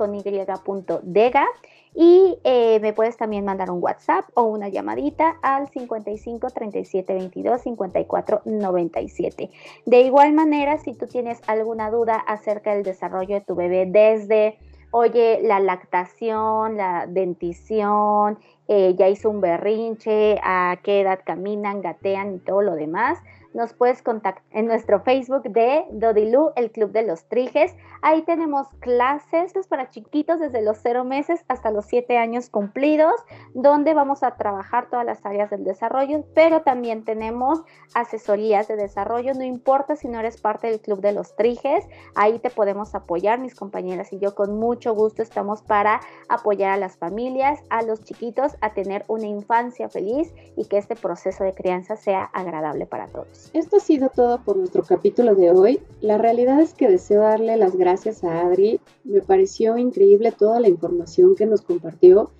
y 1.95 2.39
eh, 2.45 2.79
me 2.79 2.93
puedes 2.93 3.17
también 3.17 3.43
mandar 3.43 3.69
un 3.69 3.83
WhatsApp 3.83 4.25
o 4.33 4.43
una 4.43 4.69
llamadita 4.69 5.35
al 5.41 5.67
55 5.67 6.47
37 6.49 7.13
22 7.13 7.61
54 7.61 8.41
97. 8.45 9.49
De 9.85 10.01
igual 10.01 10.31
manera, 10.31 10.77
si 10.77 10.93
tú 10.93 11.07
tienes 11.07 11.41
alguna 11.45 11.91
duda 11.91 12.15
acerca 12.15 12.73
del 12.73 12.83
desarrollo 12.83 13.35
de 13.35 13.41
tu 13.41 13.53
bebé 13.53 13.85
desde 13.85 14.57
oye, 14.93 15.39
la 15.41 15.59
lactación, 15.59 16.77
la 16.77 17.07
dentición, 17.07 18.37
eh, 18.67 18.93
ya 18.95 19.09
hizo 19.09 19.29
un 19.31 19.41
berrinche, 19.41 20.39
a 20.43 20.77
qué 20.83 21.01
edad 21.01 21.19
caminan, 21.25 21.81
gatean 21.81 22.35
y 22.35 22.39
todo 22.39 22.61
lo 22.61 22.75
demás 22.75 23.17
nos 23.53 23.73
puedes 23.73 24.01
contactar 24.01 24.43
en 24.51 24.67
nuestro 24.67 25.01
Facebook 25.01 25.43
de 25.43 25.85
Dodilú, 25.91 26.51
el 26.55 26.71
Club 26.71 26.91
de 26.91 27.03
los 27.03 27.25
Triges. 27.27 27.75
Ahí 28.01 28.21
tenemos 28.23 28.67
clases 28.79 29.53
para 29.67 29.89
chiquitos 29.89 30.39
desde 30.39 30.61
los 30.61 30.77
cero 30.81 31.03
meses 31.03 31.43
hasta 31.47 31.71
los 31.71 31.85
siete 31.85 32.17
años 32.17 32.49
cumplidos, 32.49 33.13
donde 33.53 33.93
vamos 33.93 34.23
a 34.23 34.35
trabajar 34.35 34.89
todas 34.89 35.05
las 35.05 35.25
áreas 35.25 35.49
del 35.49 35.63
desarrollo, 35.63 36.23
pero 36.33 36.61
también 36.61 37.03
tenemos 37.03 37.61
asesorías 37.93 38.67
de 38.67 38.75
desarrollo. 38.75 39.33
No 39.33 39.43
importa 39.43 39.95
si 39.95 40.07
no 40.07 40.19
eres 40.19 40.39
parte 40.39 40.67
del 40.67 40.81
Club 40.81 41.01
de 41.01 41.13
los 41.13 41.35
Triges, 41.35 41.85
ahí 42.15 42.39
te 42.39 42.49
podemos 42.49 42.95
apoyar, 42.95 43.39
mis 43.39 43.55
compañeras 43.55 44.13
y 44.13 44.19
yo 44.19 44.35
con 44.35 44.57
mucho 44.57 44.93
gusto 44.93 45.21
estamos 45.21 45.61
para 45.61 46.01
apoyar 46.29 46.71
a 46.71 46.77
las 46.77 46.97
familias, 46.97 47.59
a 47.69 47.81
los 47.83 48.03
chiquitos, 48.03 48.55
a 48.61 48.73
tener 48.73 49.03
una 49.07 49.27
infancia 49.27 49.89
feliz 49.89 50.33
y 50.55 50.65
que 50.65 50.77
este 50.77 50.95
proceso 50.95 51.43
de 51.43 51.53
crianza 51.53 51.95
sea 51.95 52.23
agradable 52.23 52.85
para 52.85 53.07
todos. 53.07 53.42
Esto 53.51 53.77
ha 53.77 53.79
sido 53.79 54.09
todo 54.09 54.43
por 54.43 54.57
nuestro 54.57 54.83
capítulo 54.83 55.35
de 55.35 55.51
hoy. 55.51 55.79
La 56.01 56.17
realidad 56.17 56.61
es 56.61 56.73
que 56.73 56.87
deseo 56.87 57.21
darle 57.21 57.57
las 57.57 57.75
gracias 57.75 58.23
a 58.23 58.41
Adri. 58.41 58.79
Me 59.03 59.21
pareció 59.21 59.77
increíble 59.77 60.31
toda 60.31 60.59
la 60.59 60.69
información 60.69 61.35
que 61.35 61.45
nos 61.45 61.61
compartió 61.61 62.31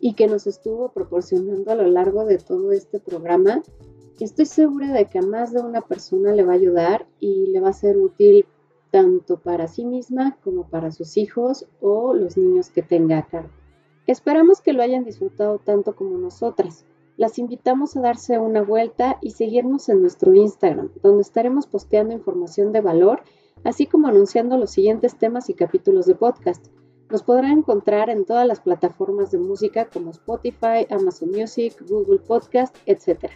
y 0.00 0.14
que 0.14 0.26
nos 0.26 0.46
estuvo 0.46 0.92
proporcionando 0.92 1.70
a 1.70 1.74
lo 1.74 1.86
largo 1.86 2.24
de 2.24 2.38
todo 2.38 2.72
este 2.72 3.00
programa. 3.00 3.62
Estoy 4.18 4.46
segura 4.46 4.92
de 4.92 5.06
que 5.06 5.18
a 5.18 5.22
más 5.22 5.52
de 5.52 5.60
una 5.60 5.80
persona 5.80 6.32
le 6.32 6.44
va 6.44 6.52
a 6.52 6.56
ayudar 6.56 7.06
y 7.18 7.46
le 7.46 7.60
va 7.60 7.70
a 7.70 7.74
ser 7.74 7.96
útil 7.96 8.46
tanto 8.90 9.38
para 9.38 9.66
sí 9.68 9.84
misma 9.84 10.36
como 10.42 10.68
para 10.68 10.90
sus 10.90 11.16
hijos 11.16 11.66
o 11.80 12.14
los 12.14 12.36
niños 12.36 12.70
que 12.70 12.82
tenga 12.82 13.18
a 13.18 13.26
cargo. 13.26 13.50
Esperamos 14.06 14.60
que 14.60 14.72
lo 14.72 14.82
hayan 14.82 15.04
disfrutado 15.04 15.58
tanto 15.58 15.94
como 15.94 16.18
nosotras 16.18 16.84
las 17.20 17.38
invitamos 17.38 17.98
a 17.98 18.00
darse 18.00 18.38
una 18.38 18.62
vuelta 18.62 19.18
y 19.20 19.32
seguirnos 19.32 19.90
en 19.90 20.00
nuestro 20.00 20.32
Instagram, 20.32 20.90
donde 21.02 21.20
estaremos 21.20 21.66
posteando 21.66 22.14
información 22.14 22.72
de 22.72 22.80
valor, 22.80 23.20
así 23.62 23.84
como 23.84 24.08
anunciando 24.08 24.56
los 24.56 24.70
siguientes 24.70 25.18
temas 25.18 25.50
y 25.50 25.54
capítulos 25.54 26.06
de 26.06 26.14
podcast. 26.14 26.68
Nos 27.10 27.22
podrán 27.22 27.58
encontrar 27.58 28.08
en 28.08 28.24
todas 28.24 28.46
las 28.46 28.60
plataformas 28.60 29.30
de 29.32 29.36
música 29.36 29.90
como 29.90 30.12
Spotify, 30.12 30.86
Amazon 30.88 31.32
Music, 31.32 31.74
Google 31.86 32.20
Podcast, 32.20 32.74
etc. 32.86 33.26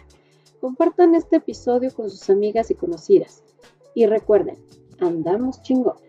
Compartan 0.59 1.13
este 1.13 1.35
episodio 1.35 1.93
con 1.93 2.09
sus 2.09 2.27
amigas 2.31 2.71
y 2.71 2.73
conocidas. 2.73 3.43
Y 3.93 4.07
recuerden, 4.07 4.57
andamos 4.99 5.61
chingón. 5.61 6.04